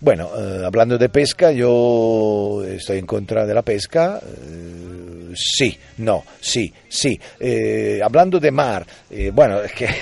Bueno, 0.00 0.30
eh, 0.38 0.62
hablando 0.64 0.96
de 0.96 1.08
pesca, 1.08 1.50
yo 1.50 2.62
estoy 2.64 2.98
en 2.98 3.06
contra 3.06 3.44
de 3.44 3.54
la 3.54 3.62
pesca. 3.62 4.20
eh, 4.22 5.32
sí, 5.34 5.76
no, 5.98 6.24
sí, 6.40 6.72
sí. 6.88 7.18
Eh, 7.40 8.00
hablando 8.02 8.40
de 8.40 8.50
mar, 8.50 8.86
eh, 9.10 9.30
bueno, 9.32 9.60
es 9.62 9.72
que. 9.72 9.88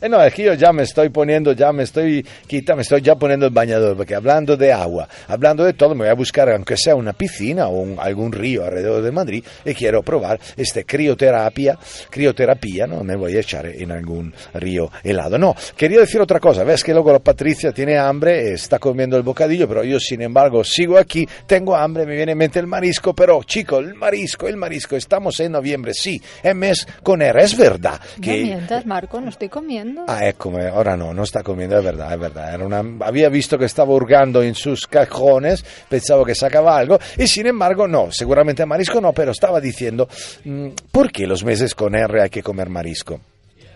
Eh, 0.00 0.08
no, 0.08 0.22
es 0.22 0.32
que 0.34 0.42
yo 0.44 0.54
ya 0.54 0.72
me 0.72 0.82
estoy 0.82 1.08
poniendo, 1.10 1.52
ya 1.52 1.72
me 1.72 1.82
estoy 1.84 2.24
quitando, 2.46 2.76
me 2.76 2.82
estoy 2.82 3.00
ya 3.02 3.14
poniendo 3.14 3.46
el 3.46 3.52
bañador, 3.52 3.96
porque 3.96 4.14
hablando 4.14 4.56
de 4.56 4.72
agua, 4.72 5.08
hablando 5.28 5.64
de 5.64 5.72
todo, 5.72 5.90
me 5.94 6.00
voy 6.04 6.08
a 6.08 6.14
buscar, 6.14 6.48
aunque 6.50 6.76
sea 6.76 6.94
una 6.94 7.12
piscina 7.12 7.68
o 7.68 7.80
un- 7.80 7.98
algún 7.98 8.32
río 8.32 8.64
alrededor 8.64 9.02
de 9.02 9.10
Madrid, 9.12 9.44
y 9.64 9.74
quiero 9.74 10.02
probar 10.02 10.38
este 10.56 10.84
crioterapia, 10.84 11.78
crioterapia, 12.10 12.86
no 12.86 13.04
me 13.04 13.16
voy 13.16 13.36
a 13.36 13.40
echar 13.40 13.66
en 13.66 13.90
algún 13.92 14.32
río 14.54 14.90
helado. 15.04 15.38
No, 15.38 15.54
quería 15.76 16.00
decir 16.00 16.20
otra 16.20 16.40
cosa, 16.40 16.64
ves 16.64 16.82
que 16.82 16.92
luego 16.92 17.12
la 17.12 17.18
Patricia 17.20 17.72
tiene 17.72 17.96
hambre, 17.98 18.52
está 18.52 18.78
comiendo 18.78 19.16
el 19.16 19.22
bocadillo, 19.22 19.68
pero 19.68 19.84
yo 19.84 19.98
sin 20.00 20.22
embargo 20.22 20.64
sigo 20.64 20.98
aquí, 20.98 21.26
tengo 21.46 21.74
hambre, 21.76 22.06
me 22.06 22.16
viene 22.16 22.32
en 22.32 22.38
mente 22.38 22.58
el 22.58 22.66
marisco, 22.66 23.14
pero 23.14 23.42
chico, 23.44 23.78
el 23.78 23.94
marisco, 23.94 24.48
el 24.48 24.56
marisco, 24.56 24.96
estamos 25.16 25.40
en 25.40 25.52
noviembre, 25.52 25.94
sí, 25.94 26.20
es 26.42 26.54
mes 26.54 26.86
con 27.02 27.22
R, 27.22 27.42
es 27.42 27.56
verdad 27.56 27.98
No 28.16 28.22
que... 28.22 28.42
mientas, 28.42 28.84
Marco, 28.84 29.18
no 29.18 29.30
estoy 29.30 29.48
comiendo. 29.48 30.04
Ah, 30.08 30.28
eccomi, 30.28 30.60
ora 30.64 30.94
no, 30.94 31.14
no 31.14 31.22
está 31.22 31.42
comiendo, 31.42 31.78
es 31.78 31.84
verdad, 31.84 32.12
es 32.12 32.20
verdad. 32.20 32.52
Era 32.52 32.66
una, 32.66 32.84
había 33.06 33.30
visto 33.30 33.56
que 33.56 33.64
estaba 33.64 33.94
hurgando 33.94 34.42
en 34.42 34.54
sus 34.54 34.86
cajones, 34.86 35.64
pensaba 35.88 36.22
que 36.26 36.34
sacaba 36.34 36.76
algo, 36.76 36.98
y 37.16 37.26
sin 37.26 37.46
embargo, 37.46 37.88
no, 37.88 38.12
seguramente 38.12 38.66
marisco 38.66 39.00
no, 39.00 39.14
pero 39.14 39.30
estaba 39.32 39.58
diciendo, 39.58 40.06
mm, 40.44 40.68
¿por 40.92 41.10
qué 41.10 41.26
los 41.26 41.42
meses 41.44 41.74
con 41.74 41.94
R 41.94 42.20
hay 42.20 42.28
que 42.28 42.42
comer 42.42 42.68
marisco? 42.68 43.18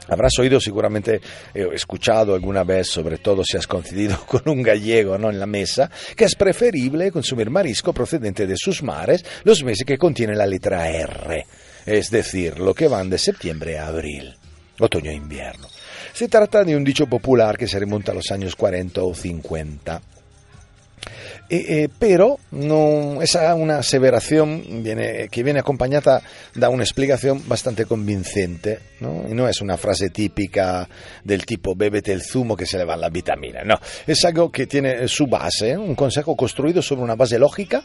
Habrás 0.09 0.39
oído 0.39 0.61
seguramente, 0.61 1.21
eh, 1.55 1.69
escuchado 1.73 2.35
alguna 2.35 2.65
vez, 2.65 2.89
sobre 2.89 3.19
todo 3.19 3.43
si 3.45 3.57
has 3.57 3.67
coincidido 3.67 4.21
con 4.27 4.43
un 4.47 4.63
gallego 4.63 5.19
¿no? 5.19 5.31
en 5.31 5.39
la 5.39 5.47
mesa, 5.47 5.91
que 6.17 6.25
es 6.25 6.35
preferible 6.35 7.13
consumir 7.13 7.51
marisco 7.51 7.93
procedente 7.93 8.47
de 8.47 8.57
sus 8.57 8.83
mares 8.83 9.25
los 9.45 9.63
meses 9.63 9.85
que 9.85 9.99
contienen 9.99 10.39
la 10.39 10.47
letra 10.47 10.89
R, 10.89 11.47
es 11.87 12.11
decir, 12.11 12.59
lo 12.59 12.75
que 12.75 12.89
van 12.89 13.11
de 13.11 13.19
septiembre 13.19 13.79
a 13.79 13.89
abril, 13.89 14.35
otoño 14.79 15.11
e 15.11 15.15
invierno. 15.15 15.69
Se 16.13 16.29
trata 16.29 16.65
de 16.65 16.77
un 16.77 16.85
dicho 16.85 17.07
popular 17.07 17.57
que 17.57 17.69
se 17.69 17.79
remonta 17.79 18.13
a 18.13 18.15
los 18.15 18.31
años 18.31 18.57
40 18.57 19.03
o 19.03 19.15
50. 19.15 20.03
Eh, 21.53 21.83
eh, 21.83 21.89
pero 21.99 22.39
no, 22.53 23.21
esa 23.21 23.57
una 23.57 23.79
aseveración 23.79 24.85
viene, 24.85 25.29
que 25.29 25.43
viene 25.43 25.59
acompañada 25.59 26.23
da 26.55 26.69
una 26.69 26.85
explicación 26.85 27.43
bastante 27.49 27.87
convincente, 27.87 28.79
¿no? 29.01 29.25
Y 29.29 29.35
no 29.35 29.49
es 29.49 29.61
una 29.61 29.77
frase 29.77 30.11
típica 30.11 30.89
del 31.25 31.45
tipo 31.45 31.75
bébete 31.75 32.13
el 32.13 32.23
zumo 32.23 32.57
que 32.57 32.67
se 32.67 32.79
le 32.79 32.85
van 32.85 33.01
las 33.01 33.11
vitaminas, 33.11 33.67
no, 33.67 33.81
es 34.07 34.25
algo 34.25 34.53
que 34.53 34.69
tiene 34.69 35.09
su 35.09 35.27
base, 35.27 35.71
¿eh? 35.71 35.77
un 35.77 35.97
consejo 35.97 36.37
construido 36.37 36.83
sobre 36.83 37.03
una 37.03 37.17
base 37.17 37.37
lógica 37.37 37.83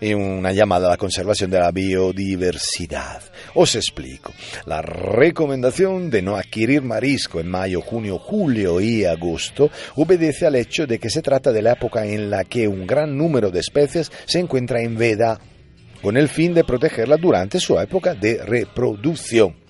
una 0.00 0.52
llamada 0.52 0.86
a 0.86 0.90
la 0.90 0.96
conservación 0.96 1.50
de 1.50 1.58
la 1.58 1.70
biodiversidad. 1.70 3.22
Os 3.54 3.74
explico. 3.74 4.32
La 4.66 4.82
recomendación 4.82 6.10
de 6.10 6.22
no 6.22 6.36
adquirir 6.36 6.82
marisco 6.82 7.40
en 7.40 7.48
mayo, 7.48 7.80
junio, 7.80 8.18
julio 8.18 8.80
y 8.80 9.04
agosto 9.04 9.70
obedece 9.96 10.46
al 10.46 10.56
hecho 10.56 10.86
de 10.86 10.98
que 10.98 11.10
se 11.10 11.22
trata 11.22 11.52
de 11.52 11.62
la 11.62 11.72
época 11.72 12.04
en 12.04 12.30
la 12.30 12.44
que 12.44 12.68
un 12.68 12.86
gran 12.86 13.16
número 13.16 13.50
de 13.50 13.60
especies 13.60 14.10
se 14.26 14.40
encuentra 14.40 14.80
en 14.80 14.96
veda, 14.96 15.40
con 16.02 16.16
el 16.16 16.28
fin 16.28 16.52
de 16.52 16.64
protegerla 16.64 17.16
durante 17.16 17.58
su 17.58 17.78
época 17.78 18.14
de 18.14 18.44
reproducción. 18.44 19.63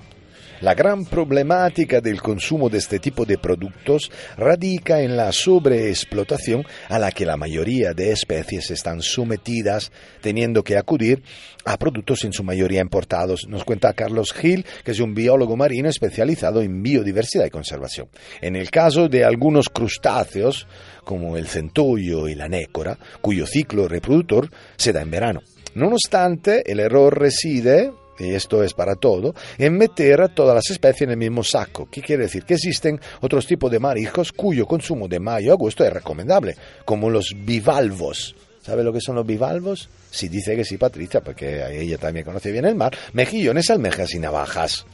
La 0.61 0.75
gran 0.75 1.05
problemática 1.05 2.01
del 2.01 2.23
consumo 2.23 2.71
de 2.71 2.79
este 2.79 2.99
tipo 2.99 3.25
de 3.25 3.39
productos 3.39 4.11
radica 4.37 5.01
en 5.03 5.17
la 5.17 5.33
sobreexplotación 5.33 6.65
a 6.89 6.99
la 6.99 7.11
que 7.11 7.27
la 7.27 7.37
mayoría 7.37 7.93
de 7.93 8.13
especies 8.13 8.71
están 8.71 9.03
sometidas, 9.03 9.91
teniendo 10.21 10.63
que 10.63 10.77
acudir 10.77 11.23
a 11.65 11.77
productos 11.77 12.25
en 12.25 12.33
su 12.33 12.45
mayoría 12.45 12.81
importados. 12.81 13.47
Nos 13.49 13.65
cuenta 13.65 13.93
Carlos 13.95 14.33
Gil, 14.33 14.65
que 14.85 14.93
es 14.93 15.01
un 15.01 15.15
biólogo 15.15 15.57
marino 15.57 15.89
especializado 15.89 16.63
en 16.63 16.83
biodiversidad 16.83 17.47
y 17.47 17.51
conservación. 17.51 18.09
En 18.41 18.55
el 18.57 18.71
caso 18.71 19.09
de 19.09 19.25
algunos 19.25 19.69
crustáceos, 19.69 20.67
como 21.05 21.37
el 21.37 21.49
centollo 21.49 22.29
y 22.29 22.35
la 22.35 22.49
nécora, 22.49 22.99
cuyo 23.21 23.47
ciclo 23.47 23.89
reproductor 23.89 24.51
se 24.77 24.93
da 24.93 25.03
en 25.03 25.11
verano. 25.11 25.41
No 25.75 25.89
obstante, 25.89 26.71
el 26.71 26.79
error 26.79 27.19
reside 27.19 27.91
y 28.19 28.35
esto 28.35 28.63
es 28.63 28.75
para 28.75 28.95
todo, 28.95 29.35
en 29.59 29.77
meter 29.77 30.21
a 30.21 30.29
todas 30.29 30.55
las 30.55 30.71
especies 30.71 31.03
en 31.03 31.11
el 31.11 31.17
mismo 31.17 31.43
saco. 31.43 31.89
¿Qué 31.91 32.01
quiere 32.01 32.25
decir? 32.25 32.45
Que 32.45 32.55
existen 32.55 33.01
otros 33.21 33.47
tipos 33.47 33.71
de 33.71 33.81
mariscos 33.81 34.33
cuyo 34.33 34.67
consumo 34.67 35.09
de 35.09 35.21
mayo 35.21 35.53
a 35.53 35.55
agosto 35.55 35.85
es 35.85 35.93
recomendable, 35.93 36.57
como 36.85 37.11
los 37.11 37.35
bivalvos. 37.37 38.35
¿Sabe 38.63 38.83
lo 38.83 38.93
que 38.93 39.01
son 39.01 39.17
los 39.17 39.27
bivalvos? 39.27 39.91
Sí, 40.11 40.29
dice 40.29 40.57
que 40.57 40.65
sí, 40.65 40.79
Patricia, 40.79 41.21
porque 41.21 41.81
ella 41.83 41.99
también 41.99 42.25
conoce 42.25 42.51
bien 42.51 42.65
el 42.65 42.75
mar. 42.75 42.97
Mejillones, 43.13 43.69
almejas 43.69 44.15
y 44.15 44.19
navajas. 44.19 44.87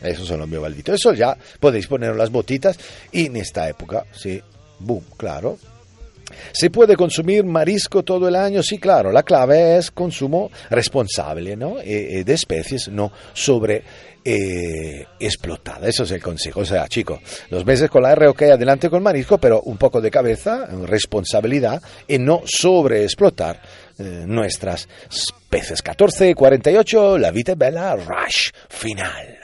Esos 0.00 0.26
son 0.26 0.40
los 0.40 0.50
bivalvitos. 0.50 0.94
Eso 0.94 1.12
ya 1.12 1.36
podéis 1.60 1.86
poner 1.86 2.16
las 2.16 2.30
botitas 2.30 2.78
y 3.12 3.26
en 3.26 3.36
esta 3.36 3.68
época, 3.68 4.06
sí, 4.12 4.40
boom, 4.78 5.04
claro, 5.16 5.58
¿Se 6.52 6.70
puede 6.70 6.96
consumir 6.96 7.44
marisco 7.44 8.02
todo 8.02 8.28
el 8.28 8.36
año? 8.36 8.62
Sí, 8.62 8.78
claro, 8.78 9.12
la 9.12 9.22
clave 9.22 9.76
es 9.76 9.90
consumo 9.90 10.50
responsable 10.70 11.56
¿no? 11.56 11.78
Eh, 11.80 12.20
eh, 12.20 12.24
de 12.24 12.34
especies 12.34 12.88
no 12.88 13.12
sobre 13.32 13.82
eh, 14.24 15.06
explotada. 15.20 15.86
Eso 15.86 16.04
es 16.04 16.10
el 16.12 16.22
consejo. 16.22 16.60
O 16.60 16.64
sea, 16.64 16.88
chicos, 16.88 17.20
los 17.50 17.66
meses 17.66 17.90
con 17.90 18.02
la 18.02 18.12
R, 18.12 18.28
ok, 18.28 18.42
adelante 18.42 18.88
con 18.88 19.02
marisco, 19.02 19.38
pero 19.38 19.60
un 19.62 19.76
poco 19.76 20.00
de 20.00 20.10
cabeza, 20.10 20.66
responsabilidad 20.86 21.82
y 22.08 22.18
no 22.18 22.42
sobreexplotar 22.44 23.60
eh, 23.98 24.24
nuestras 24.26 24.88
especies. 25.10 25.84
14.48, 25.84 27.18
la 27.18 27.30
vita 27.30 27.52
es 27.52 27.58
bella, 27.58 27.96
rush 27.96 28.50
final. 28.68 29.43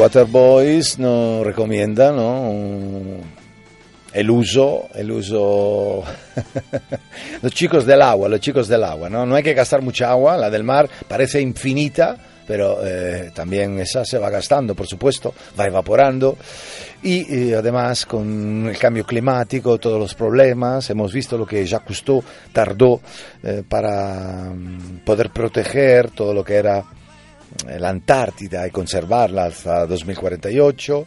Waterboys 0.00 0.98
nos 0.98 1.44
recomiendan 1.44 2.16
¿no? 2.16 3.20
El 4.14 4.30
uso, 4.30 4.88
el 4.94 5.12
uso, 5.12 6.02
los 7.42 7.52
chicos 7.52 7.84
del 7.84 8.00
agua, 8.00 8.30
los 8.30 8.40
chicos 8.40 8.66
del 8.66 8.82
agua, 8.82 9.10
¿no? 9.10 9.26
No 9.26 9.36
hay 9.36 9.42
que 9.42 9.52
gastar 9.52 9.82
mucha 9.82 10.10
agua, 10.10 10.38
la 10.38 10.48
del 10.48 10.64
mar 10.64 10.88
parece 11.06 11.42
infinita, 11.42 12.16
pero 12.46 12.78
eh, 12.82 13.30
también 13.34 13.78
esa 13.78 14.02
se 14.06 14.16
va 14.16 14.30
gastando, 14.30 14.74
por 14.74 14.86
supuesto, 14.86 15.34
va 15.58 15.66
evaporando. 15.66 16.38
Y 17.02 17.52
además 17.52 18.06
con 18.06 18.68
el 18.70 18.78
cambio 18.78 19.04
climático, 19.04 19.78
todos 19.78 20.00
los 20.00 20.14
problemas, 20.14 20.88
hemos 20.88 21.12
visto 21.12 21.36
lo 21.36 21.46
que 21.46 21.66
Jacques 21.66 22.00
Cousteau 22.00 22.24
tardó 22.54 23.02
eh, 23.42 23.62
para 23.68 24.50
mm, 24.50 25.00
poder 25.04 25.28
proteger 25.28 26.10
todo 26.10 26.32
lo 26.32 26.42
que 26.42 26.54
era 26.54 26.82
Antártida 27.82 28.66
y 28.66 28.70
conservarla 28.70 29.44
hasta 29.46 29.86
2048. 29.86 31.06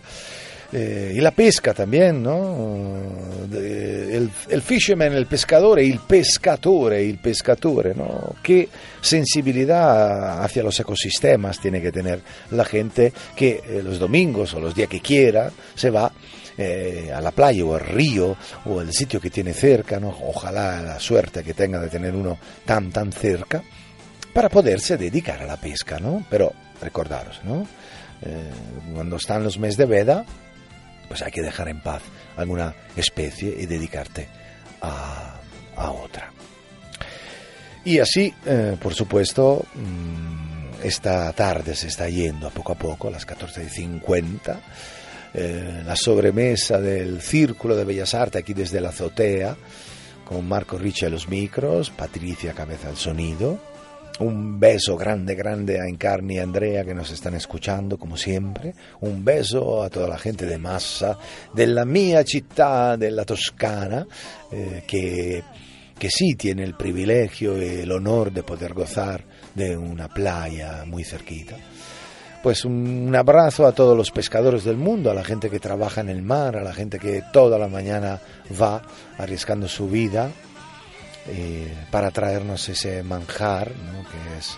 Eh, 0.76 1.14
y 1.16 1.22
la 1.22 1.30
pesca 1.30 1.72
también, 1.72 2.24
¿no? 2.24 3.06
El, 3.54 4.28
el 4.50 4.62
fisherman, 4.64 5.14
el 5.14 5.28
pescador, 5.28 5.80
il 5.80 6.00
pescatore, 6.00 7.04
il 7.04 7.20
pescatore, 7.20 7.94
¿no? 7.94 8.34
Qué 8.42 8.68
sensibilidad 9.00 10.44
hacia 10.44 10.64
los 10.64 10.80
ecosistemas 10.80 11.60
tiene 11.60 11.80
que 11.80 11.92
tener 11.92 12.22
la 12.50 12.66
gente 12.66 13.14
que 13.36 13.62
eh, 13.64 13.82
los 13.84 14.00
domingos 14.00 14.56
o 14.56 14.60
los 14.60 14.74
días 14.74 14.90
que 14.90 15.00
quiera 15.00 15.52
se 15.76 15.92
va 15.92 16.12
eh, 16.58 17.12
a 17.14 17.22
la 17.22 17.30
playa 17.30 17.64
o 17.66 17.76
al 17.76 17.82
río 17.82 18.36
o 18.66 18.82
el 18.82 18.92
sitio 18.94 19.22
que 19.22 19.30
tiene 19.30 19.54
cerca, 19.54 20.00
¿no? 20.00 20.10
Ojalá 20.24 20.82
la 20.82 21.00
suerte 21.00 21.44
que 21.44 21.54
tenga 21.54 21.80
de 21.80 21.90
tener 21.90 22.16
uno 22.16 22.40
tan, 22.66 22.92
tan 22.92 23.12
cerca 23.12 23.62
para 24.34 24.50
poderse 24.50 24.98
dedicar 24.98 25.42
a 25.42 25.46
la 25.46 25.58
pesca, 25.58 26.00
¿no? 26.00 26.26
Pero 26.30 26.54
recordaros, 26.82 27.42
¿no? 27.44 27.68
Eh, 28.22 28.50
cuando 28.94 29.18
están 29.18 29.44
los 29.44 29.58
meses 29.58 29.78
de 29.78 29.86
veda, 29.86 30.26
pues 31.08 31.22
hay 31.22 31.32
que 31.32 31.42
dejar 31.42 31.70
en 31.70 31.82
paz 31.82 32.02
alguna 32.38 32.74
especie 32.96 33.56
y 33.58 33.66
dedicarte 33.66 34.28
a, 34.82 35.40
a 35.76 35.92
otra. 35.92 36.32
Y 37.86 38.00
así, 38.00 38.34
eh, 38.46 38.78
por 38.82 38.94
supuesto, 38.94 39.66
mm, 39.76 40.84
esta 40.84 41.32
tarde 41.34 41.76
se 41.76 41.88
está 41.88 42.08
yendo 42.08 42.48
a 42.48 42.50
poco 42.50 42.72
a 42.74 42.76
poco, 42.76 43.10
a 43.10 43.12
las 43.12 43.28
14.50, 43.28 44.60
eh, 45.34 45.82
la 45.86 45.96
sobremesa 45.96 46.80
del 46.80 47.22
Círculo 47.22 47.76
de 47.76 47.84
Bellas 47.84 48.14
Artes 48.14 48.42
aquí 48.42 48.54
desde 48.54 48.80
la 48.80 48.90
azotea, 48.90 49.58
con 50.24 50.48
Marco 50.48 50.78
Ricci 50.78 51.06
a 51.06 51.10
los 51.10 51.28
micros, 51.28 51.90
Patricia 51.90 52.54
Cabeza 52.54 52.88
al 52.88 52.98
sonido. 52.98 53.73
Un 54.20 54.60
beso 54.60 54.96
grande, 54.96 55.34
grande 55.34 55.80
a 55.80 55.88
Encarni 55.88 56.36
y 56.36 56.40
Andrea 56.40 56.86
que 56.86 56.94
nos 56.94 57.10
están 57.10 57.34
escuchando, 57.34 57.98
como 57.98 58.16
siempre. 58.16 58.76
Un 59.02 59.26
beso 59.26 59.82
a 59.82 59.90
toda 59.90 60.08
la 60.08 60.20
gente 60.20 60.46
de 60.46 60.60
Massa, 60.60 61.18
de 61.52 61.66
la 61.66 61.84
mia 61.84 62.24
città, 62.24 62.96
de 62.96 63.10
la 63.10 63.26
Toscana, 63.26 64.06
eh, 64.52 64.84
que, 64.86 65.44
que 65.98 66.10
sí 66.12 66.36
tiene 66.36 66.64
el 66.64 66.76
privilegio 66.76 67.58
y 67.60 67.82
el 67.82 67.92
honor 67.92 68.32
de 68.32 68.44
poder 68.44 68.74
gozar 68.74 69.24
de 69.56 69.76
una 69.76 70.08
playa 70.08 70.84
muy 70.86 71.04
cerquita. 71.04 71.56
Pues 72.44 72.66
un 72.66 73.16
abrazo 73.16 73.66
a 73.66 73.72
todos 73.72 73.98
los 73.98 74.12
pescadores 74.12 74.64
del 74.64 74.78
mundo, 74.78 75.10
a 75.10 75.14
la 75.16 75.24
gente 75.24 75.50
que 75.50 75.60
trabaja 75.60 76.02
en 76.02 76.10
el 76.10 76.22
mar, 76.22 76.58
a 76.58 76.62
la 76.62 76.74
gente 76.74 77.00
que 77.00 77.24
toda 77.32 77.58
la 77.58 77.68
mañana 77.68 78.20
va 78.62 78.82
arriesgando 79.18 79.68
su 79.68 79.88
vida 79.88 80.30
eh, 81.28 81.74
para 81.92 82.12
traernos 82.12 82.68
ese 82.70 83.04
manjar, 83.04 83.72
¿no? 83.72 84.04
que 84.10 84.38
es 84.38 84.58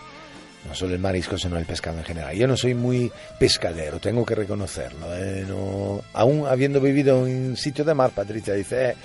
no 0.67 0.73
solo 0.73 0.93
el 0.95 0.99
marisco, 0.99 1.37
sino 1.37 1.57
el 1.57 1.65
pescado 1.65 1.99
en 1.99 2.03
general. 2.05 2.35
Yo 2.35 2.47
no 2.47 2.57
soy 2.57 2.73
muy 2.73 3.11
pescadero, 3.39 3.99
tengo 3.99 4.25
que 4.25 4.33
reconocerlo. 4.33 5.05
¿eh? 5.15 5.45
No- 5.47 6.01
aún 6.13 6.47
habiendo 6.47 6.81
vivido 6.81 7.27
en 7.27 7.55
sitio 7.55 7.85
de 7.85 7.93
mar, 7.93 8.11
Patricia 8.15 8.55
dice, 8.55 8.89
"Eh, 8.89 8.95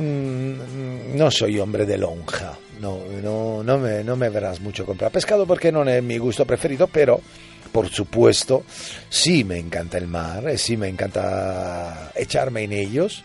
mm, 0.00 1.16
no 1.16 1.30
soy 1.30 1.58
hombre 1.60 1.86
de 1.86 1.96
lonja, 1.98 2.54
no, 2.80 2.98
no, 3.22 3.62
no, 3.62 3.78
me, 3.78 4.02
no 4.02 4.16
me 4.16 4.28
verás 4.30 4.60
mucho 4.60 4.84
comprar 4.84 5.10
pescado 5.12 5.46
porque 5.46 5.70
no 5.70 5.84
es 5.88 6.02
mi 6.02 6.18
gusto 6.18 6.44
preferido, 6.44 6.88
pero 6.88 7.20
por 7.70 7.88
supuesto 7.88 8.64
sí 9.08 9.44
me 9.44 9.58
encanta 9.58 9.98
el 9.98 10.06
mar, 10.08 10.48
eh, 10.48 10.58
sí 10.58 10.76
me 10.76 10.88
encanta 10.88 12.10
echarme 12.16 12.64
en 12.64 12.72
ellos 12.72 13.22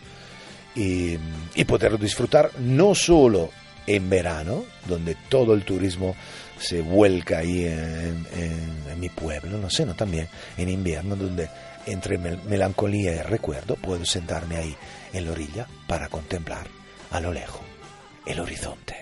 y, 0.76 1.17
y 1.55 1.63
poder 1.65 1.97
disfrutar 1.99 2.51
no 2.59 2.93
solo 2.95 3.49
en 3.88 4.09
verano, 4.09 4.65
donde 4.88 5.15
todo 5.30 5.53
el 5.53 5.63
turismo 5.63 6.15
se 6.59 6.82
vuelca 6.82 7.39
ahí 7.39 7.65
en, 7.65 8.26
mi 8.99 9.09
pueblo, 9.09 9.57
no 9.57 9.70
sé, 9.70 9.86
no 9.86 9.95
también 9.95 10.28
en 10.57 10.70
invierno, 10.70 11.15
donde 11.15 11.49
entre 11.86 12.20
mel- 12.20 12.43
melancolía 12.43 13.15
y 13.15 13.20
recuerdo 13.22 13.76
puedo 13.76 14.03
sentarme 14.05 14.57
ahí 14.57 14.76
en 15.13 15.26
la 15.26 15.32
orilla 15.32 15.67
para 15.88 16.09
contemplar 16.09 16.67
a 17.11 17.20
lo 17.22 17.32
lejos 17.34 17.61
el 18.26 18.39
horizonte. 18.41 18.95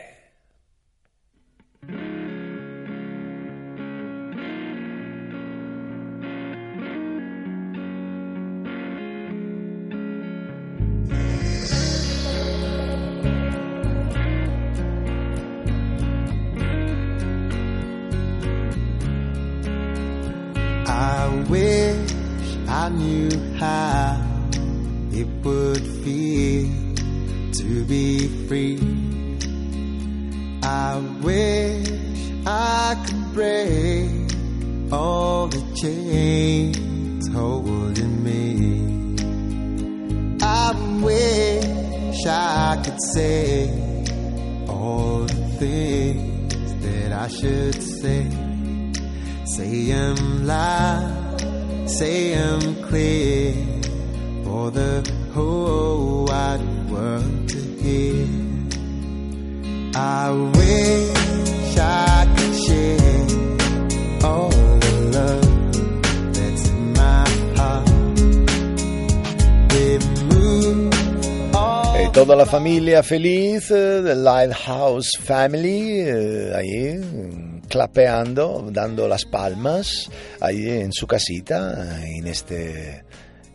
Toda 72.18 72.36
la 72.36 72.47
familia 72.47 73.03
feliz 73.03 73.70
eh, 73.70 74.01
del 74.01 74.24
Lighthouse 74.24 75.11
Family, 75.20 75.99
eh, 76.01 76.51
ahí 76.55 77.61
clapeando, 77.70 78.70
dando 78.72 79.07
las 79.07 79.24
palmas, 79.26 80.09
ahí 80.41 80.68
en 80.68 80.91
su 80.91 81.05
casita, 81.05 82.03
en 82.03 82.26
este 82.26 83.03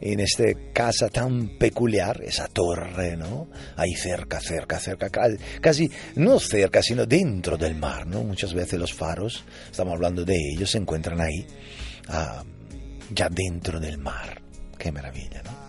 en 0.00 0.20
este 0.20 0.70
casa 0.72 1.08
tan 1.08 1.58
peculiar, 1.58 2.22
esa 2.24 2.46
torre, 2.46 3.16
¿no? 3.16 3.48
Ahí 3.76 3.94
cerca, 3.94 4.38
cerca, 4.40 4.78
cerca, 4.78 5.10
ca- 5.10 5.28
casi 5.60 5.90
no 6.14 6.38
cerca, 6.38 6.82
sino 6.82 7.04
dentro 7.04 7.56
del 7.56 7.74
mar, 7.74 8.06
¿no? 8.06 8.22
Muchas 8.22 8.54
veces 8.54 8.78
los 8.78 8.92
faros, 8.92 9.42
estamos 9.72 9.94
hablando 9.94 10.24
de 10.24 10.36
ellos, 10.54 10.70
se 10.70 10.78
encuentran 10.78 11.20
ahí, 11.20 11.44
ah, 12.08 12.44
ya 13.12 13.28
dentro 13.28 13.80
del 13.80 13.98
mar. 13.98 14.40
Qué 14.78 14.92
maravilla, 14.92 15.42
¿no? 15.44 15.61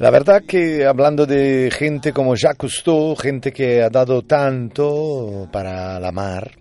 La 0.00 0.08
verdad 0.08 0.44
que 0.48 0.86
hablando 0.86 1.26
de 1.26 1.70
gente 1.70 2.14
como 2.14 2.34
Jacques 2.34 2.56
Cousteau, 2.56 3.14
gente 3.16 3.52
que 3.52 3.82
ha 3.82 3.90
dado 3.90 4.22
tanto 4.22 5.46
para 5.52 6.00
la 6.00 6.10
mar, 6.10 6.58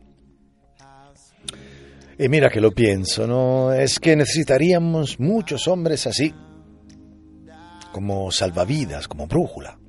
y 2.18 2.28
mira 2.28 2.50
que 2.50 2.60
lo 2.60 2.74
pienso, 2.74 3.26
¿no? 3.26 3.72
Es 3.72 3.98
que 3.98 4.18
necesitaríamos 4.18 5.22
muchos 5.22 5.70
hombres 5.70 6.06
así, 6.06 6.34
como 7.94 8.30
salvavidas, 8.30 9.08
como 9.08 9.26
brújula. 9.26 9.80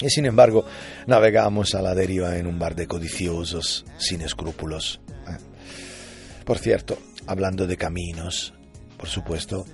Y 0.00 0.10
sin 0.10 0.26
embargo, 0.26 0.64
navegamos 1.06 1.76
a 1.76 1.80
la 1.80 1.94
deriva 1.94 2.36
en 2.38 2.48
un 2.48 2.58
bar 2.58 2.74
de 2.74 2.88
codiciosos, 2.88 3.84
sin 3.98 4.20
escrúpulos. 4.20 5.00
¿eh? 5.28 5.36
Por 6.44 6.58
cierto, 6.58 6.98
hablando 7.24 7.68
de 7.68 7.76
caminos, 7.76 8.52
por 8.96 9.08
supuesto, 9.08 9.64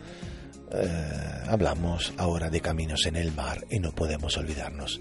eh, 0.73 1.45
hablamos 1.49 2.13
ahora 2.17 2.51
de 2.51 2.61
caminos 2.61 3.07
en 3.07 3.17
el 3.17 3.33
mar 3.33 3.65
y 3.71 3.79
no 3.79 3.93
podemos 3.93 4.37
olvidarnos 4.37 5.01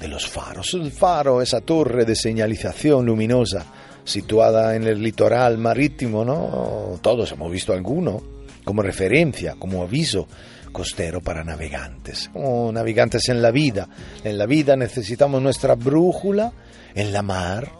de 0.00 0.08
los 0.08 0.26
faros. 0.26 0.74
El 0.74 0.90
faro, 0.90 1.42
esa 1.42 1.60
torre 1.60 2.04
de 2.04 2.16
señalización 2.16 3.06
luminosa 3.06 3.64
situada 4.04 4.74
en 4.74 4.84
el 4.84 5.02
litoral 5.02 5.58
marítimo, 5.58 6.24
¿no? 6.24 6.98
Todos 7.02 7.30
hemos 7.32 7.52
visto 7.52 7.72
alguno 7.72 8.22
como 8.64 8.82
referencia, 8.82 9.54
como 9.58 9.82
aviso 9.82 10.26
costero 10.72 11.20
para 11.20 11.44
navegantes, 11.44 12.30
como 12.32 12.72
navegantes 12.72 13.28
en 13.28 13.42
la 13.42 13.50
vida. 13.50 13.88
En 14.24 14.38
la 14.38 14.46
vida 14.46 14.76
necesitamos 14.76 15.42
nuestra 15.42 15.74
brújula, 15.74 16.52
en 16.94 17.12
la 17.12 17.22
mar 17.22 17.70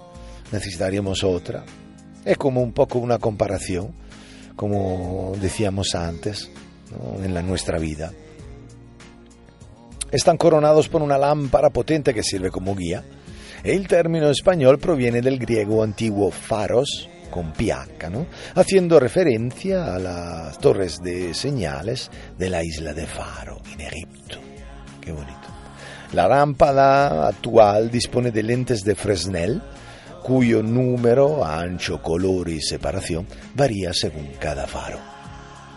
necesitaríamos 0.52 1.24
otra. 1.24 1.64
Es 2.24 2.36
como 2.36 2.62
un 2.62 2.72
poco 2.72 2.98
una 2.98 3.18
comparación, 3.18 3.92
como 4.56 5.34
decíamos 5.40 5.94
antes, 5.94 6.50
¿no? 6.90 7.24
en 7.24 7.34
la 7.34 7.42
nuestra 7.42 7.78
vida. 7.78 8.12
Están 10.10 10.36
coronados 10.36 10.88
por 10.88 11.02
una 11.02 11.18
lámpara 11.18 11.70
potente 11.70 12.12
que 12.12 12.22
sirve 12.22 12.50
como 12.50 12.74
guía. 12.74 13.04
El 13.62 13.86
término 13.86 14.30
español 14.30 14.78
proviene 14.78 15.20
del 15.20 15.38
griego 15.38 15.82
antiguo 15.84 16.30
faros, 16.30 17.08
con 17.30 17.52
ph, 17.52 18.26
haciendo 18.54 18.98
referencia 18.98 19.94
a 19.94 19.98
las 19.98 20.58
torres 20.58 20.98
de 21.02 21.32
señales 21.34 22.10
de 22.36 22.50
la 22.50 22.64
isla 22.64 22.92
de 22.92 23.06
Faro, 23.06 23.58
en 23.72 23.80
Egipto. 23.82 24.38
Qué 25.00 25.12
bonito. 25.12 25.36
La 26.12 26.26
lámpara 26.26 27.28
actual 27.28 27.88
dispone 27.88 28.32
de 28.32 28.42
lentes 28.42 28.82
de 28.82 28.96
Fresnel, 28.96 29.62
cuyo 30.24 30.60
número, 30.60 31.44
ancho, 31.44 32.02
color 32.02 32.48
y 32.48 32.60
separación 32.60 33.26
varía 33.54 33.92
según 33.92 34.28
cada 34.40 34.66
faro. 34.66 35.09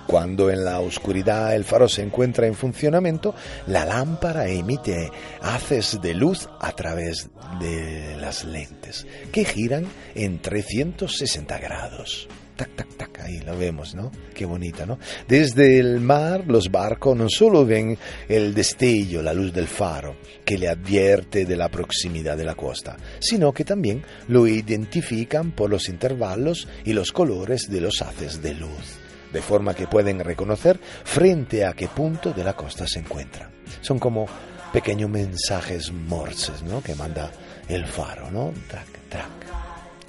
Cuando 0.07 0.49
en 0.49 0.65
la 0.65 0.79
oscuridad 0.79 1.55
el 1.55 1.63
faro 1.63 1.87
se 1.87 2.01
encuentra 2.01 2.45
en 2.45 2.55
funcionamiento, 2.55 3.33
la 3.67 3.85
lámpara 3.85 4.47
emite 4.47 5.09
haces 5.41 5.99
de 6.01 6.13
luz 6.13 6.49
a 6.59 6.71
través 6.73 7.29
de 7.59 8.17
las 8.19 8.43
lentes, 8.43 9.07
que 9.31 9.45
giran 9.45 9.85
en 10.13 10.39
360 10.39 11.57
grados. 11.57 12.27
Tac, 12.55 12.75
tac, 12.75 12.97
tac, 12.97 13.19
ahí 13.21 13.39
lo 13.39 13.57
vemos, 13.57 13.95
¿no? 13.95 14.11
Qué 14.35 14.45
bonita, 14.45 14.85
¿no? 14.85 14.99
Desde 15.27 15.79
el 15.79 15.99
mar 16.01 16.43
los 16.45 16.69
barcos 16.69 17.17
no 17.17 17.27
solo 17.27 17.65
ven 17.65 17.97
el 18.27 18.53
destello, 18.53 19.23
la 19.23 19.33
luz 19.33 19.51
del 19.53 19.67
faro, 19.67 20.17
que 20.45 20.59
le 20.59 20.69
advierte 20.69 21.45
de 21.45 21.55
la 21.55 21.69
proximidad 21.69 22.37
de 22.37 22.45
la 22.45 22.53
costa, 22.53 22.97
sino 23.19 23.53
que 23.53 23.65
también 23.65 24.03
lo 24.27 24.45
identifican 24.45 25.51
por 25.51 25.71
los 25.71 25.89
intervalos 25.89 26.67
y 26.85 26.93
los 26.93 27.11
colores 27.11 27.71
de 27.71 27.81
los 27.81 28.03
haces 28.03 28.43
de 28.43 28.53
luz 28.53 29.02
de 29.33 29.41
forma 29.41 29.73
que 29.73 29.87
pueden 29.87 30.19
reconocer 30.19 30.79
frente 31.03 31.65
a 31.65 31.73
qué 31.73 31.87
punto 31.87 32.31
de 32.31 32.43
la 32.43 32.53
costa 32.53 32.87
se 32.87 32.99
encuentran. 32.99 33.49
Son 33.81 33.99
como 33.99 34.27
pequeños 34.71 35.09
mensajes 35.09 35.91
morses, 35.91 36.63
¿no? 36.63 36.81
Que 36.81 36.95
manda 36.95 37.31
el 37.67 37.85
faro, 37.85 38.31
¿no? 38.31 38.53
Track, 38.69 38.87
track. 39.09 39.29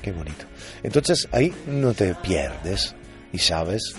Qué 0.01 0.13
bonito. 0.13 0.45
Entonces 0.83 1.29
ahí 1.33 1.53
no 1.67 1.95
te 1.95 2.15
pierdes 2.15 2.95
y 3.33 3.39
sabes 3.39 3.95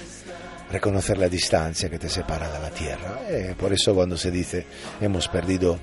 reconocer 0.71 1.17
la 1.17 1.29
distancia 1.29 1.89
que 1.89 1.99
te 1.99 2.09
separa 2.09 2.51
de 2.51 2.59
la 2.59 2.69
tierra. 2.69 3.21
Eh, 3.27 3.55
por 3.57 3.73
eso 3.73 3.93
cuando 3.93 4.17
se 4.17 4.31
dice 4.31 4.65
hemos 5.01 5.27
perdido 5.27 5.79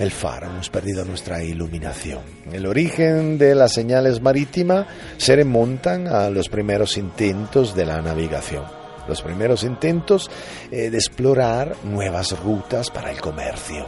el 0.00 0.10
faro, 0.10 0.46
hemos 0.46 0.70
perdido 0.70 1.04
nuestra 1.04 1.44
iluminación. 1.44 2.20
El 2.50 2.64
origen 2.64 3.36
de 3.36 3.54
las 3.54 3.74
señales 3.74 4.22
marítimas 4.22 4.86
se 5.18 5.36
remontan 5.36 6.08
a 6.08 6.30
los 6.30 6.48
primeros 6.48 6.96
intentos 6.96 7.74
de 7.74 7.84
la 7.84 8.00
navegación, 8.00 8.64
los 9.06 9.20
primeros 9.20 9.62
intentos 9.62 10.30
eh, 10.70 10.88
de 10.88 10.96
explorar 10.96 11.76
nuevas 11.84 12.32
rutas 12.40 12.90
para 12.90 13.10
el 13.10 13.20
comercio. 13.20 13.86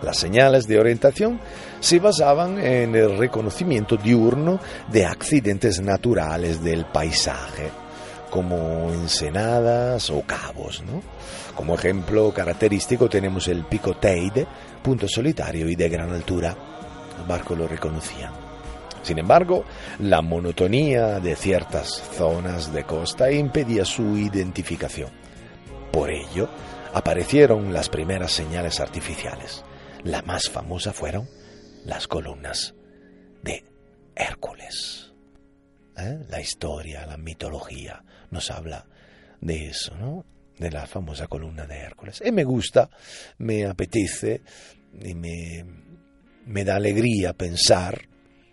Las 0.00 0.16
señales 0.16 0.68
de 0.68 0.78
orientación 0.78 1.40
se 1.80 1.98
basaban 1.98 2.58
en 2.58 2.94
el 2.94 3.18
reconocimiento 3.18 3.96
diurno 3.96 4.60
de 4.92 5.06
accidentes 5.06 5.80
naturales 5.80 6.62
del 6.62 6.84
paisaje, 6.84 7.70
como 8.34 8.90
ensenadas 8.92 10.10
o 10.10 10.22
cabos. 10.22 10.82
¿no? 10.82 11.00
Como 11.54 11.76
ejemplo 11.76 12.34
característico 12.34 13.08
tenemos 13.08 13.46
el 13.46 13.64
pico 13.64 13.94
Teide, 13.94 14.44
punto 14.82 15.06
solitario 15.06 15.68
y 15.68 15.76
de 15.76 15.88
gran 15.88 16.10
altura. 16.10 16.56
El 17.16 17.28
barco 17.28 17.54
lo 17.54 17.68
reconocía. 17.68 18.32
Sin 19.02 19.20
embargo, 19.20 19.64
la 20.00 20.20
monotonía 20.20 21.20
de 21.20 21.36
ciertas 21.36 22.02
zonas 22.16 22.72
de 22.72 22.82
costa 22.82 23.30
impedía 23.30 23.84
su 23.84 24.16
identificación. 24.16 25.10
Por 25.92 26.10
ello, 26.10 26.48
aparecieron 26.92 27.72
las 27.72 27.88
primeras 27.88 28.32
señales 28.32 28.80
artificiales. 28.80 29.64
La 30.02 30.22
más 30.22 30.50
famosa 30.50 30.92
fueron 30.92 31.28
las 31.84 32.08
columnas 32.08 32.74
de 33.44 33.62
Hércules. 34.16 35.03
¿Eh? 35.96 36.18
La 36.28 36.40
historia, 36.40 37.06
la 37.06 37.16
mitología 37.16 38.02
nos 38.30 38.50
habla 38.50 38.84
de 39.40 39.68
eso, 39.68 39.94
¿no? 39.96 40.24
De 40.58 40.70
la 40.70 40.86
famosa 40.86 41.26
columna 41.26 41.66
de 41.66 41.78
Hércules. 41.78 42.22
Y 42.24 42.32
me 42.32 42.44
gusta, 42.44 42.88
me 43.38 43.64
apetece 43.64 44.42
y 45.02 45.14
me, 45.14 45.64
me 46.46 46.64
da 46.64 46.76
alegría 46.76 47.32
pensar 47.32 48.08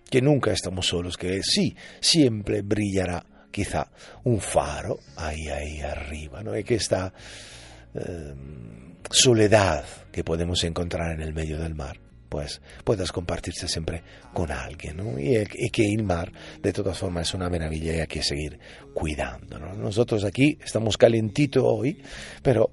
que 0.09 0.21
nunca 0.21 0.51
estamos 0.51 0.87
solos, 0.87 1.17
que 1.17 1.41
sí, 1.41 1.75
siempre 1.99 2.61
brillará 2.61 3.25
quizá 3.51 3.91
un 4.23 4.39
faro 4.39 4.99
ahí, 5.15 5.47
ahí 5.47 5.81
arriba, 5.81 6.43
¿no? 6.43 6.57
Y 6.57 6.63
que 6.63 6.75
esta 6.75 7.13
eh, 7.93 8.33
soledad 9.09 9.85
que 10.11 10.23
podemos 10.23 10.63
encontrar 10.63 11.13
en 11.13 11.21
el 11.21 11.33
medio 11.33 11.59
del 11.59 11.75
mar, 11.75 11.99
pues 12.31 12.61
puedas 12.85 13.11
compartirse 13.11 13.67
siempre 13.67 14.03
con 14.33 14.49
alguien. 14.53 15.01
Y, 15.19 15.69
que 15.69 15.83
el 15.83 16.05
mar, 16.05 16.31
de 16.63 16.71
todas 16.71 16.97
formas, 16.97 17.27
es 17.27 17.33
una 17.33 17.49
maravilla 17.49 17.93
y 17.93 17.99
hay 17.99 18.07
que 18.07 18.23
seguir 18.23 18.57
cuidando, 18.93 19.59
¿no? 19.59 19.73
Nosotros 19.73 20.23
aquí 20.23 20.57
estamos 20.63 20.95
calentitos 20.97 21.61
hoy, 21.65 22.01
pero 22.41 22.71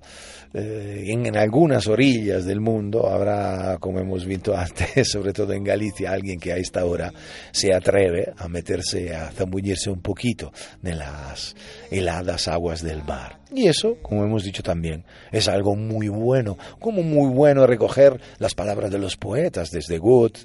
eh, 0.54 1.06
en, 1.09 1.26
en, 1.26 1.36
algunas 1.36 1.88
orillas 1.88 2.44
del 2.44 2.61
mundo 2.61 3.09
habrá, 3.09 3.78
como 3.80 3.98
hemos 3.98 4.24
visto 4.24 4.56
antes, 4.56 5.11
sobre 5.11 5.32
todo 5.32 5.52
en 5.52 5.64
Galicia, 5.64 6.12
alguien 6.12 6.38
que 6.38 6.52
a 6.52 6.56
esta 6.56 6.84
hora 6.84 7.12
se 7.50 7.74
atreve 7.74 8.32
a 8.36 8.46
meterse, 8.46 9.12
a 9.12 9.32
zambullirse 9.32 9.90
un 9.90 10.02
poquito 10.02 10.52
de 10.80 10.94
las 10.94 11.56
heladas 11.90 12.46
aguas 12.46 12.80
del 12.80 13.02
mar. 13.02 13.38
Y 13.51 13.66
eso, 13.66 13.96
como 14.03 14.24
hemos 14.24 14.44
dicho 14.44 14.62
también, 14.62 15.05
es 15.32 15.49
algo 15.49 15.74
muy 15.74 16.09
bueno, 16.09 16.59
como 16.78 17.03
muy 17.03 17.32
bueno 17.32 17.66
recoger 17.66 18.20
las 18.38 18.55
palabras 18.55 18.90
de 18.90 18.99
los 18.99 19.16
poetas, 19.16 19.70
desde 19.70 19.99
Goethe 19.99 20.40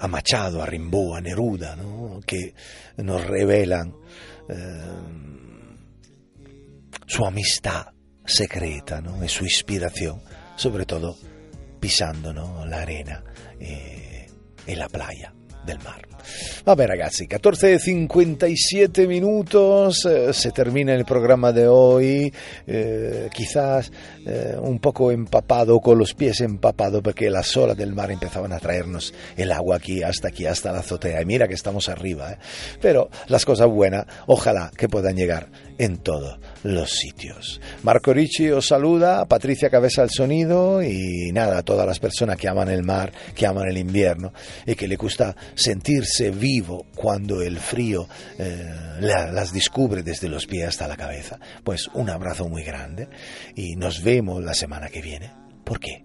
a 0.00 0.08
Machado, 0.08 0.62
a 0.62 0.66
Rimbaud, 0.66 1.16
a 1.16 1.20
Neruda, 1.20 1.76
¿no? 1.76 2.20
que 2.26 2.54
nos 2.96 3.24
revelan 3.26 3.94
eh, 4.48 4.80
su 7.06 7.24
amistad 7.24 7.86
secreta 8.24 9.00
¿no? 9.00 9.22
y 9.22 9.28
su 9.28 9.44
inspiración, 9.44 10.22
sobre 10.56 10.86
todo 10.86 11.16
pisando 11.78 12.32
¿no? 12.32 12.64
la 12.64 12.82
arena 12.82 13.22
eh, 13.58 14.26
e 14.66 14.76
la 14.76 14.88
playa 14.88 15.34
del 15.66 15.78
mar. 15.80 16.06
Vabbè 16.64 16.86
ragazzi, 16.86 17.26
14.57 17.26 19.06
minutos, 19.06 20.04
eh, 20.04 20.32
se 20.32 20.50
termina 20.50 20.94
el 20.94 21.04
programa 21.04 21.52
de 21.52 21.66
hoy, 21.66 22.32
eh, 22.66 23.28
quizás 23.32 23.90
eh, 24.26 24.56
un 24.60 24.78
poco 24.78 25.10
empapado, 25.10 25.80
con 25.80 25.98
los 25.98 26.14
pies 26.14 26.40
empapados, 26.40 27.02
porque 27.02 27.30
las 27.30 27.56
olas 27.56 27.76
del 27.76 27.94
mar 27.94 28.10
empezaban 28.10 28.52
a 28.52 28.58
traernos 28.58 29.14
el 29.36 29.52
agua 29.52 29.76
aquí, 29.76 30.02
hasta 30.02 30.28
aquí, 30.28 30.46
hasta 30.46 30.72
la 30.72 30.80
azotea. 30.80 31.22
Y 31.22 31.26
mira 31.26 31.48
que 31.48 31.54
estamos 31.54 31.88
arriba, 31.88 32.38
pero 32.80 33.10
las 33.28 33.44
cosas 33.44 33.68
buenas, 33.68 34.06
ojalá 34.26 34.70
que 34.76 34.88
puedan 34.88 35.16
llegar 35.16 35.48
en 35.78 35.96
todos 35.98 36.38
los 36.62 36.90
sitios. 36.90 37.60
Marco 37.82 38.12
Ricci 38.12 38.50
os 38.50 38.66
saluda, 38.66 39.24
Patricia 39.26 39.70
Cabeza 39.70 40.02
al 40.02 40.10
sonido 40.10 40.82
y 40.82 41.32
nada, 41.32 41.58
a 41.58 41.62
todas 41.62 41.86
las 41.86 41.98
personas 41.98 42.36
que 42.36 42.48
aman 42.48 42.68
el 42.68 42.82
mar, 42.82 43.12
que 43.34 43.46
aman 43.46 43.68
el 43.68 43.78
invierno 43.78 44.32
y 44.66 44.74
que 44.74 44.86
le 44.86 44.96
gusta 44.96 45.34
sentirse 45.54 46.09
vivo 46.18 46.86
cuando 46.94 47.42
el 47.42 47.58
frío 47.58 48.08
eh, 48.38 48.98
las 49.00 49.52
descubre 49.52 50.02
desde 50.02 50.28
los 50.28 50.46
pies 50.46 50.68
hasta 50.68 50.88
la 50.88 50.96
cabeza. 50.96 51.38
Pues 51.64 51.88
un 51.94 52.10
abrazo 52.10 52.48
muy 52.48 52.62
grande 52.62 53.08
y 53.54 53.76
nos 53.76 54.02
vemos 54.02 54.42
la 54.42 54.54
semana 54.54 54.88
que 54.88 55.00
viene. 55.00 55.32
¿Por 55.64 55.78
qué? 55.78 56.04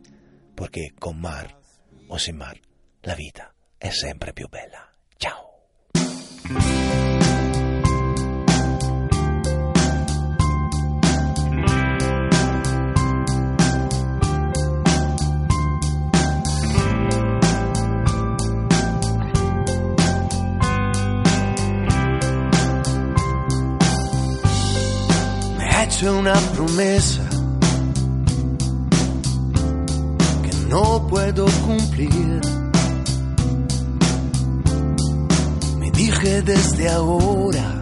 Porque 0.56 0.92
con 1.00 1.20
mar 1.20 1.58
o 2.08 2.20
sin 2.20 2.38
mar 2.38 2.60
la 3.04 3.16
vida 3.16 3.54
es 3.80 4.00
siempre 4.00 4.34
più 4.34 4.48
bella. 4.50 4.94
Ciao. 5.18 6.85
Hecho 25.96 26.18
una 26.18 26.34
promesa 26.54 27.22
que 30.44 30.68
no 30.68 31.08
puedo 31.08 31.46
cumplir. 31.66 32.42
Me 35.80 35.92
dije 35.92 36.42
desde 36.42 36.90
ahora, 36.90 37.80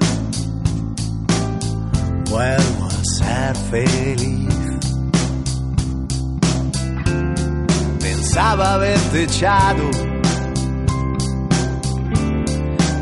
vuelvo 2.30 2.86
a 2.86 3.03
ser 3.03 3.55
feliz. 3.72 4.53
Pensaba 7.99 8.74
haberte 8.76 9.24
echado 9.24 9.89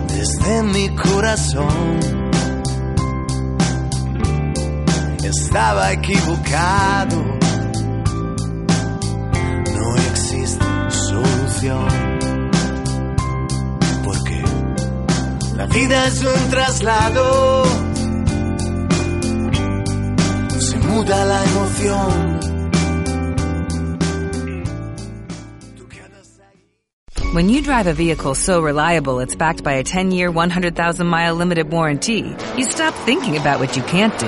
desde 0.07 0.63
mi 0.63 0.89
corazón 0.95 2.20
estaba 5.31 5.93
equivocado. 5.93 7.15
No 9.77 9.95
existe 10.09 10.65
solución. 10.89 11.87
Porque 14.03 14.43
la 15.55 15.65
vida 15.67 16.07
es 16.07 16.23
un 16.23 16.49
traslado. 16.49 17.63
Se 20.59 20.77
muda 20.77 21.25
la 21.25 21.43
emoción. 21.45 22.41
When 27.33 27.47
you 27.47 27.61
drive 27.61 27.87
a 27.87 27.93
vehicle 27.93 28.35
so 28.35 28.61
reliable 28.61 29.21
it's 29.21 29.35
backed 29.35 29.63
by 29.63 29.75
a 29.75 29.83
10 29.85 30.11
year, 30.11 30.29
100,000 30.29 31.07
mile 31.07 31.33
limited 31.33 31.71
warranty, 31.71 32.35
you 32.57 32.65
stop 32.65 32.93
thinking 33.05 33.37
about 33.37 33.61
what 33.61 33.77
you 33.77 33.83
can't 33.83 34.19
do 34.19 34.27